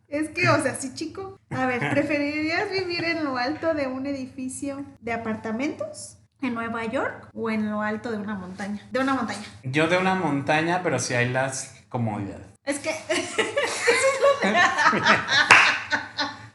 Es 0.08 0.30
que, 0.30 0.48
o 0.48 0.62
sea, 0.62 0.74
sí, 0.74 0.94
chico. 0.94 1.38
A 1.50 1.66
ver, 1.66 1.90
¿preferirías 1.90 2.70
vivir 2.70 3.04
en 3.04 3.24
lo 3.24 3.36
alto 3.36 3.74
de 3.74 3.86
un 3.86 4.06
edificio 4.06 4.84
de 5.00 5.12
apartamentos 5.12 6.18
en 6.44 6.54
Nueva 6.54 6.84
York 6.84 7.28
o 7.34 7.50
en 7.50 7.70
lo 7.70 7.82
alto 7.82 8.10
de 8.10 8.18
una 8.18 8.34
montaña? 8.34 8.80
De 8.90 9.00
una 9.00 9.14
montaña. 9.14 9.42
Yo 9.62 9.88
de 9.88 9.98
una 9.98 10.14
montaña, 10.14 10.80
pero 10.82 10.98
si 10.98 11.14
hay 11.14 11.28
las 11.30 11.74
comodidades. 11.88 12.46
Es 12.64 12.78
que, 12.78 12.90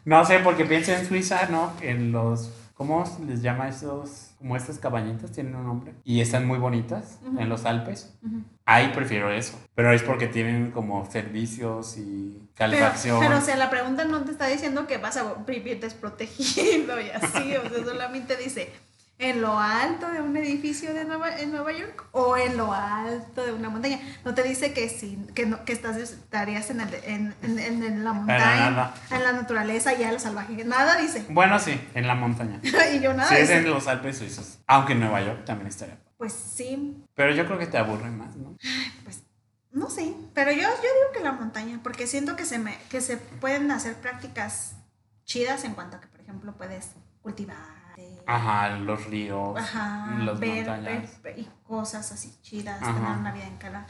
No 0.05 0.25
sé, 0.25 0.39
porque 0.39 0.65
pienso 0.65 0.91
en 0.93 1.05
Suiza, 1.05 1.47
¿no? 1.49 1.73
En 1.81 2.11
los. 2.11 2.51
¿Cómo 2.73 3.03
les 3.27 3.41
llama 3.41 3.67
esos? 3.67 4.31
Como 4.37 4.55
estas 4.55 4.79
cabañitas 4.79 5.33
tienen 5.33 5.53
un 5.55 5.65
nombre. 5.65 5.93
Y 6.05 6.21
están 6.21 6.47
muy 6.47 6.57
bonitas 6.57 7.19
Ujú. 7.27 7.37
en 7.39 7.49
los 7.49 7.65
Alpes. 7.65 8.15
Ujú. 8.25 8.41
Ahí 8.65 8.91
prefiero 8.95 9.29
eso. 9.31 9.59
Pero 9.75 9.91
es 9.91 10.01
porque 10.01 10.27
tienen 10.27 10.71
como 10.71 11.05
servicios 11.11 11.97
y 11.97 12.37
pero, 12.39 12.71
calefacción. 12.71 13.19
pero, 13.19 13.37
o 13.37 13.41
sea, 13.41 13.57
la 13.57 13.69
pregunta 13.69 14.05
no 14.05 14.21
te 14.23 14.31
está 14.31 14.47
diciendo 14.47 14.87
que 14.87 14.97
vas 14.97 15.17
a 15.17 15.33
vivir 15.45 15.81
desprotegido 15.81 16.99
y 17.01 17.09
así, 17.09 17.55
o 17.57 17.69
sea, 17.69 17.83
solamente 17.83 18.37
dice 18.37 18.71
en 19.19 19.41
lo 19.41 19.59
alto 19.59 20.09
de 20.09 20.21
un 20.21 20.35
edificio 20.37 20.93
de 20.93 21.03
Nueva, 21.03 21.37
en 21.39 21.51
Nueva 21.51 21.73
York 21.73 22.05
o 22.13 22.37
en 22.37 22.55
lo 22.55 22.73
alto 22.73 23.45
de 23.45 23.51
una 23.51 23.69
montaña. 23.69 23.99
No 24.23 24.33
te 24.33 24.43
dice 24.43 24.73
que 24.73 24.87
sí, 24.87 25.19
que, 25.35 25.45
no, 25.45 25.65
que 25.65 25.73
estás, 25.73 25.97
estarías 25.97 26.69
en, 26.69 26.79
el- 26.81 26.93
en, 27.03 27.35
en- 27.59 28.03
la 28.05 28.13
montaña, 28.13 28.93
en 29.11 29.23
la 29.23 29.31
naturaleza 29.33 29.93
y 29.93 30.03
a 30.05 30.11
lo 30.13 30.19
salvaje. 30.19 30.63
Nada 30.63 30.95
dice. 30.95 31.25
Bueno, 31.29 31.59
sí, 31.59 31.79
en 31.93 32.07
la 32.07 32.15
montaña. 32.15 32.61
y 32.95 32.99
yo 33.01 33.13
nada 33.13 33.29
Si 33.29 33.35
es 33.35 33.49
en 33.49 33.69
los 33.69 33.87
Alpes 33.87 34.17
suizos. 34.19 34.59
Aunque 34.67 34.93
en 34.93 35.01
Nueva 35.01 35.21
York 35.21 35.43
también 35.45 35.67
estaría. 35.67 35.97
Pues 36.17 36.31
sí, 36.33 37.03
Pero 37.13 37.33
yo 37.33 37.45
creo 37.45 37.57
que 37.59 37.67
te 37.67 37.77
aburre 37.77 38.09
más, 38.11 38.35
¿no? 38.37 38.55
pues 39.03 39.23
no 39.71 39.89
sé. 39.89 40.13
Pero 40.33 40.51
yo, 40.51 40.61
yo 40.61 40.67
digo 40.67 41.11
que 41.13 41.19
la 41.21 41.33
montaña, 41.33 41.79
porque 41.83 42.07
siento 42.07 42.35
que 42.37 42.45
se, 42.45 42.57
me, 42.57 42.77
que 42.89 43.01
se 43.01 43.17
pueden 43.17 43.69
hacer 43.71 43.95
prácticas 43.95 44.75
chidas 45.25 45.63
en 45.65 45.73
cuanto 45.75 45.97
a 45.97 45.99
que, 46.01 46.07
por 46.07 46.21
ejemplo, 46.21 46.53
puedes 46.57 46.91
cultivar. 47.21 47.78
Ajá, 48.25 48.69
los 48.77 49.05
ríos, 49.05 49.57
Ajá, 49.57 50.15
las 50.19 50.39
ver, 50.39 50.55
montañas. 50.67 51.21
ver- 51.23 51.35
ver 51.35 51.39
y 51.39 51.49
cosas 51.63 52.11
así 52.11 52.33
chidas, 52.41 52.81
Ajá. 52.81 52.93
tener 52.93 53.11
una 53.17 53.31
vida 53.31 53.45
en 53.47 53.57
cara, 53.57 53.85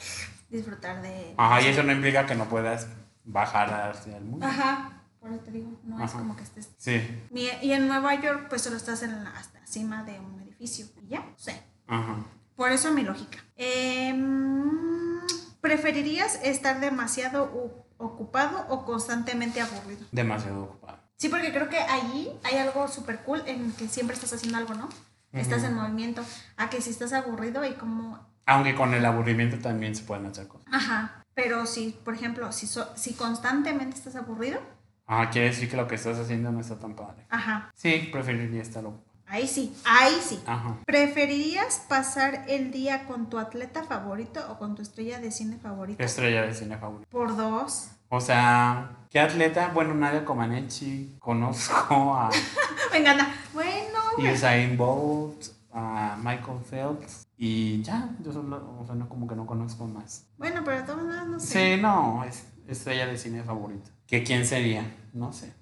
disfrutar 0.50 1.02
de... 1.02 1.34
Ajá, 1.38 1.62
y 1.62 1.68
eso 1.68 1.84
no 1.84 1.92
implica 1.92 2.26
que 2.26 2.36
no 2.36 2.46
puedas 2.46 2.88
bajar 3.26 3.74
hacia 3.92 4.18
el 4.18 4.24
mundo. 4.26 4.46
Ajá, 4.46 5.02
por 5.20 5.32
eso 5.32 5.40
te 5.42 5.52
digo, 5.52 5.72
no 5.84 6.04
es 6.04 6.12
como 6.12 6.36
que 6.36 6.44
estés... 6.44 6.70
Sí, 6.78 7.02
Y 7.34 7.72
en 7.72 7.88
Nueva 7.88 8.16
York, 8.16 8.48
pues 8.50 8.62
solo 8.62 8.78
estás 8.78 9.04
en 9.04 9.24
la, 9.24 9.32
hasta 9.32 9.60
encima 9.60 10.04
de 10.04 10.20
un 10.20 10.42
edificio 10.42 10.86
y 11.04 11.08
ya, 11.10 11.26
sé. 11.36 11.62
ajá. 11.88 12.16
Por 12.56 12.72
eso 12.72 12.92
mi 12.92 13.04
lógica. 13.04 13.40
Em, 13.56 15.20
¿Preferirías 15.62 16.40
estar 16.44 16.80
demasiado 16.80 17.86
ocupado 17.98 18.66
o 18.70 18.86
constantemente 18.86 19.62
aburrido? 19.62 20.06
Demasiado 20.12 20.64
ocupado. 20.64 20.99
Sí, 21.20 21.28
porque 21.28 21.52
creo 21.52 21.68
que 21.68 21.78
allí 21.78 22.30
hay 22.44 22.58
algo 22.58 22.88
súper 22.88 23.20
cool 23.20 23.44
en 23.46 23.74
que 23.74 23.90
siempre 23.90 24.16
estás 24.16 24.32
haciendo 24.34 24.58
algo, 24.58 24.74
¿no? 24.74 24.88
Estás 25.34 25.64
en 25.64 25.76
movimiento. 25.76 26.24
A 26.58 26.70
que 26.70 26.82
si 26.82 26.90
estás 26.90 27.12
aburrido 27.14 27.64
y 27.66 27.74
como 27.74 28.18
Aunque 28.46 28.74
con 28.74 28.94
el 28.94 29.06
aburrimiento 29.06 29.60
también 29.60 29.96
se 29.96 30.04
pueden 30.04 30.26
hacer 30.26 30.48
cosas. 30.48 30.66
Ajá, 30.74 31.24
pero 31.36 31.66
si, 31.66 31.90
por 32.06 32.14
ejemplo, 32.16 32.52
si, 32.54 32.68
so- 32.68 32.90
si 32.96 33.14
constantemente 33.14 33.96
estás 33.98 34.16
aburrido, 34.16 34.60
Ajá, 35.06 35.30
quiere 35.30 35.50
decir 35.50 35.70
que 35.70 35.76
lo 35.78 35.88
que 35.88 35.96
estás 35.96 36.18
haciendo 36.18 36.52
no 36.52 36.62
está 36.62 36.80
tan 36.80 36.96
padre. 36.96 37.26
ajá, 37.30 37.70
Sí, 37.76 38.10
preferiría 38.12 38.62
estar 38.62 38.84
ahí 39.28 39.48
sí, 39.48 39.76
ahí 39.86 40.18
sí. 40.24 40.42
Ajá. 40.48 40.78
¿Preferirías 40.86 41.84
pasar 41.90 42.46
el 42.48 42.72
día 42.72 43.06
con 43.06 43.30
tu 43.30 43.38
atleta 43.40 43.84
favorito 43.84 44.40
o 44.52 44.58
con 44.58 44.74
tu 44.76 44.82
estrella 44.82 45.20
de 45.20 45.32
cine 45.32 45.58
favorita? 45.58 46.04
Estrella 46.04 46.44
de 46.44 46.54
cine 46.54 46.78
favorita. 46.78 47.10
Por 47.12 47.36
dos. 47.36 47.90
O 48.10 48.20
sea, 48.20 49.06
¿qué 49.10 49.20
atleta? 49.20 49.70
Bueno, 49.74 49.94
Nadia 49.94 50.26
Comaneci. 50.26 51.16
Conozco 51.20 52.14
a 52.16 52.32
Me 52.92 52.98
encanta. 52.98 53.32
Bueno, 53.54 54.00
Usain 54.18 54.76
Bolt, 54.76 55.46
a 55.72 56.18
Michael 56.18 56.60
Phelps. 56.68 57.28
Y 57.38 57.82
ya, 57.84 58.10
yo 58.24 58.34
solo, 58.34 58.78
o 58.82 58.86
sea, 58.86 58.96
no, 58.96 59.08
como 59.08 59.28
que 59.28 59.36
no 59.36 59.46
conozco 59.46 59.86
más. 59.88 60.26
bueno, 60.38 60.62
pero 60.66 60.78
de 60.78 60.84
todas 60.84 61.04
maneras 61.04 61.28
no 61.28 61.40
sé. 61.40 61.76
Sí, 61.76 61.82
no, 61.82 62.24
es 62.24 62.44
estrella 62.68 63.06
de 63.06 63.18
cine 63.18 63.44
favorita. 63.44 63.92
¿Que 64.08 64.24
quién 64.24 64.46
sería? 64.46 64.92
No 65.14 65.32
sé. 65.32 65.54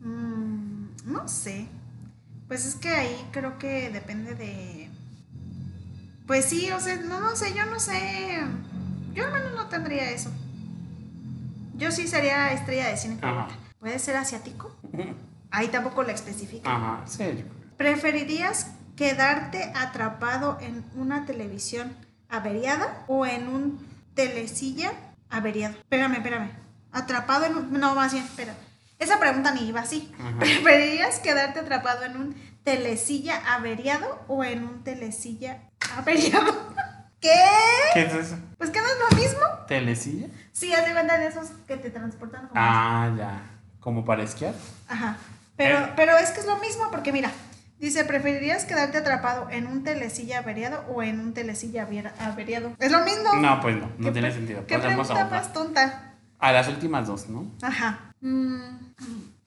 Mm, 0.00 0.88
no 1.06 1.26
sé. 1.28 1.66
Pues 2.46 2.66
es 2.66 2.74
que 2.74 2.90
ahí 2.90 3.28
creo 3.32 3.58
que 3.58 3.90
depende 3.90 4.34
de. 4.34 4.90
Pues 6.26 6.44
sí, 6.44 6.70
o 6.72 6.78
sea, 6.78 6.96
no, 6.96 7.20
no 7.20 7.34
sé, 7.34 7.54
yo 7.54 7.64
no 7.66 7.80
sé. 7.80 8.38
Yo 9.14 9.24
al 9.24 9.32
menos 9.32 9.54
no 9.54 9.66
tendría 9.66 10.10
eso. 10.10 10.30
Yo 11.80 11.90
sí 11.90 12.06
sería 12.06 12.52
estrella 12.52 12.88
de 12.88 12.96
cine 12.98 13.16
Ajá. 13.22 13.32
favorita. 13.46 13.58
¿Puede 13.78 13.98
ser 13.98 14.16
asiático? 14.16 14.76
Ahí 15.50 15.68
tampoco 15.68 16.02
lo 16.02 16.10
especifica. 16.10 16.70
Ajá, 16.70 17.02
sí, 17.06 17.24
yo 17.24 17.30
creo. 17.30 17.76
¿Preferirías 17.78 18.72
quedarte 18.96 19.72
atrapado 19.74 20.58
en 20.60 20.84
una 20.94 21.24
televisión 21.24 21.96
averiada 22.28 23.04
o 23.08 23.24
en 23.24 23.48
un 23.48 23.88
telesilla 24.14 24.92
averiado? 25.30 25.74
Espérame, 25.78 26.16
espérame. 26.16 26.50
Atrapado 26.92 27.46
en 27.46 27.56
un... 27.56 27.72
No, 27.80 27.94
más 27.94 28.12
bien, 28.12 28.24
espera. 28.26 28.54
Esa 28.98 29.18
pregunta 29.18 29.52
ni 29.52 29.66
iba 29.66 29.80
así. 29.80 30.12
Ajá. 30.20 30.38
¿Preferirías 30.38 31.18
quedarte 31.20 31.60
atrapado 31.60 32.04
en 32.04 32.16
un 32.18 32.34
telecilla 32.62 33.54
averiado 33.54 34.22
o 34.28 34.44
en 34.44 34.64
un 34.64 34.84
telecilla 34.84 35.62
averiado? 35.96 36.52
¿Qué? 37.20 37.34
¿Qué 37.94 38.02
es 38.02 38.14
eso? 38.14 38.36
Pues 38.60 38.68
que 38.68 38.78
no 38.78 38.84
es 38.84 39.10
lo 39.10 39.16
mismo. 39.16 39.40
¿Telecilla? 39.66 40.26
Sí, 40.52 40.70
haz 40.74 40.84
de 40.84 40.92
cuenta 40.92 41.16
de 41.16 41.28
esos 41.28 41.48
que 41.66 41.78
te 41.78 41.88
transportan 41.88 42.46
como 42.48 42.52
Ah, 42.62 43.10
ya. 43.16 43.40
¿Como 43.80 44.04
para 44.04 44.22
esquiar? 44.22 44.52
Ajá. 44.86 45.16
Pero, 45.56 45.78
Eh. 45.78 45.92
pero 45.96 46.18
es 46.18 46.30
que 46.32 46.40
es 46.40 46.46
lo 46.46 46.58
mismo, 46.58 46.90
porque 46.90 47.10
mira, 47.10 47.30
dice, 47.78 48.04
¿preferirías 48.04 48.66
quedarte 48.66 48.98
atrapado 48.98 49.48
en 49.48 49.66
un 49.66 49.82
telecilla 49.82 50.40
averiado 50.40 50.84
o 50.94 51.02
en 51.02 51.20
un 51.20 51.32
telecilla 51.32 51.88
averiado? 52.18 52.76
Es 52.78 52.92
lo 52.92 53.00
mismo. 53.02 53.32
No, 53.36 53.62
pues 53.62 53.76
no, 53.76 53.90
no 53.96 54.04
¿Qué 54.08 54.12
tiene 54.12 54.30
sentido. 54.30 54.66
¿Qué 54.66 54.78
pregunta 54.78 55.24
más 55.30 55.54
tonta? 55.54 56.16
A 56.38 56.52
las 56.52 56.68
últimas 56.68 57.06
dos, 57.06 57.30
¿no? 57.30 57.50
Ajá. 57.62 58.12
Mm, 58.20 58.76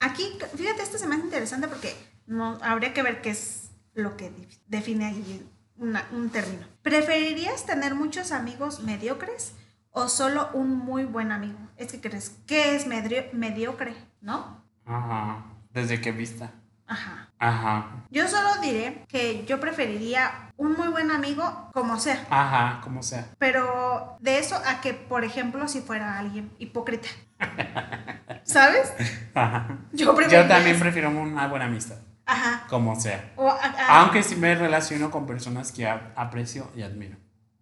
aquí, 0.00 0.24
fíjate, 0.56 0.82
este 0.82 0.98
se 0.98 1.06
me 1.06 1.14
hace 1.14 1.24
interesante 1.24 1.68
porque 1.68 1.94
no, 2.26 2.58
habría 2.62 2.92
que 2.92 3.04
ver 3.04 3.22
qué 3.22 3.30
es 3.30 3.70
lo 3.94 4.16
que 4.16 4.32
define 4.66 5.04
ahí 5.06 5.46
una- 5.76 6.06
un 6.12 6.30
término. 6.30 6.66
¿Preferirías 6.82 7.66
tener 7.66 7.94
muchos 7.94 8.32
amigos 8.32 8.80
mediocres 8.80 9.54
o 9.90 10.08
solo 10.08 10.50
un 10.54 10.76
muy 10.76 11.04
buen 11.04 11.32
amigo? 11.32 11.58
Es 11.76 11.92
que 11.92 12.00
crees, 12.00 12.36
¿qué 12.46 12.76
es 12.76 12.86
mediocre? 12.86 13.94
¿No? 14.20 14.62
Ajá. 14.86 15.44
¿Desde 15.72 16.00
qué 16.00 16.12
vista? 16.12 16.52
Ajá. 16.86 17.30
Ajá. 17.38 18.04
Yo 18.10 18.28
solo 18.28 18.60
diré 18.62 19.04
que 19.08 19.44
yo 19.46 19.58
preferiría 19.58 20.52
un 20.56 20.74
muy 20.74 20.88
buen 20.88 21.10
amigo 21.10 21.70
como 21.72 21.98
sea, 21.98 22.24
Ajá, 22.30 22.80
como 22.82 23.02
sea. 23.02 23.26
pero 23.38 24.16
de 24.20 24.38
eso 24.38 24.56
a 24.66 24.80
que, 24.80 24.94
por 24.94 25.24
ejemplo, 25.24 25.66
si 25.66 25.80
fuera 25.80 26.18
alguien 26.18 26.52
hipócrita. 26.58 27.08
¿Sabes? 28.44 28.92
Ajá. 29.34 29.78
Yo. 29.92 30.14
Yo 30.28 30.46
también 30.46 30.78
prefiero 30.78 31.10
una 31.10 31.48
buena 31.48 31.64
amistad, 31.66 31.96
Ajá. 32.26 32.66
como 32.68 32.98
sea. 32.98 33.32
O 33.36 33.48
a- 33.48 33.54
a- 33.56 34.00
Aunque 34.00 34.22
sí 34.22 34.36
me 34.36 34.54
relaciono 34.54 35.10
con 35.10 35.26
personas 35.26 35.72
que 35.72 35.86
aprecio 35.88 36.70
y 36.74 36.82
admiro. 36.82 37.16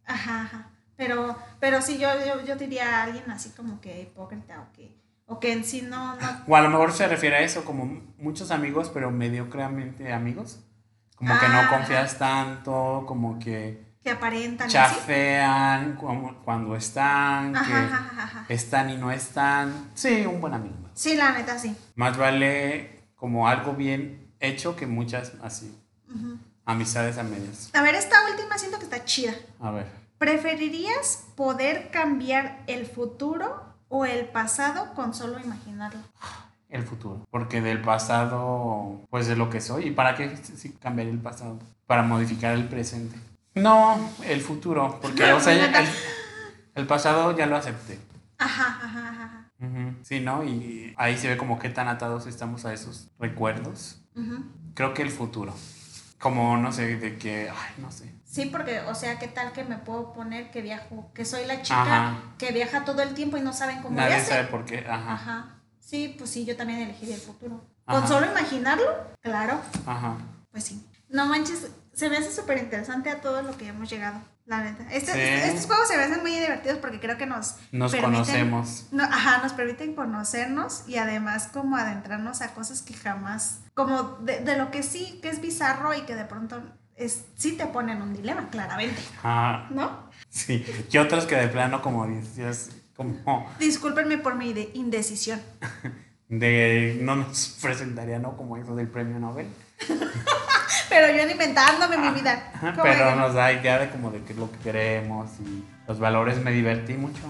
Ajá, 0.06 0.42
ajá. 0.42 0.68
Pero, 0.96 1.36
pero 1.58 1.82
sí, 1.82 1.98
yo, 1.98 2.08
yo, 2.26 2.44
yo 2.44 2.54
diría 2.56 3.00
a 3.00 3.02
alguien 3.04 3.28
así 3.30 3.50
como 3.50 3.80
que 3.80 4.02
hipócrita 4.02 4.60
o 4.60 4.72
que, 4.72 4.96
o 5.26 5.40
que 5.40 5.52
en 5.52 5.64
sí 5.64 5.82
no, 5.82 6.14
no. 6.16 6.20
O 6.46 6.54
a 6.56 6.60
lo 6.60 6.68
mejor 6.68 6.92
se 6.92 7.08
refiere 7.08 7.36
a 7.36 7.40
eso, 7.40 7.64
como 7.64 7.86
muchos 8.18 8.50
amigos, 8.50 8.90
pero 8.92 9.10
mediocremente 9.10 10.12
amigos. 10.12 10.60
Como 11.16 11.38
que 11.38 11.46
Ah. 11.46 11.62
no 11.62 11.68
confías 11.76 12.18
tanto, 12.18 13.04
como 13.06 13.38
que 13.38 13.90
que 14.02 14.10
aparentan 14.10 14.68
chafean 14.68 15.94
como- 15.96 16.42
cuando 16.44 16.74
están, 16.74 17.54
Ajá, 17.56 17.64
que 17.66 17.72
ajá, 17.72 18.22
ajá. 18.24 18.44
están 18.48 18.90
y 18.90 18.96
no 18.96 19.10
están. 19.12 19.90
Sí, 19.94 20.26
un 20.26 20.40
buen 20.40 20.54
amigo. 20.54 20.74
Sí, 20.94 21.14
la 21.16 21.30
neta, 21.32 21.56
sí. 21.58 21.76
Más 21.94 22.16
vale 22.18 23.04
como 23.14 23.46
algo 23.46 23.74
bien 23.74 24.21
hecho 24.42 24.76
que 24.76 24.86
muchas 24.86 25.32
así 25.42 25.74
amistades 26.64 27.18
a 27.18 27.22
medias. 27.22 27.70
A 27.72 27.82
ver, 27.82 27.94
esta 27.94 28.16
última 28.30 28.58
siento 28.58 28.78
que 28.78 28.84
está 28.84 29.04
chida. 29.04 29.34
A 29.60 29.70
ver. 29.70 29.86
¿Preferirías 30.18 31.24
poder 31.34 31.90
cambiar 31.90 32.62
el 32.66 32.86
futuro 32.86 33.62
o 33.88 34.04
el 34.04 34.26
pasado 34.26 34.94
con 34.94 35.14
solo 35.14 35.40
imaginarlo? 35.40 36.00
El 36.68 36.84
futuro. 36.84 37.26
Porque 37.30 37.60
del 37.60 37.82
pasado, 37.82 39.00
pues 39.10 39.26
de 39.26 39.36
lo 39.36 39.50
que 39.50 39.60
soy. 39.60 39.88
¿Y 39.88 39.90
para 39.90 40.14
qué 40.14 40.38
cambiar 40.80 41.08
el 41.08 41.18
pasado? 41.18 41.58
Para 41.86 42.02
modificar 42.02 42.54
el 42.54 42.68
presente. 42.68 43.18
No, 43.54 43.98
el 44.24 44.40
futuro. 44.40 44.98
Porque, 45.02 45.32
o 45.32 45.40
sea, 45.40 45.80
el, 45.80 45.88
el 46.74 46.86
pasado 46.86 47.36
ya 47.36 47.46
lo 47.46 47.56
acepté. 47.56 47.98
Ajá, 48.38 48.80
ajá, 48.82 49.08
ajá. 49.08 49.50
Ujú. 49.60 49.94
Sí, 50.02 50.20
¿no? 50.20 50.42
Y 50.44 50.94
ahí 50.96 51.16
se 51.16 51.28
ve 51.28 51.36
como 51.36 51.58
qué 51.58 51.68
tan 51.68 51.88
atados 51.88 52.26
estamos 52.26 52.64
a 52.64 52.72
esos 52.72 53.10
recuerdos. 53.18 54.01
Creo 54.74 54.94
que 54.94 55.02
el 55.02 55.10
futuro. 55.10 55.54
Como, 56.18 56.56
no 56.56 56.70
sé, 56.72 56.96
de 56.96 57.18
que, 57.18 57.50
ay, 57.50 57.74
no 57.78 57.90
sé. 57.90 58.14
Sí, 58.24 58.46
porque, 58.46 58.80
o 58.80 58.94
sea, 58.94 59.18
¿qué 59.18 59.28
tal 59.28 59.52
que 59.52 59.64
me 59.64 59.76
puedo 59.76 60.12
poner 60.12 60.50
que 60.50 60.62
viajo, 60.62 61.10
que 61.12 61.24
soy 61.24 61.44
la 61.46 61.60
chica 61.62 61.82
Ajá. 61.82 62.22
que 62.38 62.52
viaja 62.52 62.84
todo 62.84 63.02
el 63.02 63.12
tiempo 63.14 63.36
y 63.36 63.40
no 63.40 63.52
saben 63.52 63.82
cómo 63.82 63.96
Nadie 63.96 64.14
hace? 64.14 64.28
sabe 64.30 64.44
por 64.44 64.64
qué. 64.64 64.78
Ajá, 64.88 65.12
Ajá. 65.14 65.54
Sí, 65.80 66.14
pues 66.16 66.30
sí, 66.30 66.44
yo 66.46 66.56
también 66.56 66.80
elegiría 66.80 67.16
el 67.16 67.20
futuro. 67.20 67.62
Ajá. 67.86 67.98
¿Con 67.98 68.08
solo 68.08 68.26
imaginarlo? 68.30 68.84
Claro, 69.20 69.60
ajá. 69.84 70.16
pues 70.50 70.64
sí. 70.64 70.86
No 71.10 71.26
manches, 71.26 71.68
se 71.92 72.08
me 72.08 72.16
hace 72.16 72.30
súper 72.32 72.56
interesante 72.58 73.10
a 73.10 73.20
todo 73.20 73.42
lo 73.42 73.56
que 73.58 73.66
hemos 73.68 73.90
llegado, 73.90 74.18
la 74.46 74.62
neta. 74.62 74.86
Este- 74.92 75.12
Sí. 75.12 75.18
Estos 75.50 75.66
juegos 75.66 75.88
se 75.88 75.96
me 75.96 76.02
hacen 76.04 76.20
muy 76.20 76.32
divertidos 76.32 76.78
porque 76.78 76.98
creo 77.00 77.16
que 77.16 77.26
nos 77.26 77.56
Nos 77.70 77.92
permiten- 77.92 78.02
conocemos. 78.02 78.86
No, 78.90 79.04
ajá, 79.04 79.42
nos 79.42 79.52
permiten 79.52 79.94
conocernos 79.94 80.84
y 80.88 80.96
además 80.96 81.48
como 81.52 81.76
adentrarnos 81.76 82.40
a 82.42 82.52
cosas 82.54 82.82
que 82.82 82.94
jamás, 82.94 83.60
como 83.74 84.02
de, 84.20 84.40
de 84.40 84.56
lo 84.56 84.70
que 84.70 84.82
sí, 84.82 85.18
que 85.22 85.28
es 85.28 85.40
bizarro 85.40 85.94
y 85.94 86.02
que 86.02 86.14
de 86.14 86.24
pronto 86.24 86.62
es, 86.96 87.24
sí 87.36 87.52
te 87.52 87.66
ponen 87.66 88.02
un 88.02 88.12
dilema, 88.14 88.48
claramente, 88.50 89.00
Ajá. 89.22 89.66
¿no? 89.70 90.10
Sí. 90.28 90.64
Y 90.90 90.98
otros 90.98 91.24
que 91.26 91.36
de 91.36 91.48
plano, 91.48 91.80
como 91.82 92.06
dices, 92.06 92.70
como 92.96 93.48
Discúlpenme 93.58 94.18
por 94.18 94.34
mi 94.34 94.52
de- 94.52 94.70
indecisión. 94.74 95.40
de 96.28 96.98
no 97.00 97.16
nos 97.16 97.58
presentaría, 97.62 98.18
¿no? 98.18 98.36
Como 98.36 98.56
eso 98.56 98.74
del 98.74 98.88
premio 98.88 99.18
Nobel. 99.18 99.46
Pero 100.88 101.14
yo 101.14 101.28
inventándome 101.28 101.96
mi 101.96 102.10
vida. 102.10 102.50
Ajá, 102.54 102.72
¿Cómo 102.72 102.82
Pero 102.82 103.16
nos 103.16 103.34
da 103.34 103.52
idea 103.52 103.78
de 103.78 103.90
como 103.90 104.10
de 104.10 104.22
qué 104.22 104.32
es 104.32 104.38
lo 104.38 104.50
que 104.50 104.58
queremos 104.58 105.30
y 105.40 105.64
los 105.86 105.98
valores. 105.98 106.38
Me 106.38 106.52
divertí 106.52 106.94
mucho. 106.94 107.20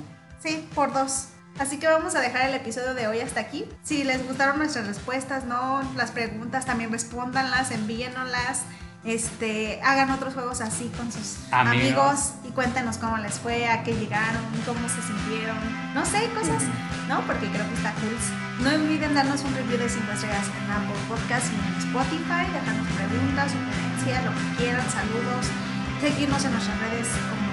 Sí, 0.43 0.69
por 0.75 0.93
dos. 0.93 1.29
Así 1.59 1.79
que 1.79 1.87
vamos 1.87 2.15
a 2.15 2.21
dejar 2.21 2.49
el 2.49 2.55
episodio 2.55 2.95
de 2.95 3.07
hoy 3.07 3.21
hasta 3.21 3.41
aquí. 3.41 3.67
Si 3.83 4.05
les 4.05 4.27
gustaron 4.27 4.59
nuestras 4.59 4.87
respuestas, 4.87 5.45
no 5.45 5.83
las 5.97 6.11
preguntas, 6.11 6.65
también 6.65 6.91
respóndanlas, 6.91 7.71
envíennoslas. 7.71 8.63
Este, 9.05 9.81
hagan 9.83 10.11
otros 10.11 10.33
juegos 10.35 10.61
así 10.61 10.91
con 10.97 11.11
sus 11.11 11.39
amigos. 11.51 11.83
Amigos. 11.83 12.33
y 12.45 12.51
cuéntenos 12.51 12.99
cómo 12.99 13.19
les 13.19 13.35
fue, 13.41 13.67
a 13.69 13.83
qué 13.83 13.95
llegaron, 13.95 14.43
cómo 14.65 14.89
se 14.89 15.03
sintieron. 15.03 15.57
No 15.93 16.07
sé, 16.07 16.31
cosas, 16.31 16.63
¿no? 17.09 17.21
Porque 17.27 17.49
creo 17.49 17.67
que 17.67 17.75
está 17.75 17.93
cool. 17.95 18.17
No 18.63 18.71
olviden 18.71 19.15
darnos 19.15 19.43
un 19.43 19.55
review 19.57 19.79
de 19.79 19.89
5 19.89 20.13
estrellas 20.13 20.47
en 20.47 20.71
Apple 20.71 21.01
Podcast 21.09 21.47
y 21.51 21.57
en 21.57 21.79
Spotify, 21.89 22.47
dejarnos 22.53 22.87
preguntas, 22.95 23.51
sugerencias, 23.51 24.25
lo 24.25 24.31
que 24.31 24.57
quieran, 24.63 24.87
saludos. 24.89 25.47
Seguirnos 26.01 26.45
en 26.45 26.53
nuestras 26.53 26.79
redes 26.79 27.09
como 27.31 27.53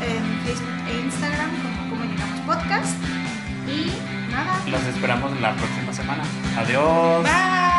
en 0.00 0.40
Facebook 0.44 0.88
e 0.88 1.00
Instagram 1.00 1.50
como 1.62 1.90
Cómo 1.90 2.04
Llegamos 2.04 2.40
Podcast. 2.40 2.96
Y 3.68 3.92
nada, 4.32 4.60
Los 4.66 4.82
esperamos 4.84 5.38
la 5.40 5.52
próxima 5.54 5.92
semana. 5.92 6.24
Adiós. 6.56 7.22
bye. 7.22 7.73